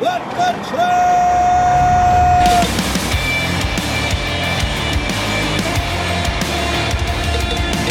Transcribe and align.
Let 0.00 0.22
the 0.30 0.52
train! 0.68 0.78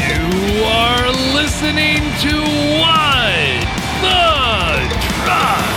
You 0.08 0.64
are 0.64 1.12
listening 1.36 1.98
to 2.22 2.34
What 2.80 3.60
the 4.02 4.24
Truck. 5.18 5.68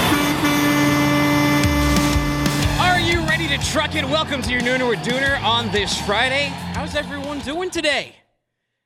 Are 2.79 3.01
you 3.01 3.19
ready 3.27 3.49
to 3.49 3.59
truck 3.73 3.97
it? 3.97 4.05
Welcome 4.05 4.41
to 4.43 4.53
your 4.53 4.61
Nooner 4.61 4.89
with 4.89 5.01
Dooner 5.01 5.43
on 5.43 5.73
this 5.73 6.01
Friday. 6.03 6.53
How's 6.75 6.95
everyone 6.95 7.41
doing 7.41 7.71
today? 7.71 8.15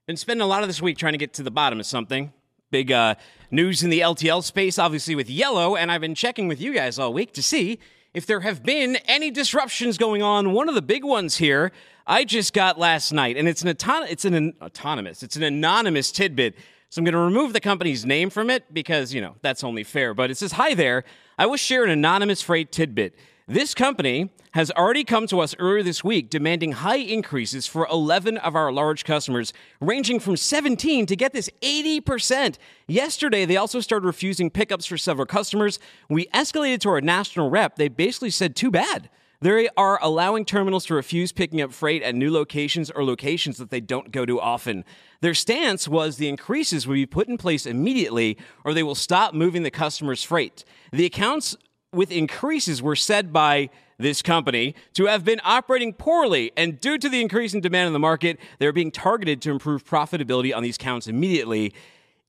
Been 0.06 0.16
spending 0.16 0.42
a 0.42 0.46
lot 0.46 0.62
of 0.62 0.70
this 0.70 0.80
week 0.80 0.96
trying 0.96 1.12
to 1.12 1.18
get 1.18 1.34
to 1.34 1.42
the 1.42 1.50
bottom 1.50 1.78
of 1.78 1.84
something. 1.84 2.32
Big 2.70 2.90
uh, 2.90 3.14
news 3.50 3.82
in 3.82 3.90
the 3.90 4.00
LTL 4.00 4.42
space, 4.42 4.78
obviously 4.78 5.14
with 5.14 5.30
Yellow, 5.30 5.76
and 5.76 5.92
I've 5.92 6.00
been 6.00 6.14
checking 6.14 6.48
with 6.48 6.60
you 6.60 6.74
guys 6.74 6.98
all 6.98 7.12
week 7.12 7.32
to 7.34 7.42
see 7.42 7.78
if 8.14 8.26
there 8.26 8.40
have 8.40 8.62
been 8.62 8.96
any 9.06 9.30
disruptions 9.30 9.98
going 9.98 10.22
on. 10.22 10.52
One 10.52 10.68
of 10.68 10.74
the 10.74 10.82
big 10.82 11.04
ones 11.04 11.36
here 11.36 11.72
I 12.06 12.24
just 12.24 12.52
got 12.52 12.78
last 12.78 13.12
night, 13.12 13.36
and 13.36 13.48
it's 13.48 13.62
an 13.62 13.68
it's 13.68 14.24
an, 14.24 14.34
an 14.34 14.54
autonomous, 14.60 15.22
it's 15.22 15.36
an 15.36 15.42
anonymous 15.42 16.12
tidbit. 16.12 16.54
So 16.90 17.00
I'm 17.00 17.04
going 17.04 17.14
to 17.14 17.18
remove 17.18 17.52
the 17.52 17.60
company's 17.60 18.06
name 18.06 18.30
from 18.30 18.50
it 18.50 18.72
because, 18.72 19.12
you 19.12 19.20
know, 19.20 19.34
that's 19.42 19.64
only 19.64 19.82
fair. 19.82 20.14
But 20.14 20.30
it 20.30 20.36
says, 20.36 20.52
Hi 20.52 20.74
there. 20.74 21.02
I 21.36 21.46
will 21.46 21.56
share 21.56 21.82
an 21.82 21.90
anonymous 21.90 22.40
freight 22.40 22.70
tidbit. 22.70 23.16
This 23.46 23.74
company 23.74 24.30
has 24.52 24.70
already 24.70 25.04
come 25.04 25.26
to 25.26 25.40
us 25.40 25.54
earlier 25.58 25.82
this 25.82 26.02
week 26.02 26.30
demanding 26.30 26.72
high 26.72 26.96
increases 26.96 27.66
for 27.66 27.86
11 27.90 28.38
of 28.38 28.56
our 28.56 28.72
large 28.72 29.04
customers, 29.04 29.52
ranging 29.82 30.18
from 30.18 30.38
17 30.38 31.04
to 31.04 31.14
get 31.14 31.34
this 31.34 31.50
80%. 31.60 32.56
Yesterday, 32.88 33.44
they 33.44 33.58
also 33.58 33.80
started 33.80 34.06
refusing 34.06 34.48
pickups 34.48 34.86
for 34.86 34.96
several 34.96 35.26
customers. 35.26 35.78
We 36.08 36.24
escalated 36.28 36.80
to 36.80 36.88
our 36.88 37.02
national 37.02 37.50
rep. 37.50 37.76
They 37.76 37.88
basically 37.88 38.30
said, 38.30 38.56
Too 38.56 38.70
bad. 38.70 39.10
They 39.42 39.68
are 39.76 39.98
allowing 40.00 40.46
terminals 40.46 40.86
to 40.86 40.94
refuse 40.94 41.30
picking 41.30 41.60
up 41.60 41.70
freight 41.70 42.02
at 42.02 42.14
new 42.14 42.32
locations 42.32 42.90
or 42.90 43.04
locations 43.04 43.58
that 43.58 43.68
they 43.68 43.82
don't 43.82 44.10
go 44.10 44.24
to 44.24 44.40
often. 44.40 44.86
Their 45.20 45.34
stance 45.34 45.86
was 45.86 46.16
the 46.16 46.30
increases 46.30 46.86
will 46.86 46.94
be 46.94 47.04
put 47.04 47.28
in 47.28 47.36
place 47.36 47.66
immediately 47.66 48.38
or 48.64 48.72
they 48.72 48.82
will 48.82 48.94
stop 48.94 49.34
moving 49.34 49.62
the 49.62 49.70
customer's 49.70 50.24
freight. 50.24 50.64
The 50.92 51.04
accounts 51.04 51.58
with 51.94 52.10
increases 52.10 52.82
were 52.82 52.96
said 52.96 53.32
by 53.32 53.70
this 53.98 54.22
company 54.22 54.74
to 54.94 55.06
have 55.06 55.24
been 55.24 55.40
operating 55.44 55.92
poorly, 55.92 56.52
and 56.56 56.80
due 56.80 56.98
to 56.98 57.08
the 57.08 57.20
increase 57.20 57.54
in 57.54 57.60
demand 57.60 57.86
in 57.86 57.92
the 57.92 57.98
market, 57.98 58.38
they're 58.58 58.72
being 58.72 58.90
targeted 58.90 59.40
to 59.42 59.50
improve 59.50 59.84
profitability 59.84 60.54
on 60.54 60.62
these 60.62 60.76
counts 60.76 61.06
immediately. 61.06 61.72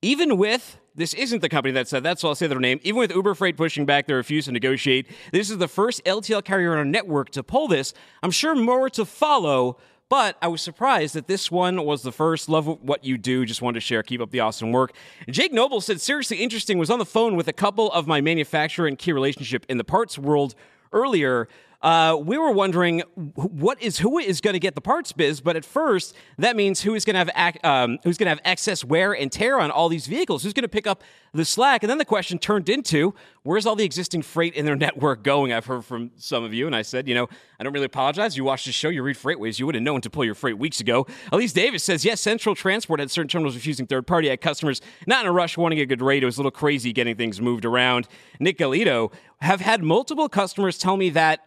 Even 0.02 0.36
with 0.36 0.78
this 0.94 1.12
isn't 1.12 1.42
the 1.42 1.48
company 1.48 1.72
that 1.72 1.88
said 1.88 2.02
that, 2.04 2.18
so 2.18 2.28
I'll 2.28 2.34
say 2.34 2.46
their 2.46 2.58
name. 2.58 2.80
Even 2.82 2.98
with 2.98 3.14
Uber 3.14 3.34
Freight 3.34 3.56
pushing 3.56 3.84
back 3.84 4.06
their 4.06 4.16
refuse 4.16 4.46
to 4.46 4.52
negotiate, 4.52 5.06
this 5.30 5.50
is 5.50 5.58
the 5.58 5.68
first 5.68 6.02
LTL 6.04 6.42
carrier 6.42 6.72
on 6.72 6.78
our 6.78 6.84
network 6.84 7.30
to 7.30 7.42
pull 7.42 7.68
this. 7.68 7.92
I'm 8.22 8.30
sure 8.30 8.54
more 8.54 8.88
to 8.90 9.04
follow, 9.04 9.76
but 10.08 10.36
I 10.40 10.48
was 10.48 10.62
surprised 10.62 11.14
that 11.14 11.26
this 11.26 11.50
one 11.50 11.84
was 11.84 12.02
the 12.02 12.12
first. 12.12 12.48
Love 12.48 12.66
what 12.66 13.04
you 13.04 13.18
do. 13.18 13.44
Just 13.44 13.62
wanted 13.62 13.74
to 13.74 13.80
share. 13.80 14.02
Keep 14.02 14.20
up 14.20 14.30
the 14.30 14.40
awesome 14.40 14.72
work. 14.72 14.92
Jake 15.28 15.52
Noble 15.52 15.80
said, 15.80 16.00
seriously 16.00 16.38
interesting, 16.38 16.78
was 16.78 16.90
on 16.90 16.98
the 16.98 17.04
phone 17.06 17.36
with 17.36 17.48
a 17.48 17.52
couple 17.52 17.90
of 17.92 18.06
my 18.06 18.20
manufacturer 18.20 18.86
and 18.86 18.98
key 18.98 19.12
relationship 19.12 19.66
in 19.68 19.78
the 19.78 19.84
parts 19.84 20.18
world 20.18 20.54
earlier. 20.92 21.48
Uh, 21.86 22.16
we 22.16 22.36
were 22.36 22.50
wondering 22.50 22.98
what 23.14 23.80
is 23.80 23.98
who 23.98 24.18
is 24.18 24.40
going 24.40 24.54
to 24.54 24.58
get 24.58 24.74
the 24.74 24.80
parts 24.80 25.12
biz, 25.12 25.40
but 25.40 25.54
at 25.54 25.64
first 25.64 26.16
that 26.36 26.56
means 26.56 26.80
who 26.80 26.96
is 26.96 27.04
going 27.04 27.14
to 27.14 27.18
have 27.18 27.30
ac- 27.36 27.60
um, 27.62 27.96
who's 28.02 28.18
going 28.18 28.26
to 28.26 28.30
have 28.30 28.40
excess 28.44 28.84
wear 28.84 29.12
and 29.12 29.30
tear 29.30 29.60
on 29.60 29.70
all 29.70 29.88
these 29.88 30.08
vehicles. 30.08 30.42
Who's 30.42 30.52
going 30.52 30.64
to 30.64 30.68
pick 30.68 30.88
up 30.88 31.04
the 31.32 31.44
slack? 31.44 31.84
And 31.84 31.90
then 31.90 31.98
the 31.98 32.04
question 32.04 32.40
turned 32.40 32.68
into 32.68 33.14
where's 33.44 33.66
all 33.66 33.76
the 33.76 33.84
existing 33.84 34.22
freight 34.22 34.54
in 34.54 34.64
their 34.66 34.74
network 34.86 35.22
going? 35.22 35.52
I've 35.52 35.66
heard 35.66 35.84
from 35.84 36.10
some 36.16 36.42
of 36.42 36.52
you, 36.52 36.66
and 36.66 36.74
I 36.74 36.82
said, 36.82 37.06
you 37.06 37.14
know, 37.14 37.28
I 37.60 37.62
don't 37.62 37.72
really 37.72 37.86
apologize. 37.86 38.36
You 38.36 38.42
watch 38.42 38.64
the 38.64 38.72
show, 38.72 38.88
you 38.88 39.04
read 39.04 39.14
FreightWaves, 39.14 39.60
you 39.60 39.66
would 39.66 39.76
have 39.76 39.84
known 39.84 40.00
to 40.00 40.10
pull 40.10 40.24
your 40.24 40.34
freight 40.34 40.58
weeks 40.58 40.80
ago. 40.80 41.06
Elise 41.30 41.52
Davis 41.52 41.84
says, 41.84 42.04
yes, 42.04 42.20
Central 42.20 42.56
Transport 42.56 42.98
had 42.98 43.12
certain 43.12 43.28
terminals 43.28 43.54
refusing 43.54 43.86
third 43.86 44.08
party 44.08 44.28
at 44.28 44.40
customers 44.40 44.80
not 45.06 45.24
in 45.24 45.28
a 45.28 45.32
rush, 45.32 45.56
wanting 45.56 45.78
a 45.78 45.86
good 45.86 46.02
rate. 46.02 46.24
It 46.24 46.26
was 46.26 46.36
a 46.36 46.40
little 46.40 46.50
crazy 46.50 46.92
getting 46.92 47.14
things 47.14 47.40
moved 47.40 47.64
around. 47.64 48.08
Nick 48.40 48.58
Galito 48.58 49.12
have 49.40 49.60
had 49.60 49.84
multiple 49.84 50.28
customers 50.28 50.78
tell 50.78 50.96
me 50.96 51.10
that 51.10 51.45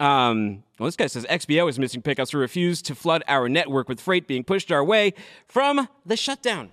um, 0.00 0.64
well, 0.78 0.86
this 0.86 0.96
guy 0.96 1.06
says 1.06 1.26
XPO 1.26 1.68
is 1.68 1.78
missing 1.78 2.00
pickups 2.00 2.32
who 2.32 2.38
refuse 2.38 2.80
to 2.82 2.94
flood 2.94 3.22
our 3.28 3.48
network 3.48 3.88
with 3.88 4.00
freight 4.00 4.26
being 4.26 4.42
pushed 4.42 4.72
our 4.72 4.82
way 4.82 5.12
from 5.46 5.88
the 6.06 6.16
shutdown. 6.16 6.72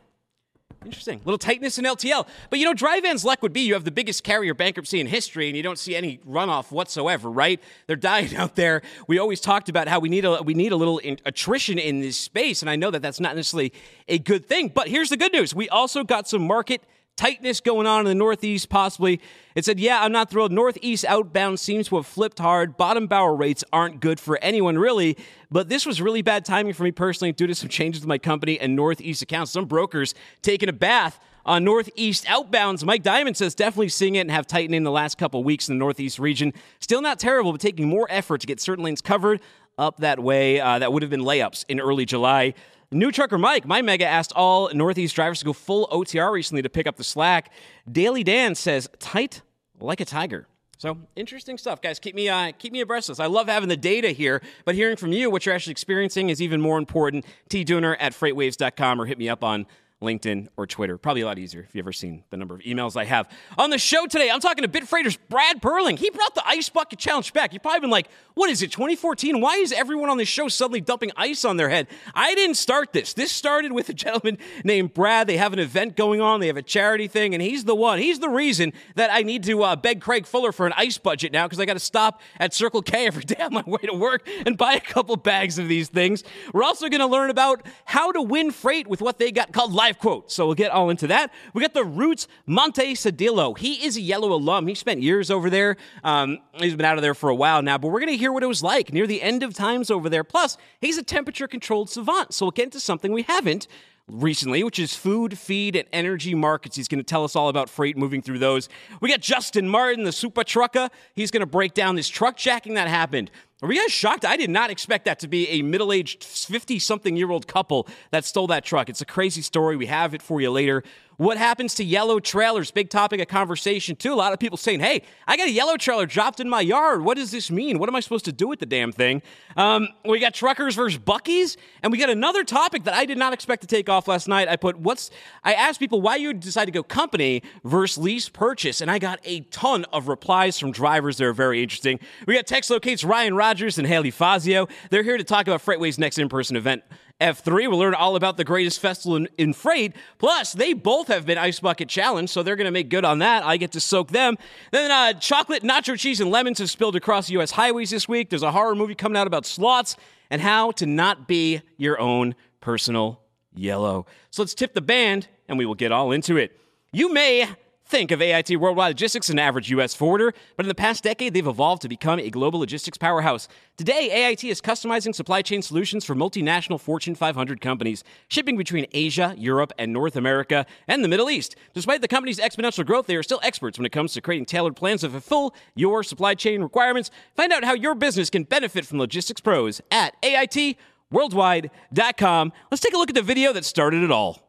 Interesting. 0.85 1.19
Little 1.25 1.37
tightness 1.37 1.77
in 1.77 1.85
LTL. 1.85 2.27
But 2.49 2.59
you 2.59 2.65
know, 2.65 2.73
dry 2.73 2.99
van's 3.01 3.25
luck 3.25 3.41
would 3.41 3.51
be 3.51 3.61
you 3.61 3.73
have 3.73 3.83
the 3.83 3.91
biggest 3.91 4.23
carrier 4.23 4.53
bankruptcy 4.53 5.01
in 5.01 5.07
history 5.07 5.47
and 5.47 5.57
you 5.57 5.63
don't 5.63 5.79
see 5.79 5.95
any 5.95 6.19
runoff 6.19 6.71
whatsoever, 6.71 7.29
right? 7.29 7.59
They're 7.87 7.95
dying 7.95 8.35
out 8.37 8.55
there. 8.55 8.81
We 9.07 9.19
always 9.19 9.41
talked 9.41 9.67
about 9.67 9.87
how 9.87 9.99
we 9.99 10.07
need 10.07 10.23
a 10.23 10.41
we 10.41 10.53
need 10.53 10.71
a 10.71 10.77
little 10.77 10.99
in, 10.99 11.19
attrition 11.25 11.77
in 11.77 11.99
this 11.99 12.15
space 12.15 12.61
and 12.61 12.69
I 12.69 12.77
know 12.77 12.91
that 12.91 13.01
that's 13.01 13.19
not 13.19 13.35
necessarily 13.35 13.73
a 14.07 14.19
good 14.19 14.45
thing, 14.45 14.69
but 14.69 14.87
here's 14.87 15.09
the 15.09 15.17
good 15.17 15.33
news. 15.33 15.53
We 15.53 15.67
also 15.67 16.03
got 16.03 16.29
some 16.29 16.45
market 16.45 16.81
tightness 17.17 17.59
going 17.59 17.85
on 17.85 18.01
in 18.01 18.05
the 18.05 18.15
Northeast, 18.15 18.69
possibly. 18.69 19.19
It 19.55 19.65
said, 19.65 19.79
Yeah, 19.79 20.01
I'm 20.01 20.11
not 20.13 20.29
thrilled. 20.29 20.53
Northeast 20.53 21.03
outbound 21.05 21.59
seems 21.59 21.89
to 21.89 21.97
have 21.97 22.05
flipped 22.05 22.39
hard. 22.39 22.77
Bottom 22.77 23.07
barrel 23.07 23.35
rates 23.35 23.63
aren't 23.73 23.99
good 23.99 24.19
for 24.19 24.39
anyone, 24.41 24.77
really. 24.77 25.17
But 25.51 25.67
this 25.67 25.85
was 25.85 26.01
really 26.01 26.21
bad 26.21 26.45
timing 26.45 26.73
for 26.73 26.83
me 26.83 26.91
personally 26.91 27.33
due 27.33 27.47
to 27.47 27.55
some 27.55 27.67
changes 27.67 28.01
with 28.01 28.07
my 28.07 28.17
company 28.17 28.59
and 28.59 28.75
Northeast 28.75 29.21
accounts. 29.21 29.51
Some 29.51 29.65
brokers 29.65 30.13
taking 30.41 30.69
a 30.69 30.73
bath 30.73 31.19
on 31.45 31.63
Northeast 31.63 32.25
outbounds. 32.25 32.83
Mike 32.83 33.03
Diamond 33.03 33.37
says 33.37 33.55
definitely 33.55 33.89
seeing 33.89 34.15
it 34.15 34.21
and 34.21 34.31
have 34.31 34.45
tightened 34.45 34.75
in 34.75 34.83
the 34.83 34.91
last 34.91 35.17
couple 35.17 35.43
weeks 35.43 35.69
in 35.69 35.75
the 35.75 35.79
Northeast 35.79 36.19
region. 36.19 36.53
Still 36.79 37.01
not 37.01 37.19
terrible, 37.19 37.51
but 37.51 37.61
taking 37.61 37.87
more 37.87 38.05
effort 38.09 38.41
to 38.41 38.47
get 38.47 38.59
certain 38.59 38.83
lanes 38.83 39.01
covered 39.01 39.39
up 39.77 39.97
that 39.97 40.19
way. 40.19 40.59
Uh, 40.59 40.79
that 40.79 40.91
would 40.91 41.01
have 41.03 41.09
been 41.09 41.21
layups 41.21 41.65
in 41.69 41.79
early 41.79 42.05
July. 42.05 42.53
New 42.91 43.11
trucker 43.11 43.37
Mike, 43.37 43.65
my 43.65 43.81
mega 43.81 44.05
asked 44.05 44.31
all 44.33 44.69
Northeast 44.73 45.13
drivers 45.13 45.39
to 45.39 45.45
go 45.45 45.51
full 45.51 45.87
OTR 45.87 46.31
recently 46.31 46.61
to 46.61 46.69
pick 46.69 46.87
up 46.87 46.95
the 46.95 47.03
slack. 47.03 47.51
Daily 47.91 48.23
Dan 48.23 48.55
says 48.55 48.89
tight 48.99 49.41
like 49.81 49.99
a 49.99 50.05
tiger. 50.05 50.47
So 50.77 50.97
interesting 51.15 51.57
stuff, 51.57 51.81
guys. 51.81 51.99
Keep 51.99 52.15
me 52.15 52.29
uh, 52.29 52.53
keep 52.57 52.71
me 52.71 52.79
abreast 52.79 53.09
of 53.09 53.17
this. 53.17 53.19
I 53.19 53.25
love 53.25 53.47
having 53.47 53.67
the 53.67 53.75
data 53.75 54.09
here, 54.09 54.41
but 54.63 54.75
hearing 54.75 54.95
from 54.95 55.11
you 55.11 55.29
what 55.29 55.45
you're 55.45 55.55
actually 55.55 55.71
experiencing 55.71 56.29
is 56.29 56.41
even 56.41 56.61
more 56.61 56.77
important. 56.77 57.25
T 57.49 57.65
Dooner 57.65 57.97
at 57.99 58.13
freightwaves.com 58.13 59.01
or 59.01 59.05
hit 59.05 59.17
me 59.17 59.27
up 59.27 59.43
on 59.43 59.65
LinkedIn, 60.01 60.47
or 60.57 60.67
Twitter. 60.67 60.97
Probably 60.97 61.21
a 61.21 61.25
lot 61.25 61.39
easier 61.39 61.61
if 61.61 61.73
you've 61.73 61.83
ever 61.83 61.91
seen 61.91 62.23
the 62.29 62.37
number 62.37 62.53
of 62.53 62.61
emails 62.61 62.95
I 62.95 63.05
have. 63.05 63.27
On 63.57 63.71
the 63.71 63.79
show 63.79 64.05
today, 64.05 64.29
I'm 64.29 64.39
talking 64.39 64.61
to 64.61 64.67
Bitfreighter's 64.67 65.17
Brad 65.17 65.59
Perling. 65.59 65.97
He 65.97 66.11
brought 66.11 66.35
the 66.35 66.47
Ice 66.47 66.69
Bucket 66.69 66.99
Challenge 66.99 67.33
back. 67.33 67.51
You've 67.51 67.63
probably 67.63 67.79
been 67.79 67.89
like, 67.89 68.07
what 68.35 68.51
is 68.51 68.61
it, 68.61 68.71
2014? 68.71 69.41
Why 69.41 69.55
is 69.55 69.71
everyone 69.71 70.11
on 70.11 70.17
this 70.17 70.27
show 70.27 70.49
suddenly 70.49 70.81
dumping 70.81 71.11
ice 71.17 71.43
on 71.43 71.57
their 71.57 71.69
head? 71.69 71.87
I 72.13 72.35
didn't 72.35 72.57
start 72.57 72.93
this. 72.93 73.13
This 73.13 73.31
started 73.31 73.71
with 73.71 73.89
a 73.89 73.93
gentleman 73.93 74.37
named 74.63 74.93
Brad. 74.93 75.25
They 75.25 75.37
have 75.37 75.51
an 75.51 75.59
event 75.59 75.95
going 75.95 76.21
on, 76.21 76.41
they 76.41 76.47
have 76.47 76.57
a 76.57 76.61
charity 76.61 77.07
thing, 77.07 77.33
and 77.33 77.41
he's 77.41 77.63
the 77.63 77.75
one. 77.75 77.97
He's 77.97 78.19
the 78.19 78.29
reason 78.29 78.73
that 78.95 79.09
I 79.11 79.23
need 79.23 79.43
to 79.45 79.63
uh, 79.63 79.75
beg 79.75 80.01
Craig 80.01 80.27
Fuller 80.27 80.51
for 80.51 80.67
an 80.67 80.73
ice 80.77 80.99
budget 80.99 81.31
now 81.31 81.47
because 81.47 81.59
I 81.59 81.65
got 81.65 81.73
to 81.73 81.79
stop 81.79 82.21
at 82.39 82.53
Circle 82.53 82.83
K 82.83 83.07
every 83.07 83.23
day 83.25 83.41
on 83.41 83.51
my 83.51 83.63
way 83.65 83.81
to 83.81 83.95
work 83.95 84.27
and 84.45 84.55
buy 84.55 84.73
a 84.73 84.79
couple 84.79 85.15
bags 85.15 85.57
of 85.57 85.67
these 85.67 85.89
things. 85.89 86.23
We're 86.53 86.63
also 86.63 86.87
going 86.87 87.01
to 87.01 87.07
learn 87.07 87.31
about 87.31 87.65
how 87.85 88.11
to 88.11 88.21
win 88.21 88.51
freight 88.51 88.85
with 88.85 89.01
what 89.01 89.17
they 89.17 89.31
got 89.31 89.51
called 89.51 89.73
live 89.87 89.99
quote. 89.99 90.29
So 90.29 90.45
we'll 90.45 90.55
get 90.55 90.71
all 90.71 90.89
into 90.89 91.07
that. 91.07 91.31
We 91.53 91.61
got 91.61 91.73
the 91.73 91.85
Roots 91.85 92.27
Monte 92.45 92.93
Cedillo. 92.95 93.57
He 93.57 93.85
is 93.85 93.95
a 93.95 94.01
yellow 94.01 94.33
alum. 94.33 94.67
He 94.67 94.75
spent 94.75 95.01
years 95.01 95.31
over 95.31 95.49
there. 95.49 95.77
Um, 96.03 96.39
he's 96.55 96.75
been 96.75 96.85
out 96.85 96.97
of 96.97 97.01
there 97.01 97.13
for 97.13 97.29
a 97.29 97.35
while 97.35 97.61
now, 97.61 97.77
but 97.77 97.87
we're 97.87 98.01
going 98.01 98.11
to 98.11 98.17
hear 98.17 98.33
what 98.33 98.43
it 98.43 98.47
was 98.47 98.61
like 98.61 98.91
near 98.91 99.07
the 99.07 99.21
end 99.21 99.43
of 99.43 99.53
times 99.53 99.89
over 99.89 100.09
there. 100.09 100.25
Plus, 100.25 100.57
he's 100.81 100.97
a 100.97 101.03
temperature 101.03 101.47
controlled 101.47 101.89
savant. 101.89 102.33
So 102.33 102.47
we'll 102.47 102.51
get 102.51 102.65
into 102.65 102.81
something 102.81 103.13
we 103.13 103.23
haven't 103.23 103.67
recently, 104.09 104.63
which 104.63 104.79
is 104.79 104.95
food, 104.95 105.37
feed, 105.37 105.75
and 105.75 105.87
energy 105.91 106.33
markets. 106.33 106.75
He's 106.75 106.87
going 106.87 106.99
to 106.99 107.03
tell 107.03 107.23
us 107.23 107.35
all 107.35 107.49
about 107.49 107.69
freight 107.69 107.97
moving 107.97 108.21
through 108.21 108.39
those. 108.39 108.69
We 109.01 109.09
got 109.09 109.19
Justin 109.19 109.67
Martin, 109.67 110.03
the 110.05 110.11
super 110.11 110.43
trucker. 110.43 110.89
He's 111.13 111.31
going 111.31 111.41
to 111.41 111.47
break 111.47 111.73
down 111.73 111.95
this 111.95 112.07
truck 112.07 112.37
jacking 112.37 112.75
that 112.75 112.87
happened. 112.87 113.31
Are 113.61 113.71
you 113.71 113.81
guys 113.81 113.91
shocked? 113.91 114.23
I 114.23 114.37
did 114.37 114.51
not 114.51 114.69
expect 114.69 115.05
that 115.05 115.19
to 115.19 115.27
be 115.27 115.49
a 115.49 115.61
middle 115.63 115.91
aged, 115.91 116.23
50 116.23 116.77
something 116.79 117.17
year 117.17 117.31
old 117.31 117.47
couple 117.47 117.87
that 118.11 118.23
stole 118.23 118.47
that 118.47 118.63
truck. 118.63 118.87
It's 118.87 119.01
a 119.01 119.05
crazy 119.05 119.41
story. 119.41 119.75
We 119.75 119.87
have 119.87 120.13
it 120.13 120.21
for 120.21 120.39
you 120.39 120.51
later. 120.51 120.83
What 121.17 121.39
happens 121.39 121.73
to 121.75 121.83
yellow 121.83 122.19
trailers? 122.19 122.69
Big 122.69 122.91
topic 122.91 123.19
of 123.19 123.27
conversation, 123.27 123.95
too. 123.95 124.13
A 124.13 124.15
lot 124.15 124.33
of 124.33 124.39
people 124.39 124.55
saying, 124.55 124.81
hey, 124.81 125.01
I 125.27 125.35
got 125.35 125.47
a 125.47 125.51
yellow 125.51 125.75
trailer 125.75 126.05
dropped 126.05 126.39
in 126.39 126.47
my 126.47 126.61
yard. 126.61 127.01
What 127.01 127.17
does 127.17 127.31
this 127.31 127.49
mean? 127.49 127.79
What 127.79 127.89
am 127.89 127.95
I 127.95 128.01
supposed 128.01 128.25
to 128.25 128.31
do 128.31 128.47
with 128.47 128.59
the 128.59 128.67
damn 128.67 128.91
thing? 128.91 129.23
Um, 129.55 129.87
we 130.05 130.19
got 130.19 130.35
truckers 130.35 130.75
versus 130.75 130.99
Buc-ee's, 130.99 131.57
and 131.81 131.91
we 131.91 131.97
got 131.97 132.11
another 132.11 132.43
topic 132.43 132.83
that 132.83 132.93
I 132.93 133.05
did 133.05 133.17
not 133.17 133.33
expect 133.33 133.61
to 133.61 133.67
take 133.67 133.89
off 133.89 134.07
last 134.07 134.27
night. 134.27 134.47
I 134.47 134.57
put, 134.57 134.77
what's, 134.77 135.09
I 135.43 135.55
asked 135.55 135.79
people 135.79 136.01
why 136.01 136.17
you 136.17 136.35
decide 136.35 136.65
to 136.65 136.71
go 136.71 136.83
company 136.83 137.41
versus 137.63 137.97
lease 137.97 138.29
purchase, 138.29 138.79
and 138.79 138.91
I 138.91 138.99
got 138.99 139.19
a 139.23 139.39
ton 139.39 139.85
of 139.91 140.09
replies 140.09 140.59
from 140.59 140.71
drivers 140.71 141.17
that 141.17 141.25
are 141.25 141.33
very 141.33 141.63
interesting. 141.63 141.99
We 142.27 142.35
got 142.35 142.45
TextLocate's 142.45 143.03
Ryan 143.03 143.35
Rogers 143.35 143.79
and 143.79 143.87
Haley 143.87 144.11
Fazio. 144.11 144.67
They're 144.91 145.01
here 145.01 145.17
to 145.17 145.23
talk 145.23 145.47
about 145.47 145.65
FreightWaves' 145.65 145.97
next 145.97 146.19
in 146.19 146.29
person 146.29 146.55
event, 146.55 146.83
F3. 147.19 147.67
We'll 147.67 147.79
learn 147.79 147.95
all 147.95 148.15
about 148.15 148.37
the 148.37 148.43
greatest 148.43 148.79
festival 148.79 149.15
in, 149.15 149.27
in, 149.37 149.53
freight. 149.53 149.95
Plus, 150.19 150.53
they 150.53 150.73
both 150.73 151.07
have 151.07 151.25
been 151.25 151.37
Ice 151.37 151.59
Bucket 151.59 151.89
Challenge, 151.89 152.29
so 152.29 152.43
they're 152.43 152.55
going 152.55 152.65
to 152.65 152.71
make 152.71 152.89
good 152.89 153.05
on 153.05 153.19
that. 153.19 153.43
I 153.43 153.57
get 153.57 153.71
to 153.71 153.79
soak 153.79 154.09
them. 154.09 154.37
Then, 154.71 154.91
uh, 154.91 155.13
chocolate, 155.13 155.63
nacho 155.63 155.97
cheese, 155.97 156.21
and 156.21 156.29
lemons 156.29 156.59
have 156.59 156.69
spilled 156.69 156.95
across 156.95 157.29
U.S. 157.31 157.51
highways 157.51 157.89
this 157.89 158.07
week. 158.07 158.29
There's 158.29 158.43
a 158.43 158.51
horror 158.51 158.75
movie 158.75 158.95
coming 158.95 159.17
out 159.17 159.27
about 159.27 159.45
sloths 159.45 159.95
and 160.29 160.41
how 160.41 160.71
to 160.71 160.85
not 160.85 161.27
be 161.27 161.61
your 161.77 161.99
own 161.99 162.35
personal 162.61 163.21
yellow. 163.55 164.05
So 164.29 164.43
let's 164.43 164.53
tip 164.53 164.73
the 164.73 164.81
band, 164.81 165.27
and 165.47 165.57
we 165.57 165.65
will 165.65 165.75
get 165.75 165.91
all 165.91 166.11
into 166.11 166.37
it. 166.37 166.59
You 166.91 167.11
may 167.11 167.49
Think 167.89 168.11
of 168.11 168.21
AIT 168.21 168.59
Worldwide 168.59 168.89
Logistics, 168.89 169.29
an 169.29 169.39
average 169.39 169.69
U.S. 169.69 169.93
forwarder, 169.93 170.33
but 170.57 170.65
in 170.65 170.67
the 170.67 170.75
past 170.75 171.05
decade, 171.05 171.33
they've 171.33 171.47
evolved 171.47 171.83
to 171.83 171.87
become 171.87 172.19
a 172.19 172.29
global 172.29 172.59
logistics 172.59 172.97
powerhouse. 172.97 173.47
Today, 173.77 174.09
AIT 174.11 174.43
is 174.43 174.59
customizing 174.59 175.15
supply 175.15 175.41
chain 175.41 175.61
solutions 175.61 176.03
for 176.03 176.13
multinational 176.13 176.81
Fortune 176.81 177.15
500 177.15 177.61
companies, 177.61 178.03
shipping 178.27 178.57
between 178.57 178.87
Asia, 178.91 179.33
Europe, 179.37 179.71
and 179.79 179.93
North 179.93 180.17
America, 180.17 180.65
and 180.85 181.01
the 181.01 181.07
Middle 181.07 181.29
East. 181.29 181.55
Despite 181.73 182.01
the 182.01 182.09
company's 182.09 182.39
exponential 182.39 182.85
growth, 182.85 183.07
they 183.07 183.15
are 183.15 183.23
still 183.23 183.39
experts 183.41 183.79
when 183.79 183.85
it 183.85 183.93
comes 183.93 184.11
to 184.13 184.21
creating 184.21 184.47
tailored 184.47 184.75
plans 184.75 184.99
to 184.99 185.09
fulfill 185.09 185.55
your 185.73 186.03
supply 186.03 186.35
chain 186.35 186.61
requirements. 186.61 187.09
Find 187.37 187.53
out 187.53 187.63
how 187.63 187.73
your 187.73 187.95
business 187.95 188.29
can 188.29 188.43
benefit 188.43 188.85
from 188.85 188.99
logistics 188.99 189.39
pros 189.39 189.79
at 189.91 190.21
AITWorldwide.com. 190.23 192.53
Let's 192.69 192.81
take 192.81 192.93
a 192.93 192.97
look 192.97 193.07
at 193.07 193.15
the 193.15 193.21
video 193.21 193.53
that 193.53 193.63
started 193.63 194.03
it 194.03 194.11
all. 194.11 194.41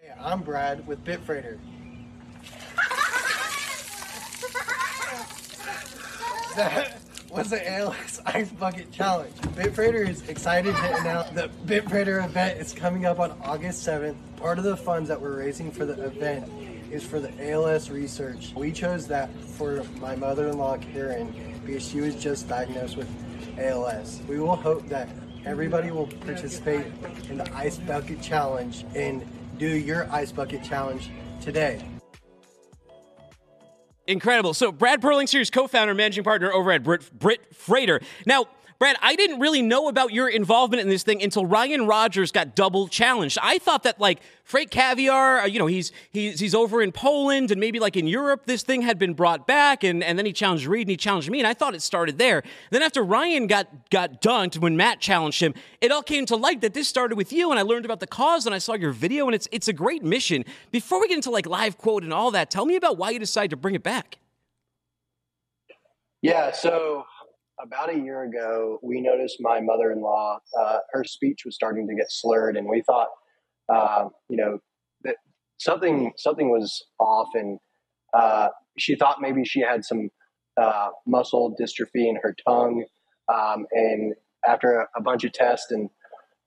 Hey, 0.00 0.12
I'm 0.20 0.42
Brad 0.42 0.86
with 0.86 1.04
Bitfreighter. 1.04 1.58
That 6.54 7.00
was 7.30 7.50
the 7.50 7.72
ALS 7.78 8.20
Ice 8.26 8.50
Bucket 8.50 8.92
Challenge. 8.92 9.34
Bitfreighter 9.54 10.06
is 10.06 10.28
excited 10.28 10.74
to 10.74 10.96
announce 11.00 11.30
the 11.30 11.50
Bitfreighter 11.66 12.24
event 12.24 12.60
is 12.60 12.72
coming 12.72 13.06
up 13.06 13.18
on 13.18 13.32
August 13.42 13.86
7th. 13.86 14.16
Part 14.36 14.58
of 14.58 14.64
the 14.64 14.76
funds 14.76 15.08
that 15.08 15.20
we're 15.20 15.38
raising 15.38 15.70
for 15.70 15.86
the 15.86 16.04
event 16.04 16.50
is 16.90 17.02
for 17.02 17.20
the 17.20 17.32
ALS 17.50 17.90
research. 17.90 18.52
We 18.54 18.70
chose 18.70 19.06
that 19.06 19.30
for 19.42 19.82
my 20.00 20.14
mother-in-law 20.14 20.78
Karen 20.78 21.34
because 21.64 21.88
she 21.88 22.00
was 22.00 22.14
just 22.16 22.48
diagnosed 22.48 22.96
with 22.96 23.08
ALS. 23.58 24.20
We 24.28 24.38
will 24.38 24.56
hope 24.56 24.86
that 24.88 25.08
everybody 25.44 25.90
will 25.90 26.06
participate 26.06 26.86
in 27.30 27.38
the 27.38 27.56
Ice 27.56 27.78
Bucket 27.78 28.20
Challenge 28.20 28.84
and 28.94 29.24
do 29.58 29.68
your 29.68 30.10
Ice 30.12 30.32
Bucket 30.32 30.62
Challenge 30.62 31.10
today. 31.40 31.82
Incredible. 34.12 34.54
So, 34.54 34.70
Brad 34.70 35.00
Perlinger 35.00 35.40
is 35.40 35.50
co 35.50 35.66
founder, 35.66 35.94
managing 35.94 36.22
partner 36.22 36.52
over 36.52 36.70
at 36.70 36.82
Brit, 36.82 37.18
Brit 37.18 37.40
Freighter. 37.54 38.00
Now, 38.26 38.46
Brad, 38.82 38.96
I 39.00 39.14
didn't 39.14 39.38
really 39.38 39.62
know 39.62 39.86
about 39.86 40.12
your 40.12 40.28
involvement 40.28 40.80
in 40.80 40.88
this 40.88 41.04
thing 41.04 41.22
until 41.22 41.46
Ryan 41.46 41.86
Rogers 41.86 42.32
got 42.32 42.56
double 42.56 42.88
challenged. 42.88 43.38
I 43.40 43.58
thought 43.58 43.84
that 43.84 44.00
like 44.00 44.18
Freight 44.42 44.72
Caviar, 44.72 45.38
uh, 45.38 45.46
you 45.46 45.60
know, 45.60 45.68
he's 45.68 45.92
he's 46.10 46.40
he's 46.40 46.52
over 46.52 46.82
in 46.82 46.90
Poland 46.90 47.52
and 47.52 47.60
maybe 47.60 47.78
like 47.78 47.96
in 47.96 48.08
Europe, 48.08 48.46
this 48.46 48.64
thing 48.64 48.82
had 48.82 48.98
been 48.98 49.14
brought 49.14 49.46
back, 49.46 49.84
and, 49.84 50.02
and 50.02 50.18
then 50.18 50.26
he 50.26 50.32
challenged 50.32 50.66
Reed 50.66 50.88
and 50.88 50.90
he 50.90 50.96
challenged 50.96 51.30
me, 51.30 51.38
and 51.38 51.46
I 51.46 51.54
thought 51.54 51.76
it 51.76 51.82
started 51.82 52.18
there. 52.18 52.42
Then 52.70 52.82
after 52.82 53.04
Ryan 53.04 53.46
got 53.46 53.68
got 53.90 54.20
dunked 54.20 54.58
when 54.58 54.76
Matt 54.76 54.98
challenged 54.98 55.40
him, 55.40 55.54
it 55.80 55.92
all 55.92 56.02
came 56.02 56.26
to 56.26 56.34
light 56.34 56.60
that 56.62 56.74
this 56.74 56.88
started 56.88 57.14
with 57.14 57.32
you, 57.32 57.52
and 57.52 57.60
I 57.60 57.62
learned 57.62 57.84
about 57.84 58.00
the 58.00 58.08
cause, 58.08 58.46
and 58.46 58.54
I 58.54 58.58
saw 58.58 58.74
your 58.74 58.90
video, 58.90 59.26
and 59.26 59.34
it's 59.36 59.46
it's 59.52 59.68
a 59.68 59.72
great 59.72 60.02
mission. 60.02 60.44
Before 60.72 61.00
we 61.00 61.06
get 61.06 61.14
into 61.14 61.30
like 61.30 61.46
live 61.46 61.78
quote 61.78 62.02
and 62.02 62.12
all 62.12 62.32
that, 62.32 62.50
tell 62.50 62.66
me 62.66 62.74
about 62.74 62.98
why 62.98 63.10
you 63.10 63.20
decided 63.20 63.50
to 63.50 63.56
bring 63.56 63.76
it 63.76 63.84
back. 63.84 64.18
Yeah, 66.20 66.50
so 66.50 67.04
about 67.62 67.94
a 67.94 67.98
year 67.98 68.22
ago, 68.24 68.78
we 68.82 69.00
noticed 69.00 69.36
my 69.40 69.60
mother 69.60 69.92
in 69.92 70.00
law, 70.00 70.38
uh, 70.58 70.78
her 70.92 71.04
speech 71.04 71.42
was 71.44 71.54
starting 71.54 71.86
to 71.88 71.94
get 71.94 72.10
slurred, 72.10 72.56
and 72.56 72.68
we 72.68 72.82
thought, 72.82 73.08
uh, 73.72 74.08
you 74.28 74.36
know, 74.36 74.58
that 75.04 75.16
something 75.58 76.12
something 76.16 76.50
was 76.50 76.84
off, 76.98 77.28
and 77.34 77.58
uh, 78.12 78.48
she 78.78 78.96
thought 78.96 79.20
maybe 79.20 79.44
she 79.44 79.60
had 79.60 79.84
some 79.84 80.10
uh, 80.60 80.88
muscle 81.06 81.54
dystrophy 81.60 82.08
in 82.08 82.16
her 82.22 82.34
tongue. 82.46 82.84
Um, 83.32 83.66
and 83.70 84.14
after 84.46 84.80
a, 84.80 84.86
a, 84.96 85.02
bunch 85.02 85.24
of 85.24 85.32
tests 85.32 85.70
and 85.70 85.88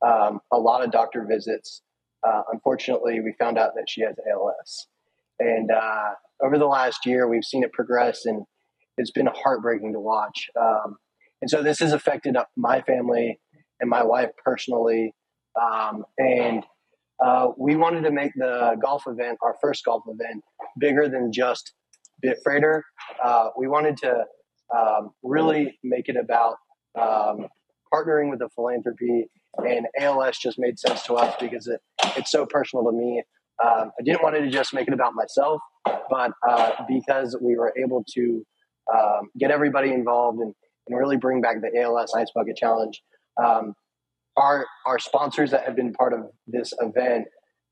um, 0.05 0.41
a 0.51 0.57
lot 0.57 0.83
of 0.83 0.91
doctor 0.91 1.25
visits, 1.27 1.81
uh, 2.27 2.41
unfortunately, 2.51 3.21
we 3.21 3.33
found 3.39 3.57
out 3.57 3.71
that 3.75 3.89
she 3.89 4.01
has 4.01 4.15
ALS. 4.31 4.87
And 5.39 5.71
uh, 5.71 6.11
over 6.43 6.57
the 6.57 6.67
last 6.67 7.05
year, 7.05 7.27
we've 7.27 7.45
seen 7.45 7.63
it 7.63 7.71
progress 7.71 8.25
and 8.25 8.43
it's 8.97 9.11
been 9.11 9.27
heartbreaking 9.27 9.93
to 9.93 9.99
watch. 9.99 10.49
Um, 10.59 10.97
and 11.41 11.49
so 11.49 11.63
this 11.63 11.79
has 11.79 11.93
affected 11.93 12.35
my 12.55 12.81
family 12.81 13.39
and 13.79 13.89
my 13.89 14.03
wife 14.03 14.29
personally. 14.43 15.13
Um, 15.61 16.03
and 16.17 16.63
uh, 17.23 17.49
we 17.57 17.75
wanted 17.75 18.01
to 18.03 18.11
make 18.11 18.31
the 18.35 18.75
golf 18.81 19.03
event, 19.07 19.37
our 19.41 19.55
first 19.61 19.85
golf 19.85 20.03
event, 20.07 20.43
bigger 20.79 21.07
than 21.07 21.31
just 21.31 21.73
Bitfreighter. 22.23 22.81
Uh, 23.23 23.49
we 23.57 23.67
wanted 23.67 23.97
to 23.97 24.23
um, 24.75 25.11
really 25.23 25.77
make 25.83 26.09
it 26.09 26.17
about 26.17 26.55
um, 26.99 27.47
partnering 27.93 28.29
with 28.29 28.39
the 28.39 28.49
philanthropy, 28.55 29.27
and 29.57 29.85
ALS 29.99 30.37
just 30.37 30.59
made 30.59 30.77
sense 30.79 31.03
to 31.03 31.13
us 31.13 31.35
because 31.39 31.67
it, 31.67 31.79
it's 32.17 32.31
so 32.31 32.45
personal 32.45 32.85
to 32.85 32.91
me. 32.91 33.23
Um, 33.63 33.91
I 33.97 34.03
didn't 34.03 34.21
want 34.21 34.35
to 34.35 34.49
just 34.49 34.73
make 34.73 34.87
it 34.87 34.93
about 34.93 35.13
myself, 35.13 35.61
but 36.09 36.31
uh, 36.47 36.71
because 36.89 37.37
we 37.41 37.55
were 37.55 37.73
able 37.81 38.03
to 38.15 38.45
um, 38.93 39.29
get 39.39 39.51
everybody 39.51 39.91
involved 39.93 40.39
and, 40.39 40.53
and 40.87 40.97
really 40.97 41.17
bring 41.17 41.41
back 41.41 41.57
the 41.61 41.81
ALS 41.81 42.13
Ice 42.15 42.31
Bucket 42.33 42.55
Challenge. 42.55 43.01
Um, 43.43 43.73
our 44.37 44.65
our 44.85 44.99
sponsors 44.99 45.51
that 45.51 45.65
have 45.65 45.75
been 45.75 45.93
part 45.93 46.13
of 46.13 46.21
this 46.47 46.73
event, 46.79 47.25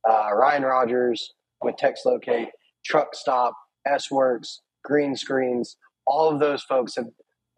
uh, 0.10 0.33
Ryan 0.33 0.63
Rogers 0.63 1.33
with 1.62 1.75
TextLocate, 1.75 2.48
Truck 2.86 3.15
Stop, 3.15 3.54
S 3.86 4.10
Works, 4.12 4.62
Green 4.83 5.15
Screens, 5.15 5.77
all 6.06 6.30
of 6.30 6.39
those 6.39 6.63
folks 6.63 6.95
have 6.95 7.07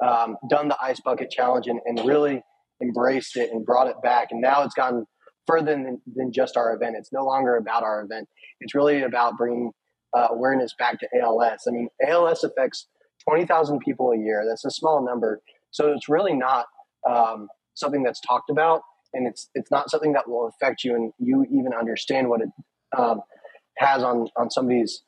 um, 0.03 0.37
done 0.49 0.67
the 0.67 0.77
Ice 0.81 0.99
Bucket 0.99 1.29
Challenge 1.31 1.67
and, 1.67 1.79
and, 1.85 2.05
really 2.05 2.41
embraced 2.81 3.37
it 3.37 3.49
and 3.51 3.65
brought 3.65 3.87
it 3.87 3.95
back. 4.03 4.27
And 4.31 4.41
now 4.41 4.63
it's 4.63 4.75
gotten 4.75 5.05
further 5.47 5.71
than, 5.71 6.01
than 6.15 6.33
just 6.33 6.57
our 6.57 6.75
event. 6.75 6.95
It's 6.97 7.13
no 7.13 7.23
longer 7.23 7.55
about 7.55 7.83
our 7.83 8.01
event. 8.01 8.27
It's 8.59 8.75
really 8.75 9.03
about 9.03 9.37
bringing 9.37 9.71
uh, 10.15 10.27
awareness 10.31 10.73
back 10.77 10.99
to 10.99 11.07
ALS. 11.21 11.61
I 11.67 11.71
mean, 11.71 11.87
ALS 12.05 12.43
affects 12.43 12.87
20,000 13.29 13.79
people 13.79 14.11
a 14.11 14.17
year. 14.17 14.45
That's 14.47 14.65
a 14.65 14.71
small 14.71 15.05
number. 15.05 15.41
So 15.71 15.91
it's 15.91 16.07
really 16.07 16.33
not 16.33 16.65
um, 17.07 17.47
something 17.73 18.03
that's 18.03 18.21
talked 18.21 18.49
about, 18.49 18.81
and 19.13 19.27
it's 19.27 19.49
it's 19.53 19.71
not 19.71 19.89
something 19.89 20.13
that 20.13 20.29
will 20.29 20.47
affect 20.47 20.83
you, 20.83 20.95
and 20.95 21.11
you 21.19 21.45
even 21.51 21.73
understand 21.73 22.29
what 22.29 22.41
it 22.41 22.49
um, 22.97 23.21
has 23.77 24.03
on 24.03 24.27
on 24.37 24.49
somebody's 24.49 25.03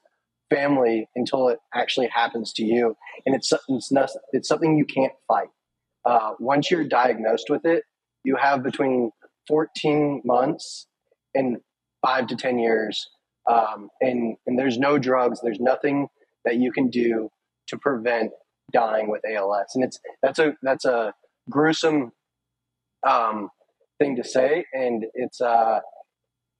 family 0.49 1.09
until 1.15 1.49
it 1.49 1.59
actually 1.73 2.07
happens 2.07 2.53
to 2.53 2.63
you. 2.63 2.95
And 3.25 3.35
it's 3.35 3.53
it's 3.69 3.91
not, 3.91 4.09
it's 4.31 4.47
something 4.47 4.77
you 4.77 4.85
can't 4.85 5.13
fight. 5.27 5.49
Uh, 6.05 6.33
once 6.39 6.71
you're 6.71 6.85
diagnosed 6.85 7.49
with 7.49 7.65
it, 7.65 7.83
you 8.23 8.35
have 8.37 8.63
between 8.63 9.11
14 9.47 10.21
months 10.25 10.87
and 11.35 11.57
five 12.05 12.27
to 12.27 12.35
10 12.35 12.59
years. 12.59 13.09
Um, 13.49 13.89
and, 14.01 14.35
and 14.45 14.59
there's 14.59 14.77
no 14.77 14.97
drugs, 14.97 15.39
there's 15.41 15.59
nothing 15.59 16.07
that 16.45 16.57
you 16.57 16.71
can 16.71 16.89
do 16.89 17.29
to 17.67 17.77
prevent 17.77 18.31
dying 18.71 19.09
with 19.09 19.21
ALS. 19.25 19.71
And 19.75 19.83
it's 19.83 19.99
that's 20.21 20.39
a 20.39 20.53
that's 20.61 20.85
a 20.85 21.13
gruesome 21.49 22.11
um, 23.07 23.49
thing 23.99 24.15
to 24.15 24.23
say, 24.23 24.65
and 24.73 25.05
it's 25.13 25.41
uh 25.41 25.79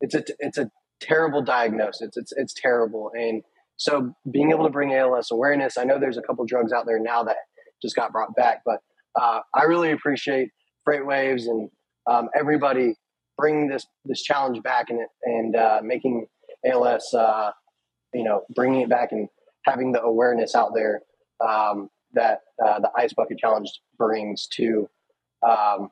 it's 0.02 0.16
a 0.16 0.24
it's 0.40 0.58
a 0.58 0.70
terrible 1.02 1.42
diagnosis. 1.42 2.12
It's 2.16 2.32
it's 2.36 2.54
terrible, 2.54 3.12
and 3.18 3.44
so 3.78 4.14
being 4.30 4.52
able 4.52 4.64
to 4.64 4.70
bring 4.70 4.94
ALS 4.94 5.30
awareness. 5.32 5.78
I 5.78 5.84
know 5.84 6.00
there's 6.00 6.18
a 6.18 6.22
couple 6.22 6.46
drugs 6.46 6.72
out 6.72 6.86
there 6.86 7.00
now 7.00 7.24
that 7.24 7.38
just 7.82 7.96
got 7.96 8.12
brought 8.12 8.36
back, 8.36 8.62
but 8.66 8.80
uh, 9.20 9.42
I 9.54 9.64
really 9.64 9.92
appreciate 9.92 10.50
FreightWaves 10.88 11.48
and 11.48 11.70
um, 12.10 12.30
everybody 12.38 12.96
bringing 13.38 13.68
this 13.68 13.86
this 14.06 14.22
challenge 14.22 14.62
back 14.64 14.90
and 14.90 15.00
and 15.24 15.56
uh, 15.56 15.80
making 15.84 16.28
ALS, 16.66 17.14
uh, 17.14 17.52
you 18.14 18.24
know, 18.24 18.44
bringing 18.54 18.82
it 18.82 18.90
back 18.90 19.12
and 19.12 19.30
having 19.68 19.92
the 19.92 20.02
awareness 20.02 20.56
out 20.56 20.74
there 20.74 21.02
um, 21.46 21.90
that 22.14 22.42
uh, 22.66 22.80
the 22.80 22.90
Ice 22.98 23.14
Bucket 23.14 23.38
Challenge 23.38 23.70
brings 23.98 24.48
to, 24.48 24.90
um, 25.48 25.92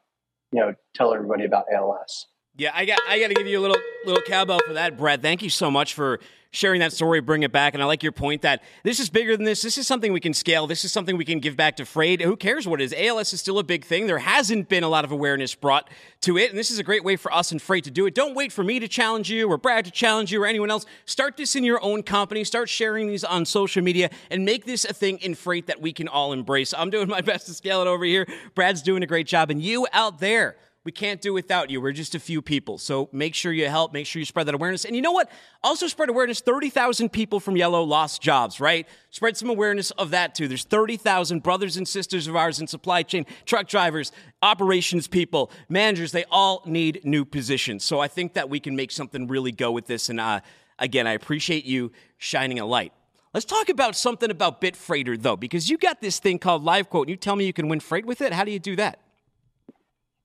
you 0.51 0.62
know, 0.62 0.74
tell 0.96 1.13
everybody 1.13 1.46
about 1.46 1.65
ALS. 1.74 2.27
Yeah, 2.58 2.72
I 2.74 2.86
got 2.86 3.00
I 3.08 3.20
got 3.20 3.27
to 3.27 3.34
give 3.34 3.48
you 3.48 3.60
a 3.60 3.63
little 3.63 3.77
little 4.05 4.24
cowbell 4.24 4.62
for 4.65 4.74
that, 4.74 4.98
Brad. 4.98 5.22
Thank 5.22 5.41
you 5.41 5.50
so 5.50 5.70
much 5.70 5.94
for 5.94 6.22
sharing 6.56 6.80
that 6.80 6.94
story, 6.94 7.20
bring 7.20 7.44
it 7.44 7.52
back. 7.52 7.74
And 7.74 7.84
I 7.84 7.86
like 7.86 8.02
your 8.02 8.12
point 8.12 8.42
that 8.44 8.64
this 8.84 9.00
is 9.00 9.10
bigger 9.10 9.36
than 9.36 9.46
this. 9.46 9.62
This 9.62 9.78
is 9.78 9.86
something 9.86 10.14
we 10.14 10.20
can 10.20 10.34
scale. 10.34 10.68
This 10.68 10.86
is 10.86 10.92
something 10.92 11.18
we 11.18 11.26
can 11.26 11.40
give 11.40 11.56
back 11.56 11.76
to 11.78 11.86
freight. 11.86 12.22
Who 12.22 12.36
cares 12.36 12.68
what 12.68 12.82
it 12.82 12.86
is? 12.86 12.96
ALS 12.98 13.34
is 13.34 13.40
still 13.40 13.60
a 13.60 13.64
big 13.64 13.86
thing. 13.86 14.08
There 14.08 14.20
hasn't 14.20 14.70
been 14.70 14.84
a 14.84 14.90
lot 14.90 15.06
of 15.06 15.12
awareness 15.12 15.54
brought 15.54 15.90
to 16.22 16.38
it. 16.38 16.50
And 16.50 16.58
this 16.58 16.72
is 16.72 16.80
a 16.80 16.84
great 16.84 17.04
way 17.04 17.16
for 17.16 17.34
us 17.34 17.52
and 17.52 17.62
freight 17.62 17.84
to 17.84 17.92
do 17.92 18.06
it. 18.06 18.16
Don't 18.16 18.36
wait 18.36 18.52
for 18.52 18.64
me 18.64 18.80
to 18.80 18.88
challenge 18.88 19.30
you 19.30 19.50
or 19.50 19.58
Brad 19.58 19.86
to 19.86 19.92
challenge 19.92 20.32
you 20.32 20.42
or 20.42 20.46
anyone 20.46 20.72
else. 20.72 20.86
Start 21.06 21.38
this 21.38 21.56
in 21.56 21.64
your 21.64 21.84
own 21.84 22.04
company. 22.04 22.44
Start 22.44 22.70
sharing 22.70 23.08
these 23.08 23.24
on 23.24 23.46
social 23.46 23.84
media 23.84 24.10
and 24.32 24.46
make 24.46 24.66
this 24.66 24.86
a 24.86 24.94
thing 24.94 25.18
in 25.20 25.36
freight 25.36 25.68
that 25.68 25.82
we 25.82 25.94
can 25.94 26.08
all 26.08 26.34
embrace. 26.34 26.74
I'm 26.74 26.90
doing 26.90 27.08
my 27.08 27.22
best 27.26 27.48
to 27.48 27.54
scale 27.54 27.82
it 27.82 27.88
over 27.88 28.06
here. 28.06 28.28
Brad's 28.56 28.82
doing 28.82 29.04
a 29.04 29.08
great 29.08 29.28
job. 29.28 29.50
And 29.52 29.62
you 29.62 29.88
out 29.94 30.20
there, 30.20 30.56
we 30.86 30.92
can't 30.92 31.20
do 31.20 31.34
without 31.34 31.72
you. 31.72 31.82
We're 31.82 31.92
just 31.92 32.13
a 32.13 32.20
few 32.20 32.44
people. 32.44 32.77
So 32.77 33.10
make 33.12 33.34
sure 33.34 33.51
you 33.51 33.68
help. 33.68 33.92
Make 33.92 34.06
sure 34.06 34.20
you 34.20 34.25
spread 34.25 34.46
that 34.46 34.54
awareness. 34.54 34.86
And 34.86 34.96
you 34.96 35.01
know 35.01 35.12
what? 35.12 35.32
Also 35.63 35.88
spread 35.88 36.10
awareness. 36.10 36.42
30,000 36.42 37.10
people 37.10 37.39
from 37.39 37.58
Yellow 37.58 37.82
lost 37.82 38.22
jobs, 38.22 38.60
right? 38.60 38.88
Spread 39.10 39.36
some 39.36 39.50
awareness 39.50 39.89
of 39.92 40.12
that 40.12 40.36
too. 40.36 40.48
There's 40.48 40.63
30,000 40.63 41.42
brothers 41.42 41.75
and 41.75 41.88
sisters 41.88 42.27
of 42.27 42.36
ours 42.36 42.60
in 42.60 42.68
supply 42.68 43.01
chain, 43.01 43.25
truck 43.46 43.68
drivers, 43.68 44.12
operations 44.44 45.08
people, 45.08 45.51
managers. 45.70 46.12
They 46.12 46.25
all 46.30 46.62
need 46.68 47.01
new 47.04 47.25
positions. 47.25 47.84
So 47.84 48.00
I 48.00 48.08
think 48.08 48.34
that 48.34 48.48
we 48.48 48.60
can 48.60 48.75
make 48.75 48.92
something 48.92 49.25
really 49.25 49.51
go 49.51 49.72
with 49.72 49.88
this. 49.88 50.10
And 50.10 50.20
uh, 50.20 50.42
again, 50.77 51.08
I 51.08 51.13
appreciate 51.13 51.65
you 51.65 51.92
shining 52.20 52.60
a 52.60 52.65
light. 52.65 52.94
Let's 53.34 53.46
talk 53.46 53.70
about 53.70 53.96
something 53.96 54.30
about 54.30 54.62
Bitfreighter 54.62 55.20
though, 55.20 55.36
because 55.36 55.68
you 55.68 55.80
got 55.80 56.00
this 56.00 56.20
thing 56.20 56.38
called 56.38 56.63
Live 56.63 56.92
Quote. 56.92 57.08
And 57.08 57.10
you 57.10 57.18
tell 57.18 57.36
me 57.36 57.48
you 57.48 57.54
can 57.54 57.70
win 57.70 57.80
freight 57.80 58.06
with 58.06 58.22
it. 58.22 58.34
How 58.34 58.44
do 58.44 58.51
you 58.51 58.60
do 58.60 58.75
that? 58.75 59.00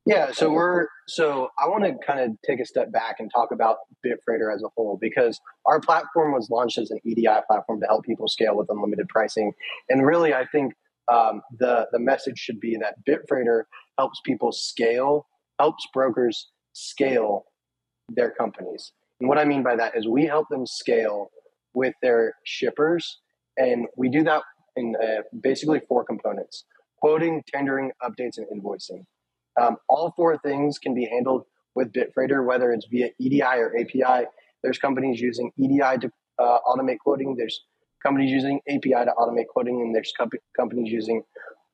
Yeah, 0.06 0.32
so 0.32 0.50
we're 0.50 0.86
so 1.08 1.48
I 1.58 1.68
want 1.68 1.84
to 1.84 1.94
kind 2.06 2.20
of 2.20 2.30
take 2.46 2.58
a 2.58 2.64
step 2.64 2.90
back 2.90 3.16
and 3.18 3.30
talk 3.34 3.50
about 3.52 3.76
Bitfreighter 4.04 4.54
as 4.54 4.62
a 4.62 4.68
whole 4.74 4.98
because 5.00 5.38
our 5.66 5.78
platform 5.78 6.32
was 6.32 6.48
launched 6.50 6.78
as 6.78 6.90
an 6.90 6.98
EDI 7.04 7.26
platform 7.46 7.80
to 7.80 7.86
help 7.86 8.04
people 8.04 8.26
scale 8.26 8.56
with 8.56 8.68
unlimited 8.70 9.08
pricing, 9.08 9.52
and 9.90 10.06
really 10.06 10.32
I 10.32 10.46
think 10.46 10.72
um, 11.12 11.42
the 11.58 11.86
the 11.92 11.98
message 11.98 12.38
should 12.38 12.60
be 12.60 12.78
that 12.80 12.94
Bitfreighter 13.06 13.64
helps 13.98 14.20
people 14.24 14.52
scale, 14.52 15.26
helps 15.58 15.86
brokers 15.92 16.48
scale 16.72 17.44
their 18.08 18.30
companies, 18.30 18.92
and 19.20 19.28
what 19.28 19.36
I 19.36 19.44
mean 19.44 19.62
by 19.62 19.76
that 19.76 19.96
is 19.96 20.08
we 20.08 20.24
help 20.24 20.46
them 20.50 20.66
scale 20.66 21.30
with 21.74 21.92
their 22.02 22.34
shippers, 22.46 23.18
and 23.58 23.86
we 23.98 24.08
do 24.08 24.24
that 24.24 24.42
in 24.76 24.94
uh, 24.96 25.22
basically 25.42 25.82
four 25.86 26.04
components: 26.04 26.64
quoting, 27.02 27.42
tendering, 27.52 27.90
updates, 28.02 28.38
and 28.38 28.46
invoicing. 28.46 29.04
Um, 29.60 29.76
all 29.88 30.12
four 30.16 30.38
things 30.38 30.78
can 30.78 30.94
be 30.94 31.06
handled 31.06 31.44
with 31.74 31.92
Bitfreighter, 31.92 32.44
whether 32.44 32.72
it's 32.72 32.86
via 32.90 33.10
EDI 33.18 33.42
or 33.42 33.74
API. 33.78 34.26
There's 34.62 34.78
companies 34.78 35.20
using 35.20 35.52
EDI 35.56 35.98
to 36.00 36.10
uh, 36.38 36.58
automate 36.66 36.98
quoting. 36.98 37.36
There's 37.36 37.62
companies 38.02 38.30
using 38.30 38.60
API 38.68 39.04
to 39.04 39.12
automate 39.18 39.46
quoting, 39.48 39.80
and 39.80 39.94
there's 39.94 40.12
comp- 40.16 40.34
companies 40.56 40.92
using 40.92 41.22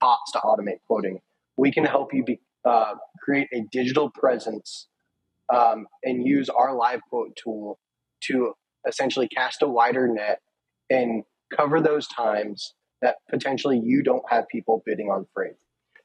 bots 0.01 0.33
to 0.33 0.39
automate 0.39 0.81
quoting. 0.87 1.21
We 1.57 1.73
can 1.73 1.85
help 1.85 2.13
you 2.13 2.25
be, 2.25 2.41
uh, 2.65 2.95
create 3.23 3.49
a 3.53 3.63
digital 3.73 4.11
presence 4.11 4.89
um, 5.55 5.87
and 6.05 6.27
use 6.27 6.49
our 6.49 6.75
live 6.75 7.01
quote 7.09 7.37
tool 7.37 7.79
to 8.25 8.55
essentially 8.87 9.29
cast 9.29 9.63
a 9.63 9.69
wider 9.69 10.09
net 10.09 10.41
and 10.91 11.25
cover 11.55 11.81
those 11.81 12.07
times 12.09 12.75
that 13.03 13.17
potentially 13.31 13.81
you 13.83 14.03
don't 14.03 14.23
have 14.31 14.47
people 14.49 14.83
bidding 14.85 15.09
on 15.09 15.27
freight. 15.35 15.55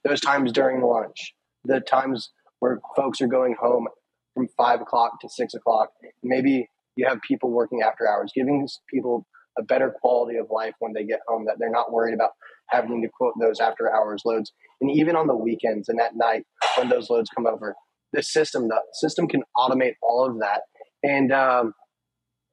Those 0.04 0.20
times 0.20 0.52
during 0.52 0.82
lunch, 0.82 1.34
the 1.64 1.80
times 1.80 2.32
where 2.60 2.80
folks 2.96 3.22
are 3.22 3.28
going 3.28 3.56
home 3.60 3.88
from 4.34 4.48
five 4.58 4.82
o'clock 4.82 5.20
to 5.22 5.30
six 5.30 5.54
o'clock. 5.54 5.90
Maybe 6.24 6.70
you 6.96 7.08
have 7.08 7.20
people 7.28 7.52
working 7.52 7.82
after 7.82 8.08
hours, 8.08 8.32
giving 8.36 8.68
people 8.94 9.26
a 9.58 9.64
better 9.64 9.94
quality 10.02 10.38
of 10.38 10.48
life 10.50 10.74
when 10.80 10.94
they 10.94 11.04
get 11.04 11.20
home, 11.28 11.46
that 11.46 11.56
they're 11.60 11.72
not 11.72 11.92
worried 11.92 12.14
about 12.14 12.32
having 12.70 13.02
to 13.02 13.10
quote 13.10 13.34
those 13.40 13.60
after 13.60 13.94
hours 13.94 14.22
loads. 14.26 14.54
And 14.80 14.90
even 14.92 15.16
on 15.16 15.28
the 15.28 15.36
weekends 15.36 15.90
and 15.90 16.00
at 16.00 16.16
night 16.16 16.44
when 16.78 16.90
those 16.90 17.10
loads 17.10 17.30
come 17.36 17.46
over, 17.46 17.76
the 18.14 18.24
system, 18.24 18.68
the 18.68 18.82
system 18.94 19.28
can 19.28 19.44
automate 19.58 19.94
all 20.02 20.26
of 20.30 20.40
that. 20.40 20.62
And 21.04 21.32
um, 21.32 21.74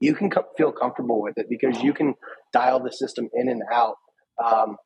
you 0.00 0.14
can 0.14 0.30
co- 0.30 0.46
feel 0.56 0.72
comfortable 0.72 1.22
with 1.22 1.34
it 1.36 1.46
because 1.48 1.82
you 1.82 1.92
can 1.92 2.14
dial 2.52 2.82
the 2.82 2.92
system 2.92 3.28
in 3.34 3.48
and 3.48 3.62
out, 3.72 3.96
um, 4.44 4.76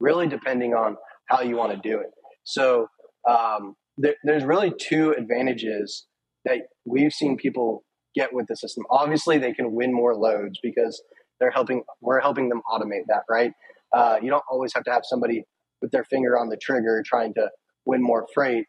really 0.00 0.26
depending 0.26 0.74
on 0.74 0.96
how 1.28 1.40
you 1.40 1.56
want 1.56 1.72
to 1.72 1.88
do 1.88 1.98
it. 2.00 2.10
So 2.44 2.88
um, 3.28 3.76
there, 3.96 4.14
there's 4.24 4.44
really 4.44 4.72
two 4.78 5.12
advantages 5.12 6.06
that 6.44 6.58
we've 6.84 7.12
seen 7.12 7.36
people 7.36 7.84
get 8.14 8.32
with 8.32 8.46
the 8.46 8.56
system. 8.56 8.84
Obviously, 8.90 9.38
they 9.38 9.52
can 9.52 9.72
win 9.72 9.92
more 9.92 10.14
loads 10.14 10.58
because 10.62 11.02
they're 11.40 11.50
helping. 11.50 11.82
We're 12.00 12.20
helping 12.20 12.48
them 12.48 12.62
automate 12.70 13.06
that, 13.08 13.22
right? 13.28 13.52
Uh, 13.92 14.16
you 14.22 14.30
don't 14.30 14.44
always 14.50 14.72
have 14.74 14.84
to 14.84 14.92
have 14.92 15.02
somebody 15.04 15.44
with 15.80 15.90
their 15.90 16.04
finger 16.04 16.38
on 16.38 16.48
the 16.48 16.56
trigger 16.56 17.02
trying 17.04 17.34
to 17.34 17.50
win 17.84 18.02
more 18.02 18.26
freight. 18.34 18.66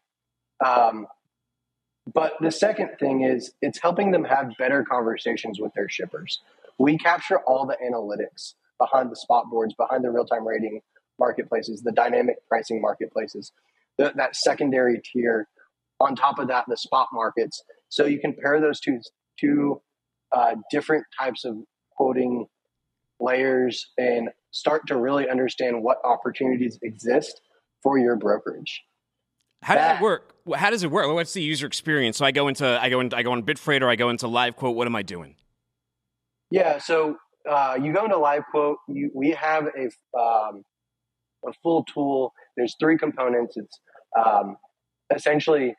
Um, 0.64 1.06
but 2.12 2.34
the 2.40 2.50
second 2.50 2.90
thing 3.00 3.24
is 3.24 3.52
it's 3.60 3.80
helping 3.80 4.12
them 4.12 4.24
have 4.24 4.52
better 4.58 4.84
conversations 4.84 5.58
with 5.60 5.72
their 5.74 5.88
shippers. 5.88 6.40
We 6.78 6.98
capture 6.98 7.38
all 7.40 7.66
the 7.66 7.76
analytics 7.84 8.54
behind 8.78 9.10
the 9.10 9.16
spot 9.16 9.46
boards, 9.50 9.74
behind 9.74 10.04
the 10.04 10.10
real 10.10 10.24
time 10.26 10.46
rating 10.46 10.80
marketplaces, 11.18 11.82
the 11.82 11.92
dynamic 11.92 12.36
pricing 12.48 12.80
marketplaces 12.80 13.52
the, 13.98 14.12
that 14.16 14.36
secondary 14.36 15.00
tier. 15.12 15.48
On 16.00 16.14
top 16.14 16.38
of 16.38 16.48
that, 16.48 16.64
the 16.68 16.76
spot 16.76 17.08
markets. 17.12 17.62
So 17.88 18.04
you 18.04 18.20
can 18.20 18.34
pair 18.34 18.60
those 18.60 18.80
two 18.80 19.00
two 19.40 19.80
uh, 20.32 20.56
different 20.70 21.04
types 21.18 21.44
of 21.44 21.56
quoting 21.96 22.46
layers 23.20 23.86
and 23.96 24.28
start 24.50 24.86
to 24.88 24.96
really 24.96 25.28
understand 25.28 25.82
what 25.82 25.98
opportunities 26.04 26.78
exist 26.82 27.40
for 27.82 27.98
your 27.98 28.16
brokerage. 28.16 28.82
How 29.62 29.74
does 29.74 29.82
that, 29.82 29.96
it 29.96 30.02
work? 30.02 30.34
How 30.54 30.70
does 30.70 30.82
it 30.82 30.90
work? 30.90 31.12
What's 31.12 31.32
the 31.32 31.42
user 31.42 31.66
experience? 31.66 32.18
So 32.18 32.24
I 32.24 32.30
go 32.30 32.48
into 32.48 32.66
I 32.80 32.90
go 32.90 33.00
into 33.00 33.16
I 33.16 33.22
go 33.22 33.32
on 33.32 33.42
Bitfreighter, 33.42 33.88
I 33.88 33.96
go 33.96 34.10
into 34.10 34.28
Live 34.28 34.56
Quote. 34.56 34.76
What 34.76 34.86
am 34.86 34.94
I 34.96 35.02
doing? 35.02 35.34
Yeah, 36.50 36.78
so 36.78 37.16
uh, 37.48 37.78
you 37.80 37.92
go 37.92 38.04
into 38.04 38.18
Live 38.18 38.42
Quote. 38.50 38.78
You, 38.88 39.10
we 39.14 39.30
have 39.30 39.66
a 39.66 40.18
um, 40.18 40.62
a 41.46 41.52
full 41.62 41.84
tool. 41.84 42.32
There's 42.56 42.74
three 42.80 42.98
components. 42.98 43.56
It's 43.56 43.80
um, 44.18 44.56
essentially 45.14 45.74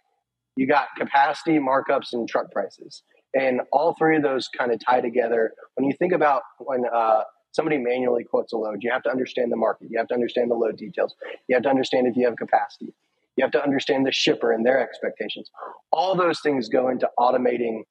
you 0.55 0.67
got 0.67 0.87
capacity, 0.97 1.59
markups, 1.59 2.13
and 2.13 2.27
truck 2.27 2.51
prices. 2.51 3.03
And 3.33 3.61
all 3.71 3.95
three 3.97 4.17
of 4.17 4.23
those 4.23 4.47
kind 4.57 4.71
of 4.71 4.79
tie 4.83 5.01
together. 5.01 5.53
When 5.75 5.85
you 5.85 5.93
think 5.97 6.13
about 6.13 6.41
when 6.59 6.83
uh, 6.93 7.23
somebody 7.51 7.77
manually 7.77 8.23
quotes 8.23 8.53
a 8.53 8.57
load, 8.57 8.79
you 8.81 8.91
have 8.91 9.03
to 9.03 9.11
understand 9.11 9.51
the 9.51 9.57
market. 9.57 9.89
You 9.91 9.97
have 9.99 10.07
to 10.07 10.15
understand 10.15 10.49
the 10.49 10.55
load 10.55 10.77
details. 10.77 11.15
You 11.47 11.55
have 11.55 11.63
to 11.63 11.69
understand 11.69 12.07
if 12.07 12.15
you 12.15 12.25
have 12.25 12.35
capacity. 12.37 12.93
You 13.35 13.43
have 13.43 13.51
to 13.51 13.63
understand 13.63 14.05
the 14.05 14.11
shipper 14.11 14.51
and 14.51 14.65
their 14.65 14.81
expectations. 14.81 15.51
All 15.91 16.15
those 16.15 16.39
things 16.41 16.69
go 16.69 16.89
into 16.89 17.07
automating 17.19 17.81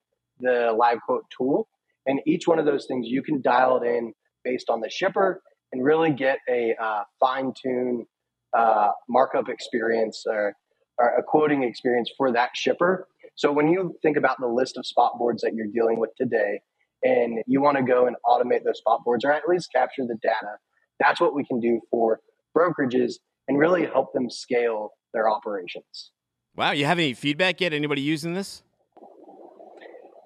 the 0.40 0.74
live 0.76 0.98
quote 1.06 1.24
tool. 1.36 1.68
And 2.06 2.20
each 2.26 2.48
one 2.48 2.58
of 2.58 2.66
those 2.66 2.86
things, 2.86 3.06
you 3.08 3.22
can 3.22 3.40
dial 3.40 3.80
it 3.80 3.86
in 3.86 4.12
based 4.44 4.68
on 4.68 4.80
the 4.80 4.90
shipper 4.90 5.40
and 5.72 5.84
really 5.84 6.10
get 6.10 6.38
a 6.48 6.74
uh, 6.80 7.02
fine 7.20 7.52
tune 7.60 8.06
uh, 8.56 8.90
markup 9.08 9.48
experience 9.48 10.24
or, 10.26 10.54
or 10.98 11.08
a 11.18 11.22
quoting 11.22 11.62
experience 11.62 12.10
for 12.16 12.32
that 12.32 12.50
shipper. 12.54 13.06
So 13.34 13.52
when 13.52 13.68
you 13.68 13.94
think 14.02 14.16
about 14.16 14.40
the 14.40 14.46
list 14.46 14.76
of 14.78 14.86
spot 14.86 15.18
boards 15.18 15.42
that 15.42 15.54
you're 15.54 15.66
dealing 15.66 15.98
with 15.98 16.10
today, 16.16 16.60
and 17.02 17.42
you 17.46 17.60
want 17.60 17.76
to 17.76 17.82
go 17.82 18.06
and 18.06 18.16
automate 18.24 18.64
those 18.64 18.78
spot 18.78 19.04
boards 19.04 19.24
or 19.24 19.32
at 19.32 19.42
least 19.48 19.70
capture 19.74 20.02
the 20.06 20.16
data, 20.22 20.56
that's 20.98 21.20
what 21.20 21.34
we 21.34 21.44
can 21.44 21.60
do 21.60 21.80
for 21.90 22.20
brokerages 22.56 23.14
and 23.48 23.58
really 23.58 23.84
help 23.84 24.12
them 24.12 24.30
scale 24.30 24.92
their 25.12 25.28
operations. 25.28 26.10
Wow, 26.56 26.72
you 26.72 26.86
have 26.86 26.98
any 26.98 27.12
feedback 27.12 27.60
yet? 27.60 27.72
Anybody 27.72 28.00
using 28.00 28.34
this? 28.34 28.62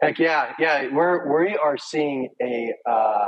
Heck 0.00 0.18
yeah, 0.18 0.52
yeah. 0.58 0.88
We're 0.92 1.44
we 1.44 1.56
are 1.56 1.76
seeing 1.76 2.30
a 2.40 2.72
uh, 2.88 3.26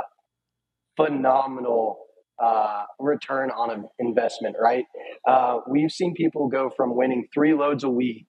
phenomenal 0.95 1.99
uh, 2.41 2.83
return 2.99 3.51
on 3.51 3.69
an 3.69 3.87
investment, 3.99 4.55
right? 4.61 4.85
Uh, 5.27 5.59
we've 5.67 5.91
seen 5.91 6.13
people 6.13 6.47
go 6.47 6.69
from 6.75 6.95
winning 6.95 7.27
three 7.33 7.53
loads 7.53 7.83
a 7.83 7.89
week 7.89 8.25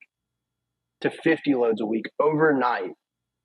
to 1.01 1.11
50 1.11 1.55
loads 1.55 1.81
a 1.81 1.87
week 1.87 2.07
overnight 2.21 2.93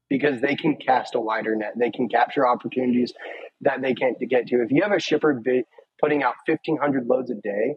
because 0.09 0.41
they 0.41 0.55
can 0.55 0.75
cast 0.75 1.15
a 1.15 1.19
wider 1.19 1.55
net. 1.55 1.73
They 1.77 1.91
can 1.91 2.09
capture 2.09 2.47
opportunities 2.47 3.13
that 3.61 3.81
they 3.81 3.93
can't 3.93 4.17
get 4.29 4.47
to. 4.47 4.61
If 4.63 4.71
you 4.71 4.81
have 4.83 4.91
a 4.91 4.99
shipper 4.99 5.33
bid, 5.33 5.65
putting 6.01 6.23
out 6.23 6.35
1,500 6.45 7.05
loads 7.07 7.29
a 7.31 7.35
day, 7.35 7.75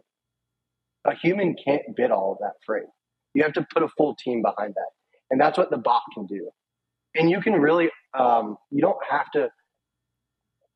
a 1.05 1.15
human 1.15 1.55
can't 1.63 1.81
bid 1.95 2.11
all 2.11 2.33
of 2.33 2.37
that 2.39 2.53
freight. 2.65 2.87
You 3.33 3.43
have 3.43 3.53
to 3.53 3.67
put 3.73 3.83
a 3.83 3.87
full 3.97 4.15
team 4.15 4.41
behind 4.41 4.73
that. 4.75 4.89
And 5.29 5.39
that's 5.39 5.57
what 5.57 5.69
the 5.69 5.77
bot 5.77 6.03
can 6.13 6.25
do. 6.25 6.49
And 7.15 7.29
you 7.29 7.41
can 7.41 7.53
really, 7.53 7.89
um, 8.17 8.57
you 8.71 8.81
don't 8.81 8.97
have 9.09 9.29
to 9.31 9.49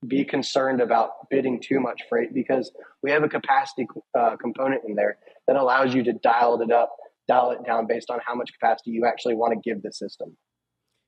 be 0.06 0.24
concerned 0.24 0.82
about 0.82 1.30
bidding 1.30 1.60
too 1.60 1.80
much 1.80 2.02
freight 2.10 2.34
because 2.34 2.72
we 3.02 3.12
have 3.12 3.24
a 3.24 3.30
capacity 3.30 3.88
uh, 4.18 4.36
component 4.38 4.84
in 4.88 4.96
there 4.96 5.18
that 5.48 5.56
allows 5.56 5.94
you 5.94 6.04
to 6.04 6.14
dial 6.14 6.62
it 6.62 6.72
up, 6.72 6.92
dial 7.28 7.52
it 7.52 7.66
down 7.66 7.88
based 7.88 8.12
on 8.12 8.20
how 8.26 8.36
much 8.36 8.52
capacity 8.54 8.92
you 8.92 9.06
actually 9.06 9.36
want 9.36 9.54
to 9.54 9.70
give 9.70 9.82
the 9.82 9.92
system. 9.92 10.38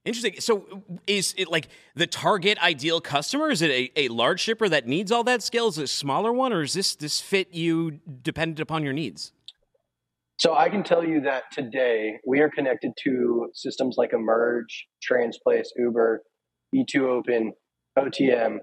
Interesting. 0.06 0.40
So, 0.40 0.84
is 1.08 1.36
it 1.38 1.50
like 1.50 1.68
the 1.94 2.08
target 2.08 2.58
ideal 2.64 3.02
customer? 3.02 3.52
Is 3.52 3.62
it 3.62 3.70
a, 3.70 3.92
a 3.96 4.08
large 4.08 4.40
shipper 4.40 4.70
that 4.70 4.88
needs 4.88 5.12
all 5.12 5.26
that 5.26 5.44
scale? 5.44 5.68
Is 5.68 5.78
it 5.78 5.84
a 5.84 5.88
smaller 5.88 6.32
one, 6.32 6.54
or 6.54 6.64
is 6.64 6.74
this 6.74 6.96
this 6.96 7.20
fit 7.20 7.54
you 7.54 8.00
dependent 8.22 8.62
upon 8.62 8.84
your 8.84 8.94
needs? 8.94 9.34
So 10.38 10.56
I 10.56 10.70
can 10.70 10.84
tell 10.84 11.04
you 11.04 11.20
that 11.22 11.44
today 11.52 12.18
we 12.26 12.40
are 12.40 12.50
connected 12.50 12.94
to 13.04 13.50
systems 13.54 13.96
like 13.98 14.14
Emerge, 14.14 14.88
Transplace, 15.04 15.68
Uber, 15.76 16.24
E2 16.74 17.02
Open, 17.02 17.52
OTM, 17.98 18.60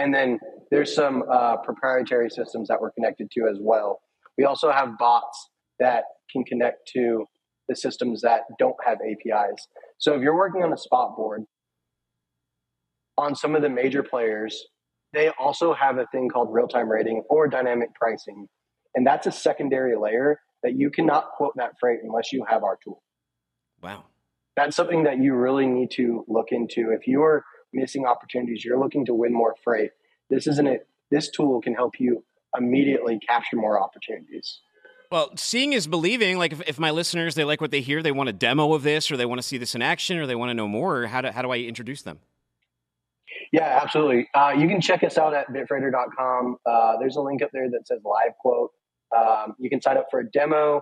and 0.00 0.14
then 0.14 0.38
there's 0.70 0.94
some 0.94 1.24
uh, 1.30 1.58
proprietary 1.58 2.30
systems 2.30 2.68
that 2.68 2.80
we're 2.80 2.92
connected 2.92 3.30
to 3.32 3.48
as 3.50 3.58
well. 3.60 4.00
We 4.38 4.44
also 4.44 4.72
have 4.72 4.96
bots 4.98 5.50
that 5.78 6.04
can 6.32 6.42
connect 6.44 6.88
to 6.94 7.26
the 7.68 7.76
systems 7.76 8.22
that 8.22 8.42
don't 8.58 8.76
have 8.84 8.98
APIs. 9.00 9.68
So 9.98 10.14
if 10.14 10.22
you're 10.22 10.36
working 10.36 10.62
on 10.62 10.72
a 10.72 10.78
spot 10.78 11.16
board 11.16 11.44
on 13.18 13.34
some 13.34 13.54
of 13.54 13.60
the 13.60 13.68
major 13.68 14.02
players, 14.02 14.66
they 15.12 15.28
also 15.38 15.74
have 15.74 15.98
a 15.98 16.06
thing 16.06 16.30
called 16.30 16.48
real 16.50 16.66
time 16.66 16.88
rating 16.88 17.22
or 17.28 17.46
dynamic 17.46 17.94
pricing. 17.94 18.48
And 18.94 19.06
that's 19.06 19.26
a 19.26 19.32
secondary 19.32 19.96
layer 19.96 20.40
that 20.62 20.76
you 20.76 20.90
cannot 20.90 21.32
quote 21.36 21.52
that 21.56 21.72
freight 21.78 22.00
unless 22.02 22.32
you 22.32 22.44
have 22.48 22.64
our 22.64 22.78
tool. 22.82 23.02
Wow. 23.82 24.04
That's 24.56 24.76
something 24.76 25.04
that 25.04 25.18
you 25.18 25.34
really 25.34 25.66
need 25.66 25.90
to 25.92 26.24
look 26.26 26.48
into. 26.52 26.90
If 26.90 27.06
you 27.06 27.22
are 27.22 27.44
missing 27.72 28.06
opportunities, 28.06 28.64
you're 28.64 28.78
looking 28.78 29.04
to 29.06 29.14
win 29.14 29.32
more 29.32 29.54
freight, 29.62 29.90
this 30.28 30.46
isn't 30.46 30.66
it. 30.66 30.86
This 31.10 31.28
tool 31.28 31.60
can 31.60 31.74
help 31.74 31.98
you 31.98 32.24
immediately 32.56 33.18
capture 33.18 33.56
more 33.56 33.80
opportunities. 33.80 34.60
Well, 35.10 35.32
seeing 35.36 35.72
is 35.72 35.88
believing. 35.88 36.38
Like, 36.38 36.52
if, 36.52 36.68
if 36.68 36.78
my 36.78 36.92
listeners 36.92 37.34
they 37.34 37.44
like 37.44 37.60
what 37.60 37.72
they 37.72 37.80
hear, 37.80 38.00
they 38.00 38.12
want 38.12 38.28
a 38.28 38.32
demo 38.32 38.72
of 38.74 38.84
this, 38.84 39.10
or 39.10 39.16
they 39.16 39.26
want 39.26 39.40
to 39.40 39.46
see 39.46 39.58
this 39.58 39.74
in 39.74 39.82
action, 39.82 40.18
or 40.18 40.26
they 40.26 40.36
want 40.36 40.50
to 40.50 40.54
know 40.54 40.68
more. 40.68 41.06
How 41.06 41.20
do 41.20 41.30
how 41.30 41.42
do 41.42 41.50
I 41.50 41.58
introduce 41.58 42.02
them? 42.02 42.20
Yeah, 43.52 43.80
absolutely. 43.82 44.28
Uh, 44.34 44.54
you 44.56 44.68
can 44.68 44.80
check 44.80 45.02
us 45.02 45.18
out 45.18 45.34
at 45.34 45.48
bitfreighter.com. 45.48 46.58
Uh, 46.64 46.96
there's 47.00 47.16
a 47.16 47.20
link 47.20 47.42
up 47.42 47.50
there 47.52 47.68
that 47.68 47.86
says 47.86 48.00
live 48.04 48.36
quote. 48.38 48.70
Um, 49.16 49.56
you 49.58 49.68
can 49.68 49.80
sign 49.80 49.96
up 49.96 50.06
for 50.10 50.20
a 50.20 50.30
demo. 50.30 50.80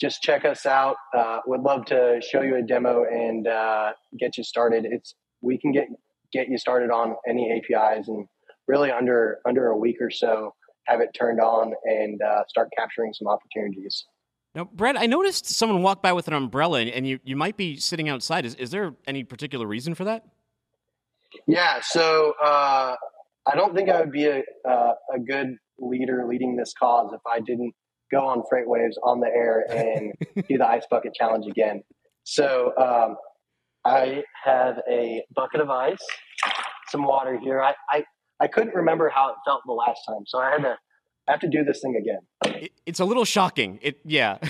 Just 0.00 0.22
check 0.22 0.44
us 0.44 0.66
out. 0.66 0.96
Uh, 1.16 1.40
would 1.46 1.60
love 1.60 1.84
to 1.86 2.20
show 2.22 2.42
you 2.42 2.56
a 2.56 2.62
demo 2.62 3.04
and 3.04 3.46
uh, 3.46 3.92
get 4.18 4.38
you 4.38 4.44
started. 4.44 4.86
It's 4.88 5.14
we 5.42 5.58
can 5.58 5.72
get 5.72 5.88
get 6.32 6.48
you 6.48 6.58
started 6.58 6.90
on 6.90 7.16
any 7.28 7.52
APIs 7.52 8.08
and 8.08 8.26
really 8.66 8.90
under 8.90 9.38
under 9.46 9.68
a 9.68 9.76
week 9.76 9.96
or 10.00 10.10
so 10.10 10.54
have 10.86 11.00
it 11.00 11.10
turned 11.14 11.40
on 11.40 11.72
and 11.84 12.20
uh, 12.22 12.42
start 12.48 12.68
capturing 12.76 13.12
some 13.12 13.28
opportunities. 13.28 14.04
Now, 14.54 14.64
Brad, 14.64 14.96
I 14.96 15.06
noticed 15.06 15.46
someone 15.46 15.82
walked 15.82 16.02
by 16.02 16.12
with 16.12 16.26
an 16.26 16.34
umbrella, 16.34 16.80
and 16.80 17.06
you, 17.06 17.20
you 17.22 17.36
might 17.36 17.56
be 17.56 17.76
sitting 17.76 18.08
outside. 18.08 18.44
Is, 18.44 18.56
is 18.56 18.70
there 18.70 18.94
any 19.06 19.22
particular 19.22 19.66
reason 19.66 19.94
for 19.94 20.04
that? 20.04 20.24
Yeah, 21.46 21.80
so 21.82 22.34
uh, 22.42 22.96
I 23.46 23.54
don't 23.54 23.74
think 23.76 23.88
I 23.88 24.00
would 24.00 24.10
be 24.10 24.26
a, 24.26 24.42
uh, 24.68 24.92
a 25.14 25.20
good 25.20 25.56
leader 25.78 26.26
leading 26.26 26.56
this 26.56 26.74
cause 26.76 27.12
if 27.12 27.20
I 27.24 27.38
didn't 27.38 27.72
go 28.10 28.26
on 28.26 28.42
FreightWaves 28.52 28.94
on 29.02 29.20
the 29.20 29.28
air 29.28 29.64
and 29.70 30.12
do 30.48 30.58
the 30.58 30.68
ice 30.68 30.84
bucket 30.90 31.14
challenge 31.14 31.46
again. 31.46 31.82
So 32.24 32.72
um, 32.76 33.16
I 33.84 34.22
have 34.44 34.80
a 34.90 35.24
bucket 35.34 35.60
of 35.60 35.70
ice, 35.70 36.04
some 36.88 37.04
water 37.04 37.38
here. 37.38 37.62
I, 37.62 37.74
I 37.90 38.04
I 38.40 38.46
couldn't 38.46 38.74
remember 38.74 39.10
how 39.10 39.28
it 39.30 39.36
felt 39.44 39.60
the 39.66 39.72
last 39.72 40.00
time, 40.08 40.24
so 40.26 40.38
I 40.38 40.50
had 40.50 40.62
to 40.62 40.78
I 41.28 41.32
have 41.32 41.40
to 41.40 41.48
do 41.48 41.62
this 41.64 41.80
thing 41.80 41.96
again. 41.96 42.20
It, 42.62 42.72
it's 42.86 43.00
a 43.00 43.04
little 43.04 43.24
shocking. 43.24 43.78
It 43.82 44.00
yeah. 44.04 44.38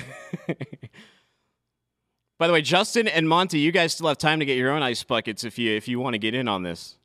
By 2.39 2.47
the 2.47 2.55
way, 2.55 2.63
Justin 2.63 3.07
and 3.07 3.29
Monte, 3.29 3.59
you 3.59 3.71
guys 3.71 3.93
still 3.93 4.09
have 4.09 4.17
time 4.17 4.39
to 4.39 4.47
get 4.47 4.57
your 4.57 4.71
own 4.71 4.83
ice 4.83 5.05
buckets 5.05 5.45
if 5.45 5.59
you 5.59 5.77
if 5.77 5.89
you 5.89 6.01
want 6.01 6.15
to 6.15 6.19
get 6.19 6.35
in 6.35 6.49
on 6.49 6.63
this. 6.63 6.97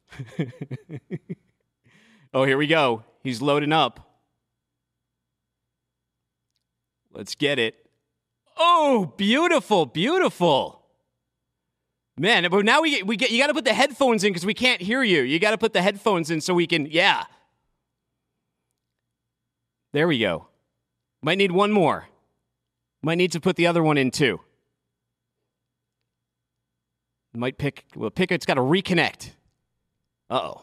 oh, 2.33 2.45
here 2.45 2.57
we 2.57 2.67
go. 2.67 3.03
He's 3.21 3.41
loading 3.41 3.73
up. 3.73 4.14
Let's 7.15 7.33
get 7.33 7.59
it. 7.59 7.75
Oh, 8.57 9.13
beautiful, 9.17 9.85
beautiful. 9.85 10.81
Man, 12.17 12.47
but 12.49 12.65
now 12.65 12.81
we 12.81 12.91
get, 12.91 13.07
we 13.07 13.15
get 13.15 13.31
you 13.31 13.39
got 13.39 13.47
to 13.47 13.53
put 13.53 13.65
the 13.65 13.73
headphones 13.73 14.23
in 14.23 14.31
because 14.31 14.45
we 14.45 14.53
can't 14.53 14.81
hear 14.81 15.01
you. 15.01 15.21
You 15.21 15.39
got 15.39 15.51
to 15.51 15.57
put 15.57 15.73
the 15.73 15.81
headphones 15.81 16.29
in 16.29 16.41
so 16.41 16.53
we 16.53 16.67
can, 16.67 16.85
yeah. 16.85 17.23
There 19.93 20.07
we 20.07 20.19
go. 20.19 20.47
Might 21.21 21.37
need 21.37 21.51
one 21.51 21.71
more. 21.71 22.07
Might 23.01 23.15
need 23.15 23.31
to 23.31 23.39
put 23.39 23.55
the 23.55 23.67
other 23.67 23.81
one 23.81 23.97
in 23.97 24.11
too. 24.11 24.41
Might 27.33 27.57
pick, 27.57 27.85
well, 27.95 28.09
pick, 28.09 28.31
it's 28.31 28.45
got 28.45 28.55
to 28.55 28.61
reconnect. 28.61 29.31
Uh 30.29 30.39
oh. 30.41 30.61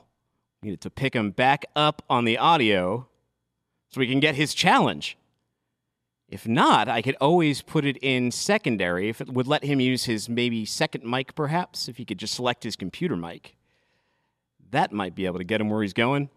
Needed 0.63 0.81
to 0.83 0.91
pick 0.91 1.15
him 1.15 1.31
back 1.31 1.65
up 1.75 2.03
on 2.09 2.25
the 2.25 2.39
audio 2.39 3.09
so 3.91 4.01
we 4.01 4.07
can 4.07 4.21
get 4.21 4.35
his 4.35 4.55
challenge. 4.55 5.17
If 6.33 6.49
not, 6.49 6.89
I 6.89 7.03
could 7.03 7.17
always 7.21 7.61
put 7.61 7.85
it 7.85 7.99
in 7.99 8.31
secondary 8.31 9.11
if 9.11 9.21
it 9.21 9.29
would 9.29 9.47
let 9.47 9.65
him 9.65 9.81
use 9.81 10.07
his 10.07 10.31
maybe 10.31 10.65
second 10.65 11.05
mic, 11.05 11.35
perhaps, 11.35 11.89
if 11.89 11.99
he 11.99 12.07
could 12.07 12.17
just 12.17 12.33
select 12.33 12.65
his 12.65 12.75
computer 12.75 13.17
mic. 13.17 13.55
That 14.71 14.93
might 14.93 15.15
be 15.15 15.27
able 15.27 15.41
to 15.41 15.45
get 15.45 15.61
him 15.61 15.69
where 15.69 15.83
he's 15.83 15.93
going. 15.93 16.31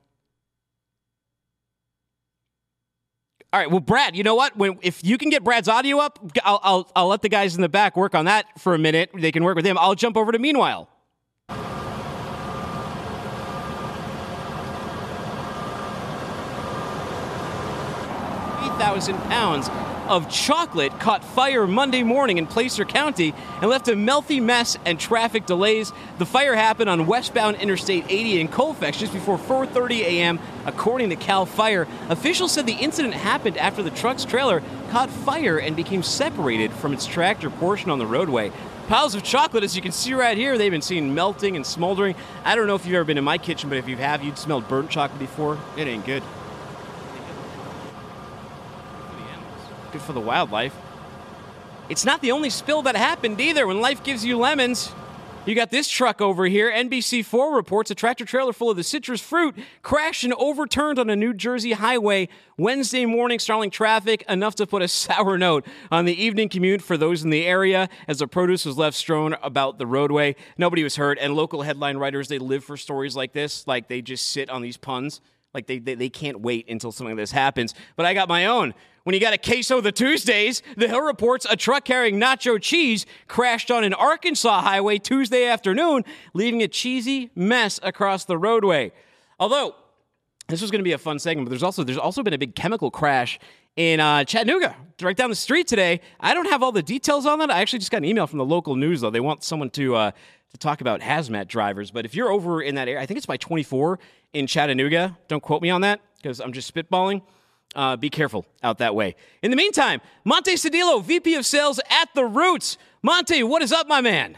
All 3.53 3.59
right, 3.61 3.71
well, 3.71 3.79
Brad, 3.79 4.17
you 4.17 4.23
know 4.23 4.35
what? 4.35 4.57
When, 4.57 4.77
if 4.81 5.01
you 5.01 5.17
can 5.17 5.29
get 5.29 5.45
Brad's 5.45 5.69
audio 5.69 5.99
up, 5.99 6.19
I'll, 6.43 6.59
I'll, 6.61 6.91
I'll 6.93 7.07
let 7.07 7.21
the 7.21 7.29
guys 7.29 7.55
in 7.55 7.61
the 7.61 7.69
back 7.69 7.95
work 7.95 8.13
on 8.13 8.25
that 8.25 8.47
for 8.59 8.75
a 8.75 8.77
minute. 8.77 9.11
They 9.17 9.31
can 9.31 9.45
work 9.45 9.55
with 9.55 9.65
him. 9.65 9.77
I'll 9.77 9.95
jump 9.95 10.17
over 10.17 10.33
to 10.33 10.39
meanwhile. 10.39 10.89
3,000 18.75 19.15
pounds 19.29 19.69
of 20.09 20.29
chocolate 20.29 20.91
caught 20.99 21.23
fire 21.23 21.65
Monday 21.65 22.03
morning 22.03 22.37
in 22.37 22.45
Placer 22.45 22.83
County 22.83 23.33
and 23.61 23.69
left 23.69 23.87
a 23.87 23.93
melty 23.93 24.43
mess 24.43 24.77
and 24.85 24.99
traffic 24.99 25.45
delays. 25.45 25.93
The 26.17 26.25
fire 26.25 26.55
happened 26.55 26.89
on 26.89 27.05
westbound 27.05 27.55
Interstate 27.55 28.03
80 28.09 28.41
in 28.41 28.47
Colfax 28.49 28.97
just 28.97 29.13
before 29.13 29.37
4:30 29.37 30.01
a.m. 30.01 30.39
According 30.65 31.09
to 31.11 31.15
Cal 31.15 31.45
Fire, 31.45 31.87
officials 32.09 32.51
said 32.51 32.65
the 32.65 32.73
incident 32.73 33.13
happened 33.13 33.57
after 33.57 33.81
the 33.81 33.91
truck's 33.91 34.25
trailer 34.25 34.61
caught 34.91 35.09
fire 35.09 35.57
and 35.57 35.73
became 35.73 36.03
separated 36.03 36.73
from 36.73 36.91
its 36.91 37.05
tractor 37.05 37.49
portion 37.49 37.89
on 37.89 37.97
the 37.97 38.05
roadway. 38.05 38.51
Piles 38.89 39.15
of 39.15 39.23
chocolate, 39.23 39.63
as 39.63 39.73
you 39.75 39.81
can 39.81 39.93
see 39.93 40.13
right 40.13 40.37
here, 40.37 40.57
they've 40.57 40.69
been 40.69 40.81
seen 40.81 41.15
melting 41.15 41.55
and 41.55 41.65
smoldering. 41.65 42.13
I 42.43 42.55
don't 42.55 42.67
know 42.67 42.75
if 42.75 42.85
you've 42.85 42.95
ever 42.95 43.05
been 43.05 43.17
in 43.17 43.23
my 43.23 43.37
kitchen, 43.37 43.69
but 43.69 43.77
if 43.77 43.87
you 43.87 43.95
have, 43.95 44.21
you'd 44.21 44.37
smelled 44.37 44.67
burnt 44.67 44.89
chocolate 44.89 45.17
before. 45.17 45.57
It 45.77 45.87
ain't 45.87 46.05
good. 46.05 46.21
Good 49.95 50.01
for 50.01 50.11
the 50.11 50.19
wildlife. 50.19 50.75
It's 51.87 52.03
not 52.03 52.21
the 52.21 52.33
only 52.33 52.49
spill 52.49 52.81
that 52.81 52.97
happened 52.97 53.39
either. 53.39 53.65
When 53.65 53.79
life 53.79 54.03
gives 54.03 54.25
you 54.25 54.37
lemons, 54.37 54.91
you 55.45 55.55
got 55.55 55.71
this 55.71 55.87
truck 55.87 56.19
over 56.19 56.47
here. 56.47 56.69
NBC4 56.69 57.55
reports 57.55 57.91
a 57.91 57.95
tractor 57.95 58.25
trailer 58.25 58.51
full 58.51 58.69
of 58.69 58.75
the 58.75 58.83
citrus 58.83 59.21
fruit 59.21 59.55
crashed 59.83 60.25
and 60.25 60.33
overturned 60.33 60.99
on 60.99 61.09
a 61.09 61.15
New 61.15 61.33
Jersey 61.33 61.71
highway 61.71 62.27
Wednesday 62.57 63.05
morning, 63.05 63.39
stalling 63.39 63.69
traffic 63.69 64.25
enough 64.27 64.55
to 64.55 64.67
put 64.67 64.81
a 64.81 64.87
sour 64.89 65.37
note 65.37 65.65
on 65.89 66.03
the 66.03 66.21
evening 66.21 66.49
commute 66.49 66.81
for 66.81 66.97
those 66.97 67.23
in 67.23 67.29
the 67.29 67.45
area 67.45 67.87
as 68.09 68.19
the 68.19 68.27
produce 68.27 68.65
was 68.65 68.77
left 68.77 68.97
strewn 68.97 69.37
about 69.41 69.77
the 69.77 69.87
roadway. 69.87 70.35
Nobody 70.57 70.83
was 70.83 70.97
hurt, 70.97 71.17
and 71.21 71.35
local 71.35 71.61
headline 71.61 71.95
writers, 71.95 72.27
they 72.27 72.39
live 72.39 72.65
for 72.65 72.75
stories 72.75 73.15
like 73.15 73.31
this. 73.31 73.65
Like 73.65 73.87
they 73.87 74.01
just 74.01 74.27
sit 74.27 74.49
on 74.49 74.61
these 74.61 74.75
puns. 74.75 75.21
Like 75.55 75.67
they, 75.67 75.79
they, 75.79 75.95
they 75.95 76.09
can't 76.09 76.41
wait 76.41 76.69
until 76.69 76.91
something 76.91 77.15
like 77.15 77.23
this 77.23 77.31
happens. 77.31 77.73
But 77.95 78.05
I 78.05 78.13
got 78.13 78.27
my 78.27 78.47
own. 78.47 78.73
When 79.05 79.13
you 79.13 79.21
got 79.21 79.33
a 79.33 79.37
queso 79.37 79.81
the 79.81 79.91
Tuesdays, 79.91 80.63
the 80.77 80.87
Hill 80.87 81.01
reports 81.01 81.45
a 81.47 81.55
truck 81.55 81.85
carrying 81.85 82.19
nacho 82.19 82.59
cheese 82.59 83.05
crashed 83.27 83.69
on 83.69 83.83
an 83.83 83.93
Arkansas 83.93 84.61
highway 84.61 84.97
Tuesday 84.97 85.45
afternoon, 85.45 86.03
leaving 86.33 86.63
a 86.63 86.67
cheesy 86.67 87.29
mess 87.35 87.79
across 87.83 88.25
the 88.25 88.35
roadway. 88.35 88.91
Although 89.39 89.75
this 90.47 90.59
was 90.59 90.71
going 90.71 90.79
to 90.79 90.83
be 90.83 90.93
a 90.93 90.97
fun 90.97 91.19
segment, 91.19 91.45
but 91.45 91.51
there's 91.51 91.61
also 91.61 91.83
there's 91.83 91.99
also 91.99 92.23
been 92.23 92.33
a 92.33 92.39
big 92.39 92.55
chemical 92.55 92.89
crash 92.89 93.37
in 93.75 93.99
uh, 93.99 94.23
Chattanooga, 94.23 94.75
right 94.99 95.15
down 95.15 95.29
the 95.29 95.35
street 95.35 95.67
today. 95.67 96.01
I 96.19 96.33
don't 96.33 96.49
have 96.49 96.63
all 96.63 96.71
the 96.71 96.81
details 96.81 97.27
on 97.27 97.37
that. 97.37 97.51
I 97.51 97.61
actually 97.61 97.79
just 97.79 97.91
got 97.91 97.97
an 97.97 98.05
email 98.05 98.25
from 98.25 98.39
the 98.39 98.45
local 98.45 98.75
news 98.75 99.01
though. 99.01 99.11
They 99.11 99.19
want 99.19 99.43
someone 99.43 99.69
to 99.71 99.95
uh, 99.95 100.11
to 100.49 100.57
talk 100.57 100.81
about 100.81 101.01
hazmat 101.01 101.47
drivers. 101.47 101.91
But 101.91 102.05
if 102.05 102.15
you're 102.15 102.31
over 102.31 102.59
in 102.59 102.73
that 102.73 102.87
area, 102.87 103.03
I 103.03 103.05
think 103.05 103.17
it's 103.17 103.27
by 103.27 103.37
24 103.37 103.99
in 104.33 104.47
Chattanooga. 104.47 105.15
Don't 105.27 105.43
quote 105.43 105.61
me 105.61 105.69
on 105.69 105.81
that 105.81 106.01
because 106.17 106.39
I'm 106.39 106.53
just 106.53 106.73
spitballing. 106.73 107.21
Uh, 107.75 107.97
be 107.97 108.09
careful 108.09 108.45
out 108.63 108.77
that 108.77 108.95
way. 108.95 109.15
In 109.43 109.51
the 109.51 109.57
meantime, 109.57 109.99
Monte 110.23 110.53
Cedillo, 110.55 111.03
VP 111.03 111.35
of 111.35 111.45
Sales 111.45 111.79
at 111.89 112.07
The 112.15 112.23
Roots. 112.25 112.77
Monte, 113.03 113.43
what 113.43 113.61
is 113.61 113.71
up, 113.73 113.87
my 113.87 113.99
man? 114.01 114.37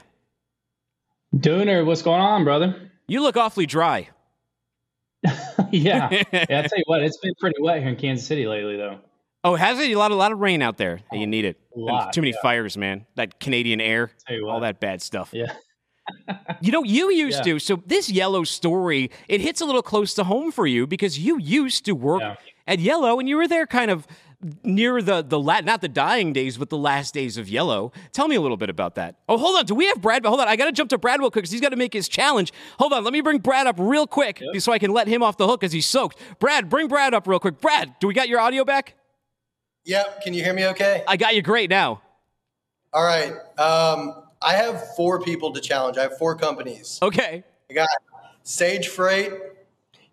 Dooner, 1.36 1.86
what's 1.86 2.02
going 2.02 2.22
on, 2.22 2.44
brother? 2.44 2.90
You 3.08 3.22
look 3.22 3.38
awfully 3.38 3.66
dry. 3.66 4.10
yeah. 5.24 6.10
yeah, 6.12 6.20
I 6.34 6.46
tell 6.46 6.78
you 6.78 6.84
what, 6.86 7.02
it's 7.04 7.18
been 7.18 7.34
pretty 7.40 7.62
wet 7.62 7.80
here 7.80 7.90
in 7.90 7.96
Kansas 7.96 8.26
City 8.26 8.48
lately, 8.48 8.78
though. 8.78 9.00
Oh, 9.44 9.56
has 9.56 9.80
it? 9.80 9.92
A 9.92 9.96
lot, 9.96 10.12
a 10.12 10.16
lot 10.16 10.32
of 10.32 10.40
rain 10.40 10.62
out 10.62 10.78
there. 10.78 11.00
you 11.12 11.28
need 11.28 11.46
it. 11.46 11.60
Lot, 11.76 12.12
Too 12.12 12.22
many 12.22 12.32
yeah. 12.34 12.42
fires, 12.42 12.76
man. 12.76 13.06
That 13.16 13.40
Canadian 13.40 13.80
air, 13.80 14.12
all 14.46 14.60
that 14.62 14.80
bad 14.80 15.02
stuff. 15.02 15.30
Yeah. 15.34 15.54
You 16.62 16.72
know, 16.72 16.86
you 16.86 17.12
used 17.12 17.40
Yeah. 17.46 17.54
to. 17.56 17.60
So 17.60 17.84
this 17.86 18.10
Yellow 18.10 18.46
story, 18.46 19.12
it 19.28 19.42
hits 19.42 19.60
a 19.60 19.66
little 19.66 19.82
close 19.82 20.14
to 20.14 20.24
home 20.24 20.54
for 20.54 20.66
you 20.66 20.88
because 20.88 21.20
you 21.20 21.38
used 21.38 21.84
to 21.84 21.92
work 21.92 22.22
Yeah. 22.22 22.36
At 22.68 22.80
Yellow, 22.80 23.20
and 23.20 23.28
you 23.28 23.38
were 23.38 23.48
there 23.48 23.66
kind 23.66 23.90
of 23.90 24.06
near 24.64 25.02
the 25.02 25.24
the 25.24 25.40
la- 25.40 25.62
not 25.62 25.82
the 25.82 25.88
dying 25.88 26.32
days, 26.32 26.58
but 26.58 26.70
the 26.70 26.78
last 26.78 27.14
days 27.14 27.38
of 27.38 27.50
Yellow. 27.50 27.92
Tell 28.12 28.28
me 28.28 28.36
a 28.36 28.42
little 28.42 28.58
bit 28.58 28.70
about 28.70 28.96
that. 28.96 29.16
Oh, 29.28 29.38
hold 29.38 29.58
on. 29.58 29.66
Do 29.66 29.74
we 29.74 29.88
have 29.88 30.02
Brad? 30.02 30.22
But 30.22 30.30
Hold 30.30 30.42
on. 30.42 30.48
I 30.48 30.56
got 30.56 30.66
to 30.66 30.72
jump 30.72 30.90
to 30.92 30.98
Brad 30.98 31.20
real 31.20 31.32
quick 31.32 31.44
because 31.44 31.52
he's 31.52 31.62
got 31.62 31.70
to 31.70 31.76
make 31.76 31.94
his 31.94 32.08
challenge. 32.08 32.54
Hold 32.78 32.94
on. 32.94 33.04
Let 33.04 33.14
me 33.14 33.22
bring 33.22 33.40
Brad 33.40 33.66
up 33.66 33.76
real 33.80 34.06
quick 34.06 34.42
so 34.60 34.72
I 34.72 34.80
can 34.80 34.92
let 34.92 35.08
him 35.08 35.24
off 35.24 35.38
the 35.38 35.48
hook 35.48 35.62
because 35.62 35.72
he's 35.72 35.88
soaked. 35.88 36.20
Brad, 36.40 36.70
bring 36.70 36.88
Brad 36.88 37.14
up 37.14 37.28
real 37.28 37.40
quick. 37.40 37.60
Brad, 37.60 37.96
do 38.00 38.08
we 38.08 38.14
got 38.14 38.30
your 38.30 38.40
audio 38.40 38.64
back? 38.64 38.96
Yep. 39.86 40.22
Can 40.22 40.34
you 40.34 40.44
hear 40.44 40.54
me 40.54 40.68
okay? 40.68 41.04
I 41.08 41.18
got 41.18 41.36
you 41.36 41.42
great 41.42 41.70
now. 41.70 42.02
All 42.94 43.04
right. 43.04 43.32
Um, 43.58 44.24
I 44.42 44.54
have 44.54 44.96
four 44.96 45.22
people 45.22 45.52
to 45.54 45.62
challenge. 45.62 45.98
I 45.98 46.04
have 46.04 46.18
four 46.18 46.36
companies. 46.36 47.00
Okay. 47.02 47.44
I 47.70 47.74
got 47.74 47.88
Sage 48.44 48.88
Freight, 48.90 49.32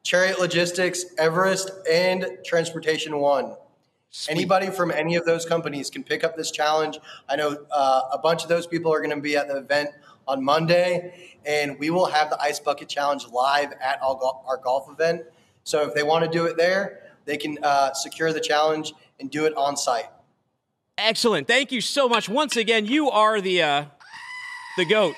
Chariot 0.04 0.38
Logistics, 0.38 1.06
Everest, 1.16 1.70
and 1.90 2.26
Transportation 2.44 3.18
One. 3.18 3.56
Anybody 4.28 4.70
from 4.70 4.90
any 4.90 5.16
of 5.16 5.24
those 5.24 5.46
companies 5.46 5.88
can 5.88 6.04
pick 6.04 6.22
up 6.22 6.36
this 6.36 6.50
challenge. 6.50 6.98
I 7.26 7.36
know 7.36 7.56
uh, 7.72 8.02
a 8.12 8.18
bunch 8.18 8.42
of 8.42 8.50
those 8.50 8.66
people 8.66 8.92
are 8.92 8.98
going 9.00 9.16
to 9.16 9.20
be 9.20 9.34
at 9.34 9.48
the 9.48 9.56
event 9.56 9.90
on 10.28 10.44
Monday, 10.44 11.38
and 11.46 11.78
we 11.78 11.88
will 11.88 12.04
have 12.04 12.28
the 12.28 12.40
Ice 12.40 12.60
Bucket 12.60 12.86
Challenge 12.88 13.26
live 13.32 13.72
at 13.80 13.98
our 14.02 14.60
golf 14.62 14.90
event. 14.90 15.22
So 15.64 15.88
if 15.88 15.94
they 15.94 16.02
want 16.02 16.24
to 16.24 16.30
do 16.30 16.44
it 16.44 16.58
there, 16.58 17.00
they 17.24 17.38
can 17.38 17.58
uh, 17.62 17.94
secure 17.94 18.30
the 18.32 18.40
challenge 18.40 18.92
and 19.18 19.30
do 19.30 19.46
it 19.46 19.56
on 19.56 19.74
site. 19.74 20.06
Excellent. 20.98 21.48
Thank 21.48 21.72
you 21.72 21.80
so 21.80 22.10
much. 22.10 22.28
Once 22.28 22.56
again, 22.56 22.84
you 22.84 23.10
are 23.10 23.40
the 23.40 23.62
uh, 23.62 23.84
the 24.76 24.84
goat. 24.84 25.14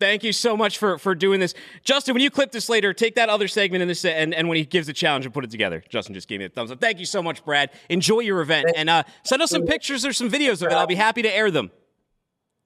Thank 0.00 0.24
you 0.24 0.32
so 0.32 0.56
much 0.56 0.78
for 0.78 0.96
for 0.96 1.14
doing 1.14 1.40
this, 1.40 1.52
Justin. 1.84 2.14
When 2.14 2.22
you 2.22 2.30
clip 2.30 2.52
this 2.52 2.70
later, 2.70 2.94
take 2.94 3.16
that 3.16 3.28
other 3.28 3.46
segment 3.46 3.82
in 3.82 3.88
this 3.88 4.02
and 4.06 4.34
and 4.34 4.48
when 4.48 4.56
he 4.56 4.64
gives 4.64 4.86
the 4.86 4.94
challenge 4.94 5.26
and 5.26 5.34
put 5.34 5.44
it 5.44 5.50
together. 5.50 5.84
Justin 5.90 6.14
just 6.14 6.26
gave 6.26 6.38
me 6.40 6.46
a 6.46 6.48
thumbs 6.48 6.70
up. 6.70 6.80
Thank 6.80 6.98
you 6.98 7.04
so 7.04 7.22
much, 7.22 7.44
Brad. 7.44 7.70
Enjoy 7.90 8.20
your 8.20 8.40
event 8.40 8.72
and 8.74 8.88
uh, 8.88 9.02
send 9.24 9.42
us 9.42 9.50
some 9.50 9.66
pictures 9.66 10.06
or 10.06 10.14
some 10.14 10.30
videos 10.30 10.62
of 10.62 10.72
it. 10.72 10.74
I'll 10.74 10.86
be 10.86 10.94
happy 10.94 11.20
to 11.20 11.32
air 11.32 11.50
them. 11.50 11.70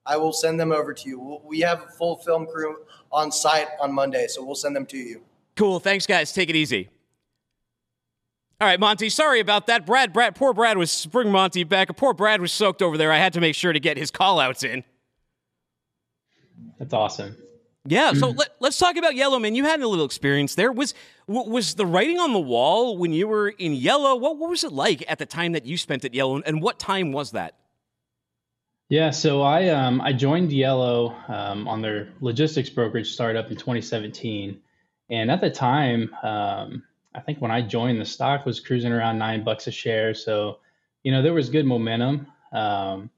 I 0.05 0.15
will 0.15 0.31
send 0.31 0.59
them 0.59 0.71
over 0.71 0.93
to 0.93 1.09
you. 1.09 1.41
We 1.43 1.59
have 1.59 1.81
a 1.81 1.87
full 1.87 2.15
film 2.17 2.45
crew 2.45 2.77
on 3.11 3.33
site 3.33 3.67
on 3.81 3.91
Monday, 3.93 4.27
so 4.27 4.43
we'll 4.43 4.55
send 4.55 4.73
them 4.73 4.85
to 4.85 4.97
you. 4.97 5.21
Cool. 5.57 5.79
Thanks, 5.79 6.05
guys. 6.05 6.31
Take 6.31 6.49
it 6.49 6.55
easy. 6.55 6.89
All 8.61 8.67
right, 8.67 8.79
Monte. 8.79 9.09
Sorry 9.09 9.41
about 9.41 9.67
that. 9.67 9.85
Brad, 9.85 10.13
Brad, 10.13 10.35
poor 10.35 10.53
Brad 10.53 10.77
was 10.77 11.05
bring 11.07 11.29
Monte 11.29 11.65
back. 11.65 11.95
Poor 11.97 12.13
Brad 12.13 12.39
was 12.39 12.53
soaked 12.53 12.81
over 12.81 12.97
there. 12.97 13.11
I 13.11 13.17
had 13.17 13.33
to 13.33 13.41
make 13.41 13.55
sure 13.55 13.73
to 13.73 13.79
get 13.79 13.97
his 13.97 14.09
call 14.09 14.39
outs 14.39 14.63
in. 14.63 14.85
That's 16.79 16.93
awesome. 16.93 17.37
Yeah, 17.87 18.13
so 18.13 18.29
let, 18.31 18.49
us 18.63 18.79
talk 18.79 18.97
about 18.97 19.13
Yellow, 19.15 19.37
man. 19.37 19.53
You 19.53 19.63
had 19.63 19.79
a 19.79 19.87
little 19.87 20.05
experience 20.05 20.55
there. 20.55 20.71
Was 20.71 20.95
w- 21.27 21.47
was 21.47 21.75
the 21.75 21.85
writing 21.85 22.19
on 22.19 22.33
the 22.33 22.39
wall 22.39 22.97
when 22.97 23.13
you 23.13 23.27
were 23.27 23.49
in 23.49 23.73
Yellow? 23.73 24.15
What, 24.15 24.37
what 24.39 24.49
was 24.49 24.63
it 24.63 24.71
like 24.71 25.03
at 25.07 25.19
the 25.19 25.25
time 25.27 25.51
that 25.51 25.67
you 25.67 25.77
spent 25.77 26.03
at 26.03 26.15
Yellow, 26.15 26.41
and 26.41 26.63
what 26.63 26.79
time 26.79 27.11
was 27.11 27.31
that? 27.31 27.53
Yeah, 28.89 29.11
so 29.11 29.43
I 29.43 29.69
um, 29.69 30.01
I 30.01 30.13
joined 30.13 30.51
Yellow 30.51 31.15
um, 31.27 31.67
on 31.67 31.83
their 31.83 32.09
logistics 32.21 32.69
brokerage 32.69 33.11
startup 33.11 33.51
in 33.51 33.55
2017, 33.55 34.59
and 35.11 35.29
at 35.29 35.41
the 35.41 35.51
time, 35.51 36.15
um, 36.23 36.83
I 37.13 37.19
think 37.21 37.39
when 37.39 37.51
I 37.51 37.61
joined, 37.61 38.01
the 38.01 38.05
stock 38.05 38.45
was 38.45 38.59
cruising 38.59 38.91
around 38.91 39.19
nine 39.19 39.43
bucks 39.43 39.67
a 39.67 39.71
share. 39.71 40.15
So, 40.15 40.57
you 41.03 41.11
know, 41.11 41.21
there 41.21 41.33
was 41.33 41.49
good 41.49 41.65
momentum, 41.65 42.27
um, 42.51 43.11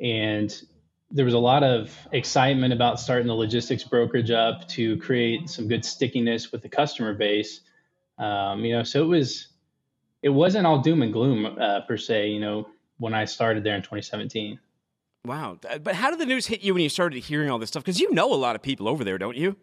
and 0.00 0.52
there 1.12 1.24
was 1.24 1.34
a 1.34 1.38
lot 1.38 1.62
of 1.62 1.96
excitement 2.12 2.72
about 2.72 2.98
starting 2.98 3.26
the 3.26 3.34
logistics 3.34 3.84
brokerage 3.84 4.30
up 4.30 4.66
to 4.68 4.96
create 4.96 5.48
some 5.48 5.68
good 5.68 5.84
stickiness 5.84 6.50
with 6.50 6.62
the 6.62 6.68
customer 6.68 7.14
base. 7.14 7.60
Um, 8.18 8.64
you 8.64 8.74
know, 8.74 8.82
so 8.82 9.02
it 9.02 9.06
was 9.06 9.48
it 10.22 10.30
wasn't 10.30 10.66
all 10.66 10.78
doom 10.80 11.02
and 11.02 11.12
gloom 11.12 11.46
uh, 11.46 11.80
per 11.82 11.96
se. 11.96 12.28
You 12.28 12.40
know, 12.40 12.68
when 12.98 13.14
I 13.14 13.24
started 13.26 13.64
there 13.64 13.76
in 13.76 13.82
2017. 13.82 14.58
Wow. 15.24 15.58
But 15.82 15.94
how 15.94 16.10
did 16.10 16.18
the 16.18 16.26
news 16.26 16.46
hit 16.46 16.62
you 16.62 16.74
when 16.74 16.82
you 16.82 16.88
started 16.88 17.22
hearing 17.22 17.48
all 17.50 17.58
this 17.58 17.68
stuff? 17.68 17.84
Because 17.84 18.00
you 18.00 18.12
know 18.12 18.32
a 18.32 18.34
lot 18.34 18.56
of 18.56 18.62
people 18.62 18.88
over 18.88 19.04
there, 19.04 19.18
don't 19.18 19.36
you? 19.36 19.56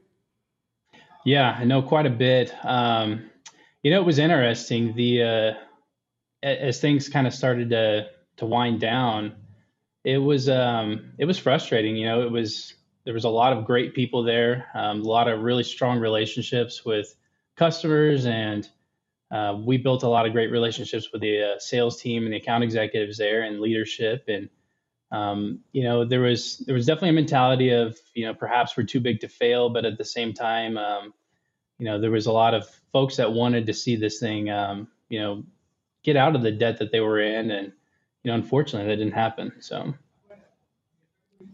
Yeah, 1.25 1.55
I 1.59 1.65
know 1.65 1.81
quite 1.81 2.05
a 2.05 2.09
bit. 2.09 2.53
Um, 2.63 3.29
you 3.83 3.91
know, 3.91 3.99
it 3.99 4.05
was 4.05 4.19
interesting. 4.19 4.95
The 4.95 5.23
uh, 5.23 5.53
as 6.43 6.79
things 6.79 7.09
kind 7.09 7.27
of 7.27 7.33
started 7.33 7.69
to 7.71 8.07
to 8.37 8.45
wind 8.45 8.79
down, 8.79 9.35
it 10.03 10.17
was 10.17 10.49
um, 10.49 11.11
it 11.17 11.25
was 11.25 11.37
frustrating. 11.37 11.95
You 11.95 12.07
know, 12.07 12.21
it 12.21 12.31
was 12.31 12.73
there 13.05 13.13
was 13.13 13.25
a 13.25 13.29
lot 13.29 13.53
of 13.53 13.65
great 13.65 13.93
people 13.93 14.23
there, 14.23 14.67
um, 14.73 15.01
a 15.01 15.07
lot 15.07 15.27
of 15.27 15.41
really 15.41 15.63
strong 15.63 15.99
relationships 15.99 16.85
with 16.85 17.15
customers, 17.55 18.25
and 18.25 18.67
uh, 19.31 19.57
we 19.59 19.77
built 19.77 20.03
a 20.03 20.07
lot 20.07 20.25
of 20.25 20.31
great 20.31 20.51
relationships 20.51 21.09
with 21.11 21.21
the 21.21 21.53
uh, 21.53 21.59
sales 21.59 22.01
team 22.01 22.23
and 22.23 22.33
the 22.33 22.37
account 22.37 22.63
executives 22.63 23.17
there 23.17 23.43
and 23.43 23.59
leadership 23.59 24.23
and 24.27 24.49
um, 25.11 25.59
you 25.71 25.83
know 25.83 26.05
there 26.05 26.21
was 26.21 26.59
there 26.65 26.75
was 26.75 26.85
definitely 26.85 27.09
a 27.09 27.13
mentality 27.13 27.69
of 27.71 27.97
you 28.13 28.25
know 28.25 28.33
perhaps 28.33 28.75
we're 28.75 28.83
too 28.83 28.99
big 28.99 29.19
to 29.19 29.27
fail 29.27 29.69
but 29.69 29.85
at 29.85 29.97
the 29.97 30.05
same 30.05 30.33
time 30.33 30.77
um, 30.77 31.13
you 31.77 31.85
know 31.85 31.99
there 31.99 32.11
was 32.11 32.25
a 32.25 32.31
lot 32.31 32.53
of 32.53 32.67
folks 32.91 33.17
that 33.17 33.31
wanted 33.31 33.65
to 33.65 33.73
see 33.73 33.95
this 33.95 34.19
thing 34.19 34.49
um, 34.49 34.87
you 35.09 35.19
know 35.19 35.43
get 36.03 36.15
out 36.15 36.35
of 36.35 36.41
the 36.41 36.51
debt 36.51 36.79
that 36.79 36.91
they 36.91 36.99
were 36.99 37.19
in 37.19 37.51
and 37.51 37.71
you 38.23 38.31
know 38.31 38.35
unfortunately 38.35 38.87
that 38.87 38.97
didn't 38.97 39.13
happen 39.13 39.51
so 39.59 39.93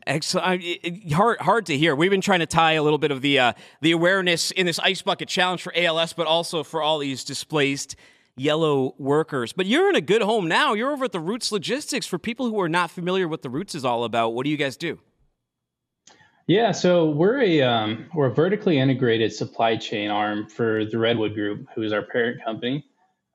Excellent. 0.08 0.64
I- 0.64 1.14
hard, 1.14 1.40
hard 1.42 1.66
to 1.68 1.78
hear. 1.78 1.96
We've 1.96 2.12
been 2.12 2.22
trying 2.22 2.40
to 2.40 2.46
tie 2.46 2.74
a 2.74 2.84
little 2.84 2.98
bit 3.00 3.12
of 3.12 3.22
the 3.22 3.40
uh, 3.40 3.54
the 3.82 3.92
awareness 3.92 4.52
in 4.52 4.66
this 4.66 4.80
ice 4.80 5.02
bucket 5.02 5.28
challenge 5.28 5.62
for 5.62 5.74
ALS, 5.76 6.14
but 6.14 6.28
also 6.28 6.64
for 6.64 6.82
all 6.82 7.00
these 7.00 7.24
displaced 7.24 7.96
yellow 8.36 8.94
workers. 8.98 9.54
But 9.54 9.66
you're 9.66 9.90
in 9.90 9.96
a 9.96 10.02
good 10.02 10.22
home 10.22 10.48
now. 10.48 10.74
You're 10.74 10.92
over 10.92 11.06
at 11.06 11.12
the 11.12 11.20
Roots 11.20 11.52
Logistics. 11.52 12.06
For 12.06 12.20
people 12.20 12.50
who 12.50 12.60
are 12.62 12.70
not 12.70 12.92
familiar 12.92 13.28
with 13.28 13.42
the 13.42 13.50
Roots 13.50 13.74
is 13.76 13.86
all 13.86 14.04
about, 14.04 14.34
what 14.34 14.44
do 14.44 14.50
you 14.50 14.58
guys 14.58 14.78
do? 14.78 15.00
Yeah, 16.48 16.72
so 16.72 17.10
we're 17.10 17.42
a 17.42 17.62
um, 17.64 18.06
we're 18.14 18.28
a 18.28 18.34
vertically 18.34 18.78
integrated 18.78 19.34
supply 19.34 19.76
chain 19.76 20.12
arm 20.12 20.48
for 20.48 20.86
the 20.86 20.98
Redwood 21.00 21.34
Group, 21.34 21.68
who 21.74 21.82
is 21.82 21.92
our 21.92 22.04
parent 22.04 22.44
company. 22.44 22.86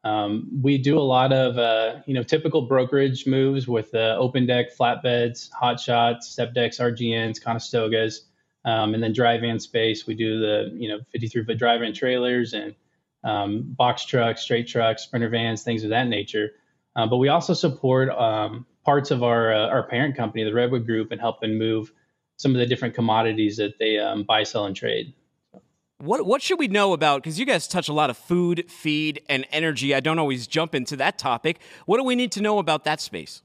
Um, 0.03 0.49
we 0.63 0.79
do 0.79 0.99
a 0.99 1.01
lot 1.01 1.33
of 1.33 1.59
uh, 1.59 2.01
you 2.07 2.15
know 2.15 2.23
typical 2.23 2.63
brokerage 2.63 3.27
moves 3.27 3.69
with 3.69 3.95
uh, 3.95 4.17
open 4.19 4.47
deck 4.47 4.77
flatbeds, 4.77 5.51
hot 5.53 5.79
shots, 5.79 6.29
step 6.29 6.55
decks, 6.55 6.79
RGNs, 6.79 7.43
Conestogas, 7.43 8.21
um, 8.65 8.95
and 8.95 9.03
then 9.03 9.13
dry 9.13 9.39
van 9.39 9.59
space. 9.59 10.07
We 10.07 10.15
do 10.15 10.41
the 10.41 10.71
you 10.75 10.89
know 10.89 11.01
53 11.13 11.45
foot 11.45 11.59
dry 11.59 11.77
van 11.79 11.93
trailers 11.93 12.55
and 12.55 12.75
um, 13.25 13.63
box 13.77 14.05
trucks, 14.05 14.43
straight 14.43 14.67
trucks, 14.67 15.03
sprinter 15.03 15.29
vans, 15.29 15.63
things 15.63 15.85
of 15.85 15.91
that 15.91 16.09
nature. 16.09 16.53
Uh, 16.97 17.07
but 17.07 17.19
we 17.19 17.29
also 17.29 17.53
support 17.53 18.09
um, 18.11 18.67
parts 18.85 19.11
of 19.11 19.23
our 19.23 19.53
uh, 19.53 19.69
our 19.69 19.87
parent 19.87 20.17
company, 20.17 20.45
the 20.45 20.55
Redwood 20.55 20.87
Group, 20.87 21.13
and 21.13 21.21
help 21.21 21.41
them 21.41 21.59
move 21.59 21.93
some 22.39 22.53
of 22.53 22.59
the 22.59 22.67
different 22.67 22.95
commodities 22.95 23.59
that 23.59 23.79
they 23.79 23.99
um, 23.99 24.25
buy, 24.25 24.45
sell, 24.45 24.65
and 24.65 24.75
trade. 24.75 25.13
What 26.01 26.25
what 26.25 26.41
should 26.41 26.59
we 26.59 26.69
know 26.69 26.93
about? 26.93 27.23
Because 27.23 27.39
you 27.39 27.45
guys 27.45 27.69
touch 27.69 27.89
a 27.89 27.93
lot 27.93 28.09
of 28.09 28.17
food, 28.17 28.71
feed, 28.71 29.23
and 29.29 29.47
energy. 29.53 29.95
I 29.95 30.01
don't 30.01 30.19
always 30.19 30.47
jump 30.47 30.75
into 30.75 30.97
that 30.97 31.19
topic. 31.19 31.61
What 31.87 31.99
do 31.99 32.05
we 32.05 32.15
need 32.15 32.33
to 32.33 32.41
know 32.41 32.59
about 32.59 32.85
that 32.85 33.01
space? 33.01 33.43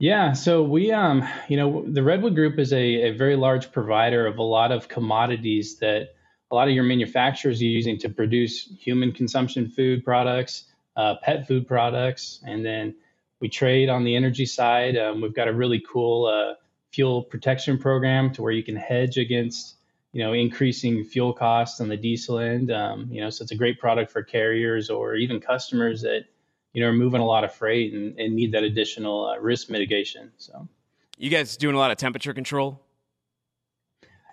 Yeah, 0.00 0.32
so 0.32 0.62
we, 0.62 0.92
um, 0.92 1.24
you 1.48 1.56
know, 1.56 1.84
the 1.84 2.04
Redwood 2.04 2.36
Group 2.36 2.60
is 2.60 2.72
a, 2.72 3.08
a 3.08 3.10
very 3.10 3.34
large 3.34 3.72
provider 3.72 4.26
of 4.26 4.38
a 4.38 4.42
lot 4.44 4.70
of 4.70 4.86
commodities 4.86 5.78
that 5.80 6.10
a 6.52 6.54
lot 6.54 6.68
of 6.68 6.74
your 6.74 6.84
manufacturers 6.84 7.60
are 7.60 7.64
using 7.64 7.98
to 7.98 8.08
produce 8.08 8.62
human 8.78 9.10
consumption 9.10 9.68
food 9.68 10.04
products, 10.04 10.64
uh, 10.96 11.16
pet 11.22 11.48
food 11.48 11.66
products, 11.66 12.40
and 12.46 12.64
then 12.64 12.94
we 13.40 13.48
trade 13.48 13.88
on 13.88 14.04
the 14.04 14.14
energy 14.14 14.46
side. 14.46 14.96
Um, 14.96 15.20
we've 15.20 15.34
got 15.34 15.48
a 15.48 15.52
really 15.52 15.82
cool 15.92 16.26
uh, 16.26 16.54
fuel 16.92 17.24
protection 17.24 17.76
program 17.76 18.32
to 18.34 18.42
where 18.42 18.52
you 18.52 18.62
can 18.62 18.76
hedge 18.76 19.18
against, 19.18 19.77
you 20.12 20.22
know, 20.22 20.32
increasing 20.32 21.04
fuel 21.04 21.32
costs 21.32 21.80
on 21.80 21.88
the 21.88 21.96
diesel 21.96 22.38
end. 22.38 22.70
Um, 22.70 23.08
you 23.10 23.20
know, 23.20 23.30
so 23.30 23.42
it's 23.42 23.52
a 23.52 23.56
great 23.56 23.78
product 23.78 24.10
for 24.10 24.22
carriers 24.22 24.90
or 24.90 25.14
even 25.14 25.40
customers 25.40 26.02
that 26.02 26.24
you 26.72 26.82
know, 26.82 26.88
are 26.88 26.94
moving 26.94 27.20
a 27.20 27.26
lot 27.26 27.44
of 27.44 27.52
freight 27.54 27.92
and, 27.92 28.18
and 28.18 28.34
need 28.34 28.52
that 28.52 28.62
additional 28.62 29.26
uh, 29.26 29.38
risk 29.38 29.70
mitigation. 29.70 30.32
So, 30.36 30.68
You 31.16 31.30
guys 31.30 31.56
doing 31.56 31.74
a 31.74 31.78
lot 31.78 31.90
of 31.90 31.96
temperature 31.96 32.34
control? 32.34 32.80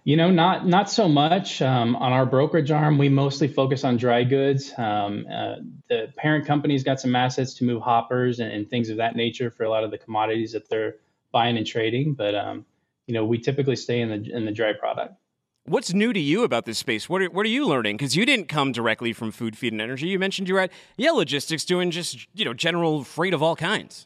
you 0.06 0.16
know, 0.16 0.30
not 0.30 0.68
not 0.68 0.88
so 0.88 1.10
much 1.10 1.64
um, 1.64 1.96
on 1.96 2.14
our 2.14 2.28
brokerage 2.28 2.70
arm. 2.70 3.00
We 3.00 3.10
mostly 3.10 3.48
focus 3.48 3.84
on 3.84 3.98
dry 3.98 4.24
goods. 4.24 4.72
Um, 4.78 5.26
uh, 5.28 5.56
the 5.90 6.14
parent 6.16 6.46
company's 6.46 6.84
got 6.84 7.00
some 7.00 7.16
assets 7.16 7.56
to 7.56 7.66
move 7.66 7.82
hoppers 7.82 8.40
and, 8.40 8.52
and 8.52 8.70
things 8.70 8.90
of 8.90 8.98
that 8.98 9.16
nature 9.16 9.50
for 9.50 9.64
a 9.64 9.70
lot 9.70 9.84
of 9.84 9.90
the 9.90 9.98
commodities 9.98 10.52
that 10.52 10.70
they're 10.70 10.98
buying 11.32 11.58
and 11.58 11.66
trading. 11.66 12.14
But 12.14 12.36
um, 12.36 12.66
you 13.08 13.16
know, 13.16 13.26
we 13.26 13.40
typically 13.40 13.76
stay 13.76 14.00
in 14.00 14.10
the 14.10 14.32
in 14.32 14.46
the 14.46 14.52
dry 14.52 14.74
product. 14.74 15.16
What's 15.67 15.95
new 15.95 16.13
to 16.13 16.19
you 16.19 16.43
about 16.43 16.65
this 16.65 16.78
space? 16.78 17.10
What 17.10 17.23
are, 17.23 17.30
what 17.32 17.43
are 17.43 17.49
you 17.49 17.65
learning? 17.67 17.97
Because 17.97 18.15
you 18.15 18.23
didn't 18.23 18.49
come 18.49 18.71
directly 18.71 19.13
from 19.13 19.32
food, 19.32 19.58
feed, 19.58 19.73
and 19.73 19.82
energy. 19.82 20.08
You 20.08 20.19
mentioned 20.19 20.47
you 20.47 20.54
were 20.54 20.60
at 20.60 20.71
yeah 20.95 21.10
logistics 21.10 21.65
doing 21.65 21.89
just 21.89 22.28
you 22.36 22.45
know 22.45 22.54
general 22.54 23.04
freight 23.04 23.34
of 23.34 23.41
all 23.41 23.56
kinds. 23.56 24.06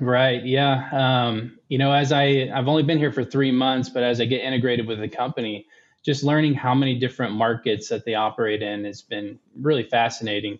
Right. 0.00 0.42
Yeah. 0.42 0.88
Um, 0.90 1.58
you 1.68 1.76
know, 1.76 1.92
as 1.92 2.12
I 2.12 2.50
I've 2.54 2.66
only 2.66 2.82
been 2.82 2.96
here 2.96 3.12
for 3.12 3.24
three 3.24 3.52
months, 3.52 3.90
but 3.90 4.02
as 4.02 4.22
I 4.22 4.24
get 4.24 4.40
integrated 4.40 4.86
with 4.86 5.00
the 5.00 5.08
company, 5.08 5.66
just 6.02 6.24
learning 6.24 6.54
how 6.54 6.74
many 6.74 6.98
different 6.98 7.34
markets 7.34 7.90
that 7.90 8.06
they 8.06 8.14
operate 8.14 8.62
in 8.62 8.84
has 8.84 9.02
been 9.02 9.38
really 9.54 9.82
fascinating. 9.82 10.58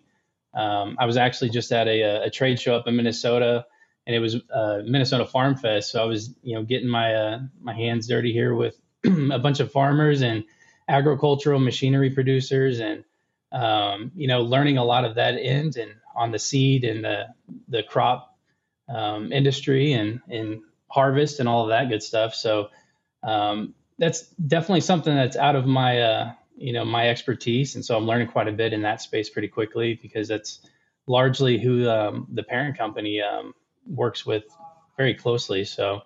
Um, 0.53 0.97
I 0.99 1.07
was 1.07 1.17
actually 1.17 1.49
just 1.49 1.71
at 1.71 1.87
a, 1.87 2.25
a, 2.25 2.29
trade 2.29 2.59
show 2.59 2.75
up 2.75 2.87
in 2.87 2.95
Minnesota, 2.95 3.65
and 4.05 4.15
it 4.15 4.19
was 4.19 4.35
uh, 4.53 4.81
Minnesota 4.85 5.25
Farm 5.25 5.55
Fest. 5.55 5.91
So 5.91 6.01
I 6.01 6.05
was, 6.05 6.33
you 6.41 6.55
know, 6.55 6.63
getting 6.63 6.89
my 6.89 7.13
uh, 7.13 7.39
my 7.59 7.73
hands 7.73 8.07
dirty 8.07 8.33
here 8.33 8.53
with 8.53 8.75
a 9.31 9.39
bunch 9.39 9.59
of 9.59 9.71
farmers 9.71 10.21
and 10.21 10.43
agricultural 10.87 11.59
machinery 11.59 12.09
producers, 12.09 12.79
and 12.79 13.03
um, 13.51 14.11
you 14.15 14.27
know, 14.27 14.41
learning 14.41 14.77
a 14.77 14.83
lot 14.83 15.05
of 15.05 15.15
that 15.15 15.35
end 15.35 15.77
and 15.77 15.91
on 16.15 16.31
the 16.31 16.39
seed 16.39 16.83
and 16.83 17.03
the 17.03 17.27
the 17.67 17.83
crop 17.83 18.37
um, 18.87 19.31
industry 19.31 19.93
and 19.93 20.21
and 20.29 20.61
harvest 20.87 21.39
and 21.39 21.47
all 21.47 21.63
of 21.63 21.69
that 21.69 21.89
good 21.89 22.03
stuff. 22.03 22.33
So 22.33 22.69
um, 23.23 23.73
that's 23.97 24.27
definitely 24.27 24.81
something 24.81 25.15
that's 25.15 25.37
out 25.37 25.55
of 25.55 25.65
my 25.65 26.01
uh, 26.01 26.31
you 26.57 26.73
know 26.73 26.85
my 26.85 27.09
expertise, 27.09 27.75
and 27.75 27.85
so 27.85 27.97
I'm 27.97 28.05
learning 28.05 28.27
quite 28.27 28.47
a 28.47 28.53
bit 28.53 28.73
in 28.73 28.81
that 28.83 29.01
space 29.01 29.29
pretty 29.29 29.47
quickly 29.47 29.99
because 30.01 30.27
that's 30.27 30.59
largely 31.07 31.57
who 31.57 31.89
um, 31.89 32.27
the 32.31 32.43
parent 32.43 32.77
company 32.77 33.21
um, 33.21 33.53
works 33.87 34.25
with 34.25 34.43
very 34.97 35.13
closely. 35.13 35.65
So 35.65 36.01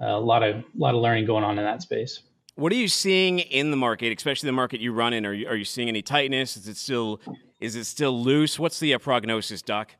a 0.00 0.18
lot 0.18 0.42
of 0.42 0.56
a 0.56 0.64
lot 0.76 0.94
of 0.94 1.00
learning 1.00 1.26
going 1.26 1.44
on 1.44 1.58
in 1.58 1.64
that 1.64 1.82
space. 1.82 2.20
What 2.56 2.72
are 2.72 2.76
you 2.76 2.88
seeing 2.88 3.38
in 3.38 3.70
the 3.70 3.76
market, 3.76 4.16
especially 4.16 4.48
the 4.48 4.52
market 4.52 4.80
you 4.80 4.92
run 4.92 5.12
in? 5.12 5.24
Are 5.24 5.32
you 5.32 5.48
are 5.48 5.56
you 5.56 5.64
seeing 5.64 5.88
any 5.88 6.02
tightness? 6.02 6.56
Is 6.56 6.68
it 6.68 6.76
still 6.76 7.20
is 7.60 7.76
it 7.76 7.84
still 7.84 8.22
loose? 8.22 8.58
What's 8.58 8.80
the 8.80 8.94
uh, 8.94 8.98
prognosis, 8.98 9.62
Doc? 9.62 9.94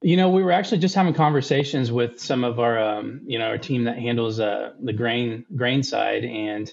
You 0.00 0.16
know, 0.16 0.30
we 0.30 0.42
were 0.42 0.52
actually 0.52 0.78
just 0.78 0.94
having 0.94 1.12
conversations 1.12 1.90
with 1.90 2.20
some 2.20 2.44
of 2.44 2.60
our, 2.60 2.78
um, 2.78 3.20
you 3.26 3.36
know, 3.36 3.46
our 3.46 3.58
team 3.58 3.84
that 3.84 3.98
handles 3.98 4.38
uh, 4.38 4.72
the 4.80 4.92
grain 4.92 5.44
grain 5.56 5.82
side, 5.82 6.24
and 6.24 6.72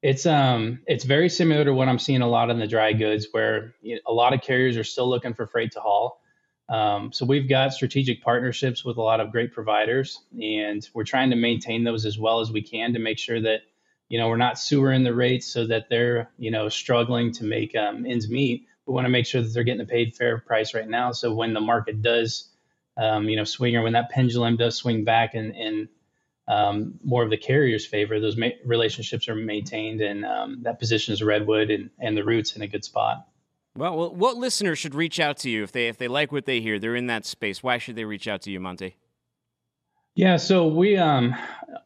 it's 0.00 0.26
um 0.26 0.80
it's 0.86 1.04
very 1.04 1.28
similar 1.28 1.64
to 1.64 1.74
what 1.74 1.88
I'm 1.88 1.98
seeing 1.98 2.22
a 2.22 2.28
lot 2.28 2.50
in 2.50 2.58
the 2.58 2.66
dry 2.66 2.92
goods, 2.92 3.28
where 3.32 3.74
you 3.82 3.96
know, 3.96 4.00
a 4.06 4.12
lot 4.12 4.32
of 4.32 4.42
carriers 4.42 4.76
are 4.76 4.84
still 4.84 5.08
looking 5.08 5.34
for 5.34 5.46
freight 5.46 5.72
to 5.72 5.80
haul. 5.80 6.21
Um, 6.68 7.12
so 7.12 7.26
we've 7.26 7.48
got 7.48 7.74
strategic 7.74 8.22
partnerships 8.22 8.84
with 8.84 8.96
a 8.96 9.02
lot 9.02 9.20
of 9.20 9.32
great 9.32 9.52
providers, 9.52 10.20
and 10.40 10.86
we're 10.94 11.04
trying 11.04 11.30
to 11.30 11.36
maintain 11.36 11.84
those 11.84 12.06
as 12.06 12.18
well 12.18 12.40
as 12.40 12.50
we 12.50 12.62
can 12.62 12.94
to 12.94 12.98
make 12.98 13.18
sure 13.18 13.40
that 13.40 13.60
you 14.08 14.18
know 14.18 14.28
we're 14.28 14.36
not 14.36 14.58
sewering 14.58 15.04
the 15.04 15.14
rates 15.14 15.46
so 15.46 15.66
that 15.66 15.88
they're 15.88 16.30
you 16.38 16.50
know 16.50 16.68
struggling 16.68 17.32
to 17.32 17.44
make 17.44 17.74
um, 17.76 18.06
ends 18.06 18.28
meet. 18.30 18.66
We 18.86 18.94
want 18.94 19.04
to 19.04 19.10
make 19.10 19.26
sure 19.26 19.42
that 19.42 19.48
they're 19.52 19.64
getting 19.64 19.82
a 19.82 19.86
paid 19.86 20.14
fair 20.14 20.38
price 20.38 20.74
right 20.74 20.88
now. 20.88 21.12
So 21.12 21.34
when 21.34 21.52
the 21.52 21.60
market 21.60 22.00
does 22.02 22.48
um, 22.96 23.28
you 23.28 23.36
know 23.36 23.44
swing 23.44 23.76
or 23.76 23.82
when 23.82 23.94
that 23.94 24.10
pendulum 24.10 24.56
does 24.56 24.76
swing 24.76 25.04
back 25.04 25.34
and, 25.34 25.54
and 25.54 25.88
um, 26.48 26.98
more 27.04 27.22
of 27.22 27.30
the 27.30 27.36
carrier's 27.36 27.86
favor, 27.86 28.18
those 28.18 28.36
ma- 28.36 28.48
relationships 28.64 29.28
are 29.28 29.34
maintained, 29.34 30.00
and 30.00 30.24
um, 30.24 30.62
that 30.62 30.78
positions 30.78 31.22
Redwood 31.22 31.70
and, 31.70 31.90
and 31.98 32.16
the 32.16 32.24
roots 32.24 32.56
in 32.56 32.62
a 32.62 32.68
good 32.68 32.84
spot. 32.84 33.26
Well, 33.74 34.14
what 34.14 34.36
listeners 34.36 34.78
should 34.78 34.94
reach 34.94 35.18
out 35.18 35.38
to 35.38 35.50
you 35.50 35.62
if 35.62 35.72
they 35.72 35.88
if 35.88 35.96
they 35.96 36.08
like 36.08 36.30
what 36.30 36.44
they 36.44 36.60
hear? 36.60 36.78
They're 36.78 36.96
in 36.96 37.06
that 37.06 37.24
space. 37.24 37.62
Why 37.62 37.78
should 37.78 37.96
they 37.96 38.04
reach 38.04 38.28
out 38.28 38.42
to 38.42 38.50
you, 38.50 38.60
Monte? 38.60 38.96
Yeah, 40.14 40.36
so 40.36 40.66
we 40.66 40.98
um, 40.98 41.34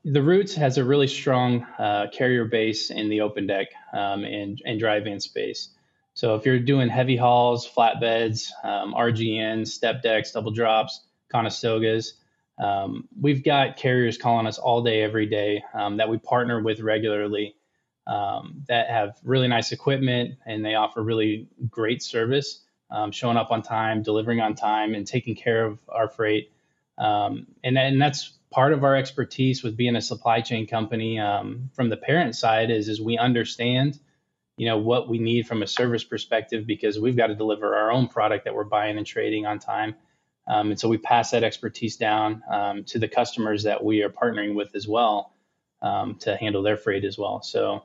the 0.04 0.22
Roots 0.22 0.54
has 0.56 0.78
a 0.78 0.84
really 0.84 1.06
strong 1.06 1.64
uh, 1.78 2.06
carrier 2.12 2.44
base 2.44 2.90
in 2.90 3.08
the 3.08 3.20
open 3.20 3.46
deck 3.46 3.68
um, 3.92 4.24
and 4.24 4.60
and 4.64 4.80
dry 4.80 4.98
van 4.98 5.20
space. 5.20 5.70
So 6.14 6.34
if 6.34 6.44
you're 6.46 6.58
doing 6.58 6.88
heavy 6.88 7.16
hauls, 7.16 7.68
flatbeds, 7.68 8.50
um, 8.64 8.94
RGN, 8.94 9.68
step 9.68 10.02
decks, 10.02 10.32
double 10.32 10.50
drops, 10.50 11.02
Conestogas, 11.32 12.14
um, 12.58 13.06
we've 13.20 13.44
got 13.44 13.76
carriers 13.76 14.16
calling 14.16 14.46
us 14.46 14.58
all 14.58 14.82
day, 14.82 15.02
every 15.02 15.26
day 15.26 15.62
um, 15.74 15.98
that 15.98 16.08
we 16.08 16.18
partner 16.18 16.62
with 16.62 16.80
regularly 16.80 17.55
um, 18.06 18.64
that 18.68 18.88
have 18.88 19.18
really 19.24 19.48
nice 19.48 19.72
equipment 19.72 20.36
and 20.46 20.64
they 20.64 20.74
offer 20.74 21.02
really 21.02 21.48
great 21.68 22.02
service, 22.02 22.64
um, 22.90 23.10
showing 23.10 23.36
up 23.36 23.50
on 23.50 23.62
time, 23.62 24.02
delivering 24.02 24.40
on 24.40 24.54
time, 24.54 24.94
and 24.94 25.06
taking 25.06 25.34
care 25.34 25.64
of 25.64 25.78
our 25.88 26.08
freight. 26.08 26.52
Um, 26.98 27.46
and, 27.64 27.76
and 27.76 28.00
that's 28.00 28.32
part 28.50 28.72
of 28.72 28.84
our 28.84 28.96
expertise 28.96 29.62
with 29.62 29.76
being 29.76 29.96
a 29.96 30.00
supply 30.00 30.40
chain 30.40 30.66
company 30.66 31.18
um, 31.18 31.70
from 31.74 31.88
the 31.88 31.96
parent 31.96 32.36
side 32.36 32.70
is, 32.70 32.88
is 32.88 33.00
we 33.00 33.18
understand 33.18 33.98
you 34.58 34.66
know 34.66 34.78
what 34.78 35.06
we 35.06 35.18
need 35.18 35.46
from 35.46 35.62
a 35.62 35.66
service 35.66 36.02
perspective 36.02 36.66
because 36.66 36.98
we've 36.98 37.16
got 37.16 37.26
to 37.26 37.34
deliver 37.34 37.76
our 37.76 37.92
own 37.92 38.08
product 38.08 38.46
that 38.46 38.54
we're 38.54 38.64
buying 38.64 38.96
and 38.96 39.06
trading 39.06 39.44
on 39.44 39.58
time 39.58 39.94
um, 40.46 40.70
and 40.70 40.78
so 40.78 40.88
we 40.88 40.98
pass 40.98 41.30
that 41.32 41.42
expertise 41.42 41.96
down 41.96 42.42
um, 42.50 42.84
to 42.84 42.98
the 42.98 43.08
customers 43.08 43.64
that 43.64 43.82
we 43.82 44.02
are 44.02 44.10
partnering 44.10 44.54
with 44.54 44.74
as 44.74 44.86
well 44.86 45.32
um, 45.82 46.16
to 46.20 46.36
handle 46.36 46.62
their 46.62 46.76
freight 46.76 47.04
as 47.04 47.18
well. 47.18 47.42
So 47.42 47.82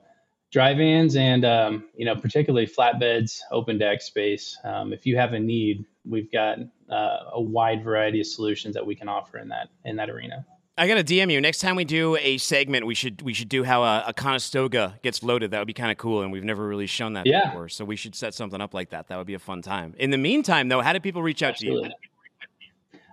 dry 0.51 0.73
vans 0.73 1.15
and 1.15 1.45
um, 1.45 1.85
you 1.95 2.05
know 2.05 2.15
particularly 2.15 2.67
flatbeds, 2.67 3.39
open 3.51 3.77
deck 3.77 4.01
space. 4.01 4.57
Um, 4.63 4.93
if 4.93 5.05
you 5.05 5.17
have 5.17 5.33
a 5.33 5.39
need, 5.39 5.85
we've 6.05 6.31
got 6.31 6.59
uh, 6.89 7.17
a 7.33 7.41
wide 7.41 7.83
variety 7.83 8.19
of 8.19 8.27
solutions 8.27 8.75
that 8.75 8.85
we 8.85 8.95
can 8.95 9.07
offer 9.07 9.37
in 9.37 9.47
that 9.49 9.69
in 9.85 9.95
that 9.95 10.09
arena. 10.09 10.45
I 10.77 10.87
gotta 10.87 11.03
DM 11.03 11.31
you 11.31 11.41
next 11.41 11.59
time 11.59 11.75
we 11.75 11.85
do 11.85 12.17
a 12.17 12.37
segment. 12.37 12.85
We 12.85 12.95
should 12.95 13.21
we 13.21 13.33
should 13.33 13.49
do 13.49 13.63
how 13.63 13.83
a, 13.83 14.05
a 14.07 14.13
Conestoga 14.13 14.99
gets 15.03 15.21
loaded. 15.21 15.51
That 15.51 15.59
would 15.59 15.67
be 15.67 15.73
kind 15.73 15.91
of 15.91 15.97
cool, 15.97 16.21
and 16.21 16.31
we've 16.31 16.43
never 16.43 16.65
really 16.65 16.87
shown 16.87 17.13
that 17.13 17.25
yeah. 17.25 17.47
before. 17.47 17.69
So 17.69 17.85
we 17.85 17.95
should 17.95 18.15
set 18.15 18.33
something 18.33 18.61
up 18.61 18.73
like 18.73 18.89
that. 18.89 19.07
That 19.07 19.17
would 19.17 19.27
be 19.27 19.33
a 19.33 19.39
fun 19.39 19.61
time. 19.61 19.93
In 19.97 20.11
the 20.11 20.17
meantime, 20.17 20.69
though, 20.69 20.81
how 20.81 20.93
do 20.93 20.99
people 20.99 21.21
reach 21.21 21.43
out 21.43 21.51
Absolutely. 21.51 21.89
to 21.89 21.95
you? 22.01 22.10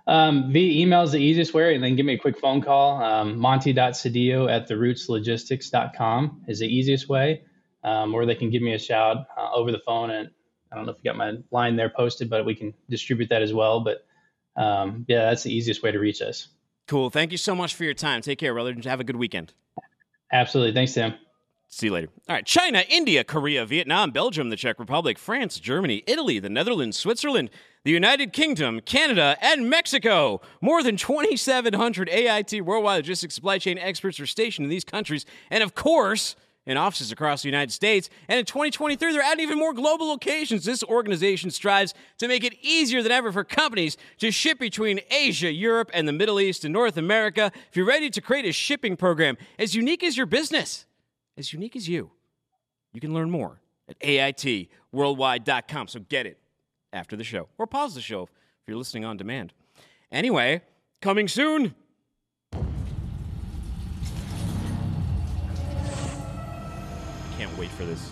Um, 0.07 0.51
via 0.51 0.81
email 0.81 1.03
is 1.03 1.11
the 1.11 1.19
easiest 1.19 1.53
way, 1.53 1.75
and 1.75 1.83
then 1.83 1.95
give 1.95 2.05
me 2.05 2.13
a 2.13 2.17
quick 2.17 2.39
phone 2.39 2.61
call. 2.61 3.01
Um, 3.01 3.37
Monty.cedillo 3.37 4.51
at 4.51 4.67
therootslogistics.com 4.67 6.45
is 6.47 6.59
the 6.59 6.67
easiest 6.67 7.07
way, 7.07 7.43
um, 7.83 8.13
or 8.13 8.25
they 8.25 8.35
can 8.35 8.49
give 8.49 8.61
me 8.61 8.73
a 8.73 8.79
shout 8.79 9.17
uh, 9.37 9.51
over 9.53 9.71
the 9.71 9.81
phone. 9.85 10.09
And 10.09 10.29
I 10.71 10.75
don't 10.75 10.85
know 10.85 10.91
if 10.91 10.97
you 11.03 11.09
got 11.09 11.17
my 11.17 11.33
line 11.51 11.75
there 11.75 11.89
posted, 11.89 12.29
but 12.29 12.45
we 12.45 12.55
can 12.55 12.73
distribute 12.89 13.29
that 13.29 13.41
as 13.41 13.53
well. 13.53 13.81
But 13.81 14.05
um, 14.55 15.05
yeah, 15.07 15.29
that's 15.29 15.43
the 15.43 15.53
easiest 15.53 15.83
way 15.83 15.91
to 15.91 15.99
reach 15.99 16.21
us. 16.21 16.47
Cool. 16.87 17.09
Thank 17.09 17.31
you 17.31 17.37
so 17.37 17.53
much 17.53 17.75
for 17.75 17.83
your 17.83 17.93
time. 17.93 18.21
Take 18.21 18.39
care, 18.39 18.53
brother. 18.53 18.75
Have 18.85 18.99
a 18.99 19.03
good 19.03 19.15
weekend. 19.15 19.53
Absolutely. 20.31 20.73
Thanks, 20.73 20.93
Tim. 20.93 21.13
See 21.71 21.85
you 21.85 21.93
later. 21.93 22.09
All 22.27 22.35
right. 22.35 22.45
China, 22.45 22.83
India, 22.89 23.23
Korea, 23.23 23.63
Vietnam, 23.63 24.09
Belgium, 24.09 24.49
the 24.49 24.55
Czech 24.55 24.79
Republic, 24.79 25.19
France, 25.19 25.59
Germany, 25.59 26.03
Italy, 26.07 26.39
the 26.39 26.49
Netherlands, 26.49 26.97
Switzerland, 26.97 27.51
the 27.83 27.91
United 27.91 28.33
Kingdom, 28.33 28.81
Canada, 28.81 29.37
and 29.39 29.69
Mexico. 29.69 30.41
More 30.61 30.81
than 30.81 30.97
2,700 30.97 32.09
AIT 32.09 32.65
worldwide 32.65 32.97
logistics 32.97 33.35
supply 33.35 33.59
chain 33.59 33.77
experts 33.77 34.19
are 34.19 34.25
stationed 34.25 34.65
in 34.65 34.69
these 34.71 34.83
countries. 34.83 35.27
And 35.51 35.61
of 35.61 35.75
course, 35.75 36.35
in 36.65 36.75
offices 36.75 37.11
across 37.11 37.41
the 37.43 37.47
United 37.47 37.71
States. 37.71 38.09
And 38.27 38.39
in 38.39 38.45
2023, 38.45 39.11
they're 39.11 39.21
adding 39.21 39.43
even 39.43 39.57
more 39.57 39.73
global 39.73 40.07
locations. 40.07 40.65
This 40.65 40.83
organization 40.83 41.51
strives 41.51 41.93
to 42.17 42.27
make 42.27 42.43
it 42.43 42.53
easier 42.61 43.01
than 43.01 43.11
ever 43.11 43.31
for 43.31 43.43
companies 43.43 43.95
to 44.19 44.31
ship 44.31 44.59
between 44.59 44.99
Asia, 45.09 45.51
Europe, 45.51 45.89
and 45.93 46.07
the 46.07 46.13
Middle 46.13 46.39
East 46.39 46.65
and 46.65 46.73
North 46.73 46.97
America. 46.97 47.51
If 47.69 47.77
you're 47.77 47.85
ready 47.85 48.09
to 48.09 48.21
create 48.21 48.45
a 48.45 48.51
shipping 48.51 48.97
program 48.97 49.37
as 49.57 49.73
unique 49.75 50.03
as 50.03 50.17
your 50.17 50.25
business, 50.25 50.85
as 51.39 51.53
unique 51.53 51.75
as 51.75 51.87
you. 51.87 52.11
You 52.93 53.01
can 53.01 53.13
learn 53.13 53.31
more 53.31 53.61
at 53.87 53.99
AITworldwide.com. 53.99 55.87
So 55.87 55.99
get 56.01 56.25
it 56.25 56.39
after 56.91 57.15
the 57.15 57.23
show 57.23 57.47
or 57.57 57.67
pause 57.67 57.95
the 57.95 58.01
show 58.01 58.23
if 58.23 58.67
you're 58.67 58.77
listening 58.77 59.05
on 59.05 59.17
demand. 59.17 59.53
Anyway, 60.11 60.61
coming 61.01 61.27
soon. 61.27 61.75
Can't 67.37 67.57
wait 67.57 67.69
for 67.71 67.85
this. 67.85 68.11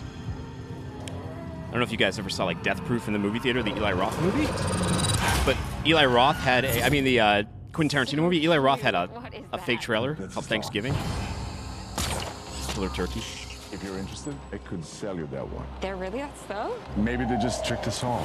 I 1.06 1.70
don't 1.70 1.80
know 1.80 1.84
if 1.84 1.92
you 1.92 1.98
guys 1.98 2.18
ever 2.18 2.30
saw 2.30 2.46
like 2.46 2.62
Death 2.62 2.82
Proof 2.86 3.08
in 3.08 3.12
the 3.12 3.18
movie 3.18 3.38
theater, 3.38 3.62
the 3.62 3.76
Eli 3.76 3.92
Roth 3.92 4.18
movie. 4.22 4.46
But 5.44 5.56
Eli 5.86 6.06
Roth 6.06 6.36
had 6.36 6.64
a, 6.64 6.82
I 6.82 6.88
mean, 6.88 7.04
the 7.04 7.20
uh, 7.20 7.42
Quentin 7.72 7.98
Tarantino 7.98 8.22
movie, 8.22 8.42
Eli 8.42 8.56
Roth 8.56 8.80
had 8.80 8.94
a, 8.94 9.10
a 9.52 9.58
fake 9.58 9.80
trailer 9.80 10.14
called 10.14 10.46
Thanksgiving 10.46 10.94
killer 12.78 12.90
turkey. 12.90 13.20
If 13.72 13.82
you're 13.82 13.98
interested, 13.98 14.36
I 14.52 14.58
could 14.58 14.84
sell 14.84 15.16
you 15.16 15.26
that 15.32 15.48
one. 15.48 15.66
They're 15.80 15.96
really 15.96 16.20
that 16.20 16.38
slow? 16.46 16.76
Maybe 16.96 17.24
they 17.24 17.36
just 17.36 17.64
tricked 17.64 17.88
us 17.88 18.04
all. 18.04 18.24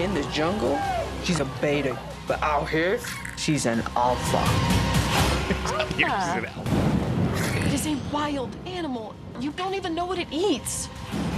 In 0.00 0.12
the 0.12 0.24
jungle, 0.32 0.76
she's 1.22 1.38
a 1.38 1.44
beta, 1.60 1.96
but 2.26 2.42
out 2.42 2.68
here, 2.68 2.98
she's 3.36 3.64
an 3.64 3.84
alpha. 3.94 4.38
alpha. 6.04 6.50
It 7.64 7.72
is 7.74 7.86
a 7.86 7.96
wild 8.12 8.56
animal. 8.66 9.14
You 9.38 9.52
don't 9.52 9.74
even 9.74 9.94
know 9.94 10.04
what 10.04 10.18
it 10.18 10.28
eats. 10.32 10.88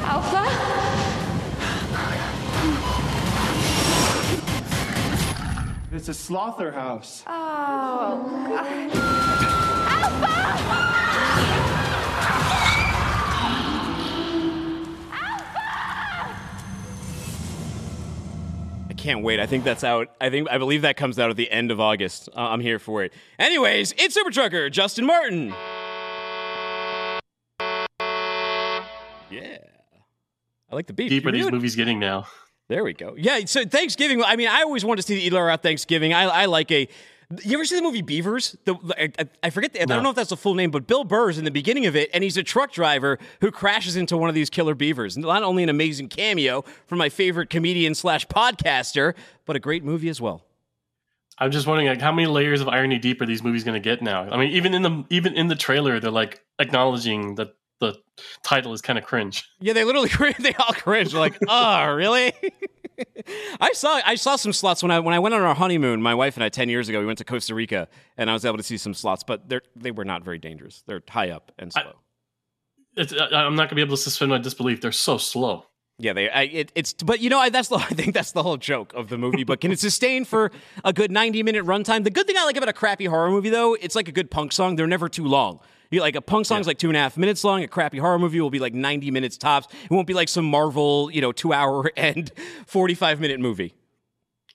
Alpha? 0.01 0.47
It's 5.93 6.09
a 6.09 6.15
slaughterhouse. 6.15 7.25
Oh, 7.27 8.25
God. 8.49 8.91
Alpha! 10.33 11.78
Can't 19.09 19.25
wait. 19.25 19.41
I 19.41 19.47
think 19.47 19.65
that's 19.65 19.85
out. 19.85 20.11
I 20.21 20.29
think 20.29 20.51
I 20.51 20.59
believe 20.59 20.83
that 20.83 20.99
comes 20.99 21.19
out 21.19 21.31
at 21.31 21.37
the 21.37 21.51
end 21.51 21.71
of 21.71 21.81
August. 21.81 22.29
Uh, 22.37 22.41
I'm 22.41 22.61
here 22.61 22.79
for 22.79 23.03
it. 23.03 23.15
Anyways, 23.39 23.95
it's 23.97 24.15
Super 24.15 24.31
Trucker 24.31 24.69
Justin 24.69 25.07
Martin. 25.07 25.55
Yeah, 29.31 29.59
I 30.71 30.75
like 30.75 30.87
the 30.87 30.93
beef. 30.93 31.09
Deep 31.09 31.25
are 31.25 31.33
these 31.33 31.51
movies 31.51 31.75
getting 31.75 31.99
now? 31.99 32.27
There 32.69 32.85
we 32.85 32.93
go. 32.93 33.15
Yeah, 33.17 33.41
so 33.47 33.65
Thanksgiving. 33.65 34.23
I 34.23 34.37
mean, 34.37 34.49
I 34.49 34.61
always 34.61 34.85
wanted 34.85 35.01
to 35.01 35.09
see 35.09 35.15
the 35.15 35.23
Eater 35.23 35.49
at 35.49 35.63
Thanksgiving. 35.63 36.13
I, 36.13 36.25
I 36.25 36.45
like 36.45 36.71
a. 36.71 36.87
You 37.45 37.59
ever 37.59 37.65
see 37.67 37.77
the 37.77 37.83
movie 37.83 38.01
Beavers? 38.01 38.57
The, 38.65 38.75
I, 38.99 39.27
I- 39.43 39.51
forget. 39.51 39.75
The, 39.75 39.83
I 39.83 39.85
don't 39.85 40.03
know 40.03 40.11
if 40.11 40.17
that's 40.17 40.31
the 40.31 40.37
full 40.37 40.55
name, 40.55 40.71
but 40.71 40.87
Bill 40.87 41.05
Burr's 41.05 41.37
in 41.37 41.45
the 41.45 41.51
beginning 41.51 41.85
of 41.85 41.95
it, 41.95 42.09
and 42.15 42.25
he's 42.25 42.39
a 42.39 42.43
truck 42.43 42.73
driver 42.73 43.19
who 43.43 43.51
crashes 43.51 43.97
into 43.97 44.17
one 44.17 44.31
of 44.31 44.35
these 44.35 44.49
killer 44.49 44.75
beavers. 44.75 45.19
Not 45.19 45.43
only 45.43 45.63
an 45.63 45.69
amazing 45.69 46.09
cameo 46.09 46.65
from 46.87 46.97
my 46.99 47.11
favorite 47.11 47.51
comedian 47.51 47.95
slash 47.95 48.27
podcaster, 48.29 49.15
but 49.45 49.57
a 49.57 49.61
great 49.61 49.85
movie 49.85 50.09
as 50.09 50.23
well. 50.23 50.43
I'm 51.39 51.51
just 51.51 51.67
wondering, 51.67 51.87
like, 51.89 52.01
how 52.01 52.13
many 52.13 52.27
layers 52.27 52.63
of 52.63 52.69
irony 52.69 52.99
deep 52.99 53.21
are 53.21 53.27
these 53.27 53.43
movies 53.43 53.63
going 53.63 53.81
to 53.81 53.81
get 53.81 54.01
now? 54.01 54.23
I 54.31 54.39
mean, 54.39 54.53
even 54.53 54.73
in 54.73 54.83
the 54.83 55.05
even 55.11 55.35
in 55.35 55.49
the 55.49 55.55
trailer, 55.55 56.01
they're 56.01 56.11
like 56.11 56.41
acknowledging 56.59 57.35
that 57.35 57.55
the 57.81 57.95
title 58.43 58.73
is 58.73 58.81
kind 58.81 58.99
of 58.99 59.05
cringe. 59.05 59.49
Yeah, 59.61 59.75
they 59.75 59.85
literally 59.85 60.09
they 60.39 60.55
all 60.55 60.73
cringe. 60.73 61.13
They're 61.13 61.21
like, 61.21 61.39
oh, 61.47 61.93
really? 61.93 62.33
I 63.61 63.73
saw 63.73 64.01
I 64.05 64.15
saw 64.15 64.37
some 64.37 64.53
sloths 64.53 64.83
when 64.83 64.91
I 64.91 64.99
when 65.01 65.15
I 65.15 65.19
went 65.19 65.35
on 65.35 65.43
our 65.43 65.55
honeymoon. 65.55 66.03
My 66.03 66.15
wife 66.15 66.37
and 66.37 66.45
I 66.45 66.49
ten 66.49 66.69
years 66.69 66.89
ago, 66.89 67.01
we 67.01 67.07
went 67.07 67.19
to 67.19 67.25
Costa 67.25 67.55
Rica, 67.55 67.89
and 68.17 68.29
I 68.31 68.33
was 68.33 68.45
able 68.45 68.57
to 68.59 68.63
see 68.63 68.77
some 68.77 68.95
sloths, 68.95 69.25
but 69.25 69.49
they 69.49 69.61
they 69.77 69.91
were 69.91 70.05
not 70.05 70.23
very 70.25 70.39
dangerous. 70.39 70.83
They're 70.87 71.03
high 71.09 71.31
up 71.31 71.53
and 71.59 71.73
slow. 71.73 71.95
It's, 72.97 73.13
I- 73.13 73.27
I'm 73.45 73.55
not 73.55 73.63
going 73.63 73.69
to 73.71 73.75
be 73.77 73.83
able 73.83 73.97
to 73.97 74.03
suspend 74.03 74.31
my 74.31 74.39
disbelief. 74.39 74.81
They're 74.81 74.93
so 74.93 75.19
slow. 75.19 75.65
Yeah, 76.01 76.13
they. 76.13 76.31
I, 76.31 76.43
it, 76.43 76.73
it's 76.75 76.93
but 76.93 77.21
you 77.21 77.29
know 77.31 77.39
I, 77.39 77.49
that's 77.49 77.69
the 77.69 77.77
I 77.77 77.87
think 77.89 78.15
that's 78.15 78.33
the 78.33 78.43
whole 78.43 78.57
joke 78.57 78.93
of 78.95 79.09
the 79.09 79.19
movie. 79.19 79.45
But 79.45 79.61
can 79.61 79.73
it 79.73 79.81
sustain 79.81 80.25
for 80.25 80.51
a 80.85 80.93
good 80.93 81.11
ninety 81.11 81.43
minute 81.43 81.65
runtime? 81.65 82.05
The 82.05 82.11
good 82.11 82.27
thing 82.27 82.37
I 82.39 82.45
like 82.45 82.57
about 82.57 82.69
a 82.69 82.73
crappy 82.73 83.07
horror 83.07 83.31
movie 83.31 83.51
though, 83.51 83.75
it's 83.75 83.95
like 83.97 84.09
a 84.09 84.13
good 84.13 84.31
punk 84.31 84.53
song. 84.53 84.77
They're 84.77 84.87
never 84.87 85.09
too 85.09 85.27
long. 85.27 85.61
You 85.91 86.01
like 86.01 86.17
a 86.17 86.21
punk 86.21 86.47
song's 86.47 86.67
like 86.67 86.79
two 86.79 86.89
and 86.89 86.97
a 86.97 87.01
half 87.01 87.17
minutes 87.17 87.45
long. 87.45 87.63
A 87.63 87.69
crappy 87.69 87.99
horror 87.99 88.19
movie 88.19 88.41
will 88.41 88.51
be 88.51 88.59
like 88.59 88.75
ninety 88.75 89.11
minutes 89.11 89.39
tops. 89.39 89.69
It 89.85 89.91
won't 89.91 90.07
be 90.07 90.15
like 90.15 90.29
some 90.29 90.45
Marvel, 90.45 91.11
you 91.11 91.21
know, 91.21 91.33
two 91.33 91.53
hour 91.53 91.91
and 91.97 92.31
forty 92.67 92.95
five 92.95 93.21
minute 93.21 93.41
movie. 93.41 93.75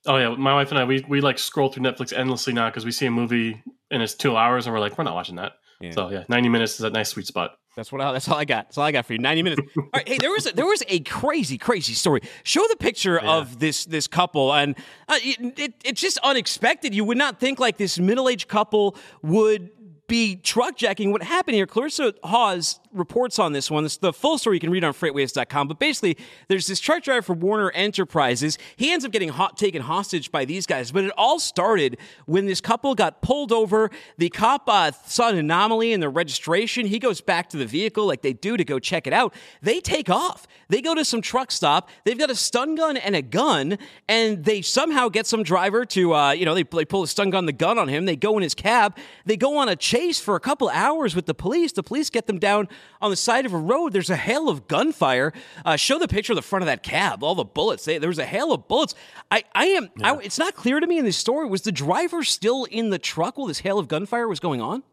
Oh 0.06 0.18
yeah, 0.18 0.36
my 0.36 0.54
wife 0.54 0.70
and 0.70 0.80
I 0.80 0.84
we 0.84 1.04
we 1.08 1.22
like 1.22 1.40
scroll 1.40 1.70
through 1.70 1.84
Netflix 1.84 2.14
endlessly 2.14 2.54
now 2.54 2.70
because 2.70 2.86
we 2.86 2.92
see 2.92 3.06
a 3.06 3.12
movie 3.12 3.64
and 3.90 4.04
it's 4.04 4.14
two 4.14 4.36
hours 4.36 4.68
and 4.68 4.74
we're 4.74 4.80
like 4.80 4.98
we're 4.98 5.04
not 5.04 5.16
watching 5.16 5.38
that. 5.38 5.54
So 5.92 6.10
yeah, 6.10 6.24
90 6.30 6.48
minutes 6.48 6.76
is 6.76 6.82
a 6.86 6.90
nice 6.90 7.10
sweet 7.10 7.28
spot. 7.28 7.58
That's 7.76 7.92
what. 7.92 8.02
I, 8.02 8.12
that's 8.12 8.30
all 8.30 8.38
I 8.38 8.46
got. 8.46 8.68
That's 8.68 8.78
all 8.78 8.86
I 8.86 8.92
got 8.92 9.06
for 9.06 9.14
you. 9.14 9.20
Ninety 9.20 9.42
minutes. 9.42 9.62
All 9.76 9.90
right. 9.94 10.08
Hey, 10.08 10.18
there 10.20 10.30
was 10.30 10.46
a, 10.46 10.52
there 10.52 10.66
was 10.66 10.84
a 10.88 11.00
crazy, 11.00 11.58
crazy 11.58 11.94
story. 11.94 12.22
Show 12.44 12.64
the 12.70 12.76
picture 12.76 13.20
of 13.20 13.60
this 13.60 13.86
this 13.86 14.06
couple, 14.06 14.54
and 14.54 14.76
uh, 15.10 15.18
it, 15.24 15.60
it, 15.60 15.74
it's 15.84 16.00
just 16.00 16.20
unexpected. 16.20 16.94
You 16.94 17.04
would 17.04 17.18
not 17.18 17.40
think 17.40 17.60
like 17.60 17.78
this 17.78 17.98
middle 17.98 18.30
aged 18.30 18.48
couple 18.48 18.96
would 19.24 19.72
be 20.08 20.36
truck 20.36 20.78
jacking. 20.78 21.12
What 21.12 21.24
happened 21.24 21.56
here? 21.56 21.68
Clarissa 21.68 22.14
Hawes 22.24 22.80
reports 22.94 23.40
on 23.40 23.54
this 23.54 23.70
one. 23.70 23.86
It's 23.86 23.98
the 23.98 24.14
full 24.14 24.38
story 24.38 24.58
you 24.58 24.60
can 24.60 24.70
read 24.70 24.84
on 24.84 24.94
freightwaves.com. 24.94 25.68
But 25.68 25.80
basically, 25.80 26.18
there's 26.48 26.68
this 26.68 26.80
truck 26.80 27.04
driver 27.04 27.22
for 27.22 27.34
Warner 27.34 27.72
Enterprises. 27.72 28.58
He 28.76 28.92
ends 28.92 29.06
up 29.06 29.12
getting 29.12 29.30
hot, 29.30 29.58
taken 29.58 29.82
hostage 29.82 30.32
by 30.32 30.46
these 30.46 30.66
guys. 30.66 30.92
But 30.92 31.06
it 31.06 31.12
all 31.18 31.40
started 31.40 31.98
when 32.26 32.46
this 32.46 32.62
couple 32.62 32.96
got 32.96 33.22
pulled 33.22 33.52
over. 33.52 33.90
The 34.18 34.30
cop 34.30 34.64
uh, 34.68 34.92
saw 34.92 35.30
an 35.30 35.38
anomaly 35.38 35.94
in 35.94 36.00
the 36.00 36.10
registration. 36.10 36.86
He 36.86 37.00
goes 37.00 37.22
back 37.22 37.50
to 37.50 37.58
the 37.58 37.66
vehicle 37.66 38.06
like 38.06 38.22
they 38.22 38.34
do 38.34 38.58
to 38.58 38.64
go 38.64 38.80
check 38.80 39.08
it 39.08 39.14
out. 39.14 39.34
They 39.62 39.80
take 39.80 40.10
off. 40.10 40.48
They 40.70 40.82
go 40.82 40.96
to 40.96 41.06
some 41.06 41.22
truck 41.22 41.52
stop. 41.52 41.90
They've 42.04 42.18
got 42.18 42.30
a 42.30 42.36
stun 42.36 42.76
gun 42.76 42.98
and 42.98 43.16
a 43.16 43.22
gun, 43.22 43.78
and 44.08 44.44
they 44.44 44.62
somehow 44.62 45.10
get 45.10 45.28
some 45.28 45.44
driver 45.44 45.86
to, 45.86 46.14
uh, 46.14 46.32
you 46.32 46.46
know, 46.46 46.56
they, 46.56 46.64
they 46.64 46.86
pull 46.86 47.04
a 47.04 47.08
stun 47.08 47.30
gun, 47.30 47.46
the 47.46 47.54
gun 47.54 47.78
on 47.78 47.88
him. 47.88 48.06
They 48.06 48.16
go 48.16 48.38
in 48.38 48.44
his 48.44 48.56
cab. 48.56 48.98
They 49.26 49.38
go 49.38 49.58
on 49.58 49.70
a 49.70 49.76
chase 49.76 50.20
for 50.20 50.36
a 50.36 50.40
couple 50.40 50.70
hours 50.70 51.16
with 51.16 51.26
the 51.26 51.34
police. 51.34 51.72
The 51.72 51.84
police 51.84 52.10
get 52.10 52.28
them 52.28 52.40
down 52.40 52.68
on 53.02 53.10
the 53.10 53.16
side 53.16 53.46
of 53.46 53.54
a 53.54 53.58
road. 53.58 53.94
There's 53.94 54.10
a 54.10 54.16
hail 54.16 54.50
of 54.50 54.68
gunfire. 54.68 55.34
Uh, 55.66 55.76
show 55.76 56.00
the 56.00 56.08
picture 56.08 56.34
of 56.34 56.36
the 56.36 56.42
front 56.42 56.64
of 56.64 56.68
that 56.68 56.84
cab. 56.84 57.24
All 57.24 57.36
the 57.36 57.44
bullets. 57.44 57.86
They, 57.86 57.98
there 57.98 58.10
was 58.10 58.20
a 58.20 58.26
hail 58.26 58.52
of 58.52 58.68
bullets. 58.68 58.96
I, 59.32 59.44
I 59.54 59.66
am. 59.66 59.90
I, 60.02 60.16
it's 60.18 60.40
not 60.40 60.56
clear 60.56 60.80
to 60.80 60.88
me 60.88 60.98
in 60.98 61.06
this 61.06 61.18
story. 61.18 61.48
Was 61.48 61.62
the 61.62 61.72
driver 61.72 62.24
still 62.24 62.66
in 62.66 62.90
the 62.90 63.00
truck 63.00 63.38
while 63.38 63.48
this 63.48 63.60
hail 63.60 63.80
of 63.80 63.88
gunfire 63.88 64.28
was 64.28 64.40
going 64.40 64.62
on? 64.62 64.84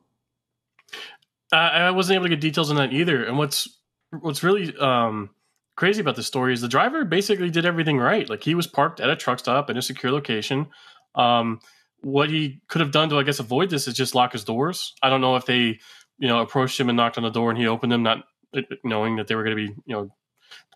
I, 1.52 1.56
I 1.56 1.90
wasn't 1.90 2.16
able 2.16 2.24
to 2.24 2.30
get 2.30 2.40
details 2.40 2.70
on 2.70 2.76
that 2.76 2.92
either. 2.92 3.24
And 3.24 3.38
what's 3.38 3.68
what's 4.10 4.42
really 4.42 4.76
um, 4.78 5.30
crazy 5.76 6.00
about 6.00 6.16
this 6.16 6.26
story 6.26 6.52
is 6.52 6.60
the 6.60 6.68
driver 6.68 7.04
basically 7.04 7.50
did 7.50 7.64
everything 7.64 7.98
right. 7.98 8.28
Like 8.28 8.42
he 8.42 8.54
was 8.54 8.66
parked 8.66 9.00
at 9.00 9.10
a 9.10 9.16
truck 9.16 9.38
stop 9.38 9.70
in 9.70 9.76
a 9.76 9.82
secure 9.82 10.12
location. 10.12 10.68
Um, 11.14 11.60
what 12.02 12.30
he 12.30 12.60
could 12.68 12.80
have 12.80 12.92
done 12.92 13.10
to, 13.10 13.18
I 13.18 13.22
guess, 13.22 13.40
avoid 13.40 13.70
this 13.70 13.86
is 13.86 13.94
just 13.94 14.14
lock 14.14 14.32
his 14.32 14.44
doors. 14.44 14.94
I 15.02 15.10
don't 15.10 15.20
know 15.20 15.36
if 15.36 15.44
they, 15.44 15.80
you 16.20 16.28
know, 16.28 16.40
approached 16.40 16.78
him 16.78 16.88
and 16.88 16.96
knocked 16.96 17.18
on 17.18 17.24
the 17.24 17.30
door 17.30 17.50
and 17.50 17.58
he 17.58 17.66
opened 17.66 17.90
them, 17.90 18.04
not 18.04 18.24
uh, 18.56 18.60
knowing 18.84 19.16
that 19.16 19.26
they 19.26 19.34
were 19.34 19.42
going 19.42 19.56
to 19.56 19.66
be, 19.66 19.74
you 19.86 19.96
know, 19.96 20.14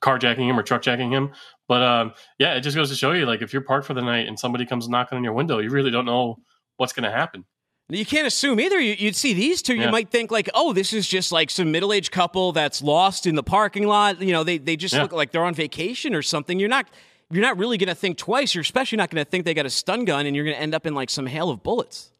carjacking 0.02 0.48
him 0.48 0.58
or 0.58 0.62
truckjacking 0.64 1.10
him. 1.10 1.30
But 1.68 1.82
um, 1.82 2.12
yeah, 2.38 2.54
it 2.54 2.62
just 2.62 2.76
goes 2.76 2.90
to 2.90 2.96
show 2.96 3.12
you, 3.12 3.24
like, 3.26 3.42
if 3.42 3.52
you're 3.52 3.62
parked 3.62 3.86
for 3.86 3.94
the 3.94 4.02
night 4.02 4.26
and 4.26 4.36
somebody 4.38 4.66
comes 4.66 4.88
knocking 4.88 5.16
on 5.16 5.22
your 5.22 5.32
window, 5.32 5.60
you 5.60 5.70
really 5.70 5.92
don't 5.92 6.04
know 6.06 6.40
what's 6.76 6.92
going 6.92 7.04
to 7.04 7.16
happen. 7.16 7.44
You 7.90 8.06
can't 8.06 8.26
assume 8.26 8.60
either. 8.60 8.80
You, 8.80 8.94
you'd 8.98 9.14
see 9.14 9.34
these 9.34 9.60
two, 9.60 9.74
you 9.74 9.90
might 9.90 10.08
think 10.08 10.30
like, 10.30 10.48
oh, 10.54 10.72
this 10.72 10.94
is 10.94 11.06
just 11.06 11.30
like 11.30 11.50
some 11.50 11.70
middle-aged 11.70 12.10
couple 12.10 12.52
that's 12.52 12.80
lost 12.80 13.26
in 13.26 13.34
the 13.34 13.42
parking 13.42 13.86
lot. 13.86 14.22
You 14.22 14.32
know, 14.32 14.42
they 14.42 14.56
they 14.56 14.74
just 14.74 14.94
Yeah. 14.94 15.02
look 15.02 15.12
like 15.12 15.32
they're 15.32 15.44
on 15.44 15.52
vacation 15.54 16.14
or 16.14 16.22
something. 16.22 16.58
You're 16.58 16.70
not 16.70 16.88
you're 17.30 17.42
not 17.42 17.58
really 17.58 17.76
going 17.76 17.88
to 17.90 17.94
think 17.94 18.16
twice. 18.16 18.54
You're 18.54 18.62
especially 18.62 18.96
not 18.96 19.10
going 19.10 19.22
to 19.22 19.30
think 19.30 19.44
they 19.44 19.52
got 19.52 19.66
a 19.66 19.70
stun 19.70 20.06
gun 20.06 20.24
and 20.24 20.34
you're 20.34 20.46
going 20.46 20.56
to 20.56 20.62
end 20.62 20.74
up 20.74 20.86
in 20.86 20.94
like 20.94 21.10
some 21.10 21.26
hail 21.26 21.50
of 21.50 21.62
bullets. 21.62 22.10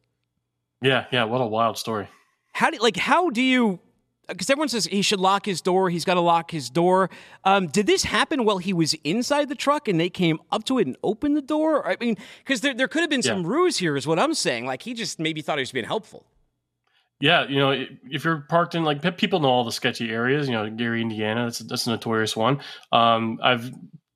Yeah, 0.83 1.07
yeah, 1.11 1.25
what 1.25 1.41
a 1.41 1.47
wild 1.47 1.79
story. 1.79 2.09
How 2.55 2.71
do 2.71 2.79
like 2.79 2.97
how 2.97 3.31
do 3.31 3.43
you? 3.43 3.81
Because 4.27 4.49
everyone 4.49 4.69
says 4.71 4.87
he 4.87 5.03
should 5.03 5.21
lock 5.21 5.45
his 5.45 5.61
door. 5.61 5.91
He's 5.91 6.07
got 6.07 6.15
to 6.15 6.21
lock 6.21 6.51
his 6.51 6.71
door. 6.71 7.11
Um, 7.45 7.67
did 7.67 7.87
this 7.87 8.05
happen 8.05 8.47
while 8.47 8.57
he 8.57 8.73
was 8.73 8.95
inside 9.05 9.51
the 9.51 9.55
truck 9.55 9.87
and 9.87 10.01
they 10.01 10.09
came 10.09 10.39
up 10.51 10.65
to 10.65 10.79
it 10.79 10.87
and 10.87 10.97
opened 11.03 11.37
the 11.37 11.43
door? 11.43 11.87
I 11.87 11.99
mean, 12.01 12.17
because 12.39 12.63
there, 12.63 12.73
there 12.73 12.89
could 12.89 13.03
have 13.03 13.11
been 13.11 13.23
some 13.23 13.43
Yeah. 13.43 13.49
ruse 13.49 13.77
here, 13.77 13.99
is 13.99 14.07
what 14.07 14.19
I'm 14.19 14.33
saying. 14.33 14.65
Like 14.65 14.81
he 14.81 14.95
just 14.95 15.19
maybe 15.19 15.43
thought 15.43 15.59
he 15.59 15.63
was 15.63 15.73
being 15.73 15.85
helpful. 15.85 16.25
Yeah, 17.21 17.47
you 17.47 17.59
know, 17.59 17.71
if 18.11 18.25
you're 18.25 18.47
parked 18.49 18.75
in 18.75 18.83
like 18.83 19.17
people 19.19 19.41
know 19.41 19.49
all 19.51 19.65
the 19.65 19.73
sketchy 19.73 20.11
areas. 20.11 20.49
You 20.49 20.55
know, 20.55 20.71
Gary, 20.71 21.03
Indiana, 21.03 21.45
that's 21.45 21.59
that's 21.59 21.87
a 21.87 21.91
notorious 21.91 22.35
one. 22.37 22.61
Um, 22.93 23.39
I've 23.43 23.71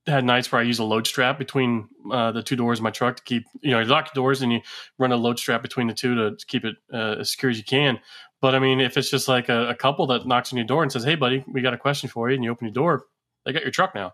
had 0.07 0.25
nights 0.25 0.51
where 0.51 0.61
I 0.61 0.65
use 0.65 0.79
a 0.79 0.85
load 0.85 1.07
strap 1.07 1.39
between 1.39 1.87
uh, 2.11 2.33
the 2.33 2.43
two 2.43 2.57
doors 2.57 2.79
of 2.79 2.83
my 2.83 2.91
truck 2.91 3.17
to 3.17 3.23
keep 3.23 3.45
you 3.61 3.71
know 3.73 3.81
you 3.81 3.85
lock 3.87 4.07
your 4.07 4.23
doors 4.23 4.43
and 4.43 4.53
you 4.53 4.61
run 4.99 5.13
a 5.13 5.17
load 5.17 5.39
strap 5.39 5.61
between 5.63 5.87
the 5.87 5.95
two 5.95 6.15
to, 6.15 6.37
to 6.37 6.47
keep 6.47 6.65
it 6.65 6.77
uh, 6.93 7.17
as 7.21 7.31
secure 7.31 7.51
as 7.51 7.59
you 7.59 7.65
can. 7.65 7.99
But 8.41 8.55
I 8.55 8.59
mean, 8.59 8.81
if 8.81 8.97
it's 8.97 9.11
just 9.11 9.29
like 9.29 9.49
a, 9.49 9.69
a 9.71 9.75
couple 9.75 10.07
that 10.09 10.27
knocks 10.27 10.53
on 10.53 10.57
your 10.57 10.67
door 10.67 10.83
and 10.83 10.93
says, 10.93 11.05
"Hey, 11.05 11.17
buddy, 11.17 11.45
we 11.47 11.61
got 11.61 11.75
a 11.75 11.79
question 11.79 12.09
for 12.09 12.29
you," 12.29 12.37
and 12.37 12.45
you 12.45 12.51
open 12.51 12.67
your 12.67 12.75
door, 12.75 13.07
they 13.45 13.53
got 13.53 13.63
your 13.63 13.71
truck 13.71 13.95
now. 13.95 14.13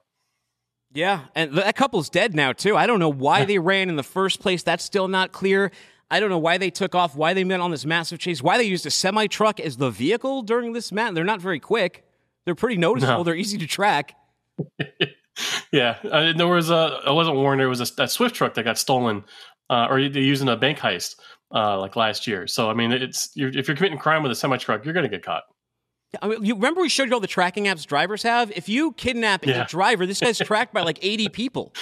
Yeah, 0.93 1.23
and 1.35 1.53
that 1.55 1.77
couple's 1.77 2.09
dead 2.09 2.35
now 2.35 2.53
too. 2.53 2.77
I 2.77 2.87
don't 2.87 3.01
know 3.01 3.09
why 3.09 3.45
they 3.45 3.59
ran 3.59 3.89
in 3.89 3.97
the 3.97 4.03
first 4.03 4.41
place. 4.41 4.63
That's 4.63 4.85
still 4.85 5.09
not 5.09 5.33
clear. 5.33 5.73
I 6.11 6.21
don't 6.21 6.31
know 6.31 6.39
why 6.39 6.59
they 6.59 6.71
took 6.71 6.95
off, 6.95 7.17
why 7.17 7.35
they 7.35 7.45
went 7.45 7.63
on 7.63 7.71
this 7.71 7.85
massive 7.85 8.19
chase, 8.19 8.43
why 8.43 8.57
they 8.57 8.65
used 8.65 8.87
a 8.87 8.91
semi 8.91 9.27
truck 9.27 9.59
as 9.59 9.77
the 9.77 9.91
vehicle 9.91 10.43
during 10.43 10.73
this 10.73 10.93
match. 10.93 11.15
They're 11.15 11.25
not 11.25 11.41
very 11.41 11.61
quick. 11.61 12.05
They're 12.45 12.55
pretty 12.55 12.77
noticeable. 12.77 13.19
No. 13.19 13.25
They're 13.25 13.35
easy 13.35 13.59
to 13.59 13.67
track. 13.67 14.15
Yeah, 15.73 15.99
uh, 16.11 16.33
there 16.33 16.47
was 16.47 16.71
a. 16.71 17.01
I 17.05 17.11
wasn't 17.11 17.37
warned. 17.37 17.61
There 17.61 17.69
was 17.69 17.81
a, 17.81 18.03
a 18.03 18.09
Swift 18.09 18.37
truck 18.37 18.55
that 18.55 18.63
got 18.63 18.79
stolen, 18.79 19.25
uh, 19.69 19.89
or 19.91 20.09
they're 20.09 20.23
using 20.23 20.49
a 20.49 20.57
bank 20.57 20.79
heist, 20.79 21.17
uh, 21.55 21.79
like 21.79 21.97
last 21.97 22.27
year. 22.27 22.47
So 22.47 22.69
I 22.69 22.75
mean, 22.75 22.93
it's 22.93 23.31
you're, 23.35 23.49
if 23.57 23.69
you're 23.69 23.77
committing 23.77 23.99
crime 23.99 24.23
with 24.23 24.33
a 24.33 24.35
semi 24.35 24.57
truck, 24.57 24.85
you're 24.85 24.95
going 24.95 25.05
to 25.05 25.11
get 25.11 25.25
caught. 25.25 25.45
I 26.23 26.29
mean, 26.29 26.45
you 26.45 26.55
remember 26.55 26.81
we 26.81 26.89
showed 26.89 27.09
you 27.09 27.15
all 27.15 27.21
the 27.21 27.27
tracking 27.27 27.65
apps 27.65 27.87
drivers 27.87 28.23
have? 28.23 28.51
If 28.53 28.69
you 28.69 28.93
kidnap 28.93 29.47
Yeah. 29.47 29.65
a 29.65 29.67
driver, 29.67 30.07
this 30.07 30.21
guy's 30.21 30.39
tracked 30.45 30.73
by 30.73 30.83
like 30.83 30.99
80 31.03 31.29
people. 31.31 31.75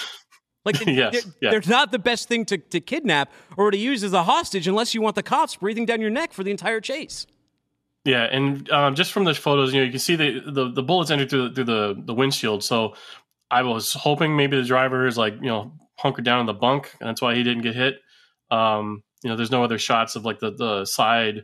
Like, 0.65 0.79
Yes, 0.87 1.13
they're, 1.23 1.33
yeah. 1.41 1.49
they're 1.51 1.61
not 1.69 1.91
the 1.91 1.99
best 1.99 2.27
thing 2.29 2.45
to, 2.45 2.57
to 2.57 2.79
kidnap 2.79 3.31
or 3.57 3.69
to 3.69 3.77
use 3.77 4.03
as 4.03 4.13
a 4.13 4.23
hostage 4.23 4.67
unless 4.67 4.93
you 4.95 5.01
want 5.01 5.15
the 5.15 5.21
cops 5.23 5.57
breathing 5.57 5.85
down 5.85 6.01
your 6.01 6.09
neck 6.09 6.33
for 6.33 6.43
the 6.43 6.51
entire 6.51 6.81
chase. 6.81 7.27
Yeah, 8.05 8.23
and 8.23 8.69
um, 8.71 8.95
just 8.95 9.11
from 9.11 9.23
the 9.23 9.33
photos, 9.33 9.73
you 9.73 9.79
know, 9.79 9.85
you 9.85 9.91
can 9.91 9.99
see 9.99 10.15
the 10.15 10.39
the, 10.45 10.71
the 10.71 10.83
bullets 10.83 11.09
entered 11.11 11.29
through 11.29 11.49
the, 11.49 11.55
through 11.55 11.63
the 11.65 12.03
the 12.05 12.13
windshield. 12.13 12.63
So 12.63 12.95
I 13.51 13.61
was 13.61 13.93
hoping 13.93 14.35
maybe 14.35 14.57
the 14.57 14.63
driver 14.67 15.05
is 15.07 15.17
like 15.17 15.35
you 15.35 15.47
know 15.47 15.71
hunkered 15.99 16.25
down 16.25 16.39
in 16.41 16.45
the 16.45 16.53
bunk, 16.53 16.91
and 16.99 17.07
that's 17.07 17.21
why 17.21 17.35
he 17.35 17.43
didn't 17.43 17.61
get 17.63 17.75
hit. 17.75 17.99
Um, 18.51 19.03
you 19.23 19.29
know, 19.29 19.35
there's 19.35 19.51
no 19.51 19.63
other 19.63 19.79
shots 19.79 20.15
of 20.15 20.25
like 20.25 20.39
the 20.39 20.51
the 20.51 20.85
side 20.85 21.43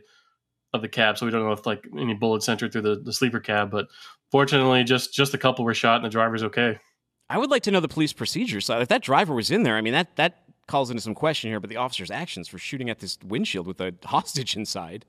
of 0.72 0.82
the 0.82 0.88
cab, 0.88 1.18
so 1.18 1.26
we 1.26 1.32
don't 1.32 1.44
know 1.44 1.52
if 1.52 1.66
like 1.66 1.84
any 1.98 2.14
bullets 2.14 2.48
entered 2.48 2.72
through 2.72 2.82
the, 2.82 2.96
the 2.96 3.12
sleeper 3.12 3.40
cab. 3.40 3.70
But 3.70 3.88
fortunately, 4.30 4.84
just 4.84 5.12
just 5.12 5.34
a 5.34 5.38
couple 5.38 5.64
were 5.64 5.74
shot, 5.74 5.96
and 5.96 6.04
the 6.04 6.10
driver's 6.10 6.42
okay. 6.44 6.78
I 7.30 7.38
would 7.38 7.50
like 7.50 7.62
to 7.62 7.70
know 7.70 7.80
the 7.80 7.88
police 7.88 8.12
procedure. 8.12 8.60
So 8.60 8.80
if 8.80 8.88
that 8.88 9.02
driver 9.02 9.34
was 9.34 9.52
in 9.52 9.62
there, 9.62 9.76
I 9.76 9.80
mean, 9.82 9.92
that, 9.92 10.16
that 10.16 10.42
calls 10.66 10.90
into 10.90 11.00
some 11.00 11.14
question 11.14 11.48
here, 11.48 11.60
but 11.60 11.70
the 11.70 11.76
officer's 11.76 12.10
actions 12.10 12.48
for 12.48 12.58
shooting 12.58 12.90
at 12.90 12.98
this 12.98 13.18
windshield 13.24 13.68
with 13.68 13.80
a 13.80 13.94
hostage 14.04 14.56
inside. 14.56 15.06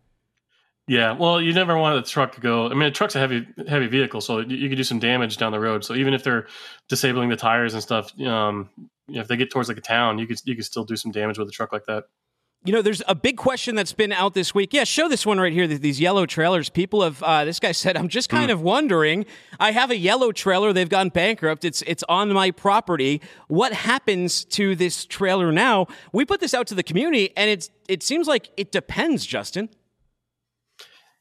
Yeah, 0.88 1.14
well, 1.14 1.42
you 1.42 1.52
never 1.52 1.78
want 1.78 2.04
the 2.04 2.10
truck 2.10 2.36
to 2.36 2.42
go. 2.42 2.68
I 2.70 2.74
mean, 2.74 2.84
a 2.84 2.92
truck's 2.92 3.16
a 3.16 3.20
heavy 3.20 3.48
heavy 3.68 3.88
vehicle, 3.88 4.22
so 4.22 4.40
you, 4.40 4.56
you 4.56 4.70
could 4.70 4.78
do 4.78 4.84
some 4.84 5.00
damage 5.00 5.38
down 5.38 5.52
the 5.52 5.60
road. 5.60 5.84
So 5.84 5.96
even 5.96 6.14
if 6.14 6.24
they're 6.24 6.48
disabling 6.90 7.30
the 7.30 7.38
tires 7.38 7.74
and 7.74 7.82
stuff, 7.82 8.12
um, 8.22 8.70
you 9.08 9.16
know, 9.16 9.22
if 9.22 9.28
they 9.28 9.38
get 9.38 9.52
towards 9.52 9.70
like 9.70 9.78
a 9.78 9.82
town, 9.82 10.20
you 10.20 10.28
could 10.28 10.40
you 10.46 10.56
could 10.56 10.66
still 10.66 10.84
do 10.84 10.96
some 10.96 11.12
damage 11.12 11.40
with 11.40 11.48
a 11.48 11.52
truck 11.52 11.72
like 11.72 11.86
that. 11.86 12.06
You 12.64 12.74
know, 12.74 12.84
there's 12.84 13.02
a 13.08 13.16
big 13.16 13.38
question 13.38 13.74
that's 13.74 13.92
been 13.92 14.12
out 14.12 14.36
this 14.36 14.54
week. 14.54 14.72
Yeah, 14.72 14.84
show 14.84 15.10
this 15.10 15.26
one 15.26 15.40
right 15.40 15.52
here. 15.52 15.66
These 15.66 16.00
yellow 16.00 16.28
trailers. 16.28 16.70
People 16.70 17.02
have. 17.02 17.24
Uh, 17.24 17.44
this 17.44 17.60
guy 17.60 17.72
said, 17.72 17.98
"I'm 17.98 18.08
just 18.08 18.30
kind 18.30 18.52
mm. 18.52 18.54
of 18.54 18.62
wondering. 18.62 19.26
I 19.60 19.72
have 19.72 19.90
a 19.90 19.98
yellow 19.98 20.32
trailer. 20.32 20.72
They've 20.72 20.88
gone 20.88 21.10
bankrupt. 21.10 21.66
It's 21.66 21.82
it's 21.88 22.04
on 22.08 22.32
my 22.34 22.52
property. 22.52 23.20
What 23.48 23.74
happens 23.74 24.46
to 24.46 24.76
this 24.76 25.06
trailer 25.06 25.52
now?" 25.52 25.88
We 26.14 26.24
put 26.24 26.40
this 26.40 26.54
out 26.54 26.68
to 26.68 26.76
the 26.76 26.84
community, 26.84 27.36
and 27.36 27.50
it's 27.50 27.72
it 27.88 28.04
seems 28.04 28.28
like 28.28 28.52
it 28.58 28.72
depends, 28.72 29.26
Justin. 29.26 29.70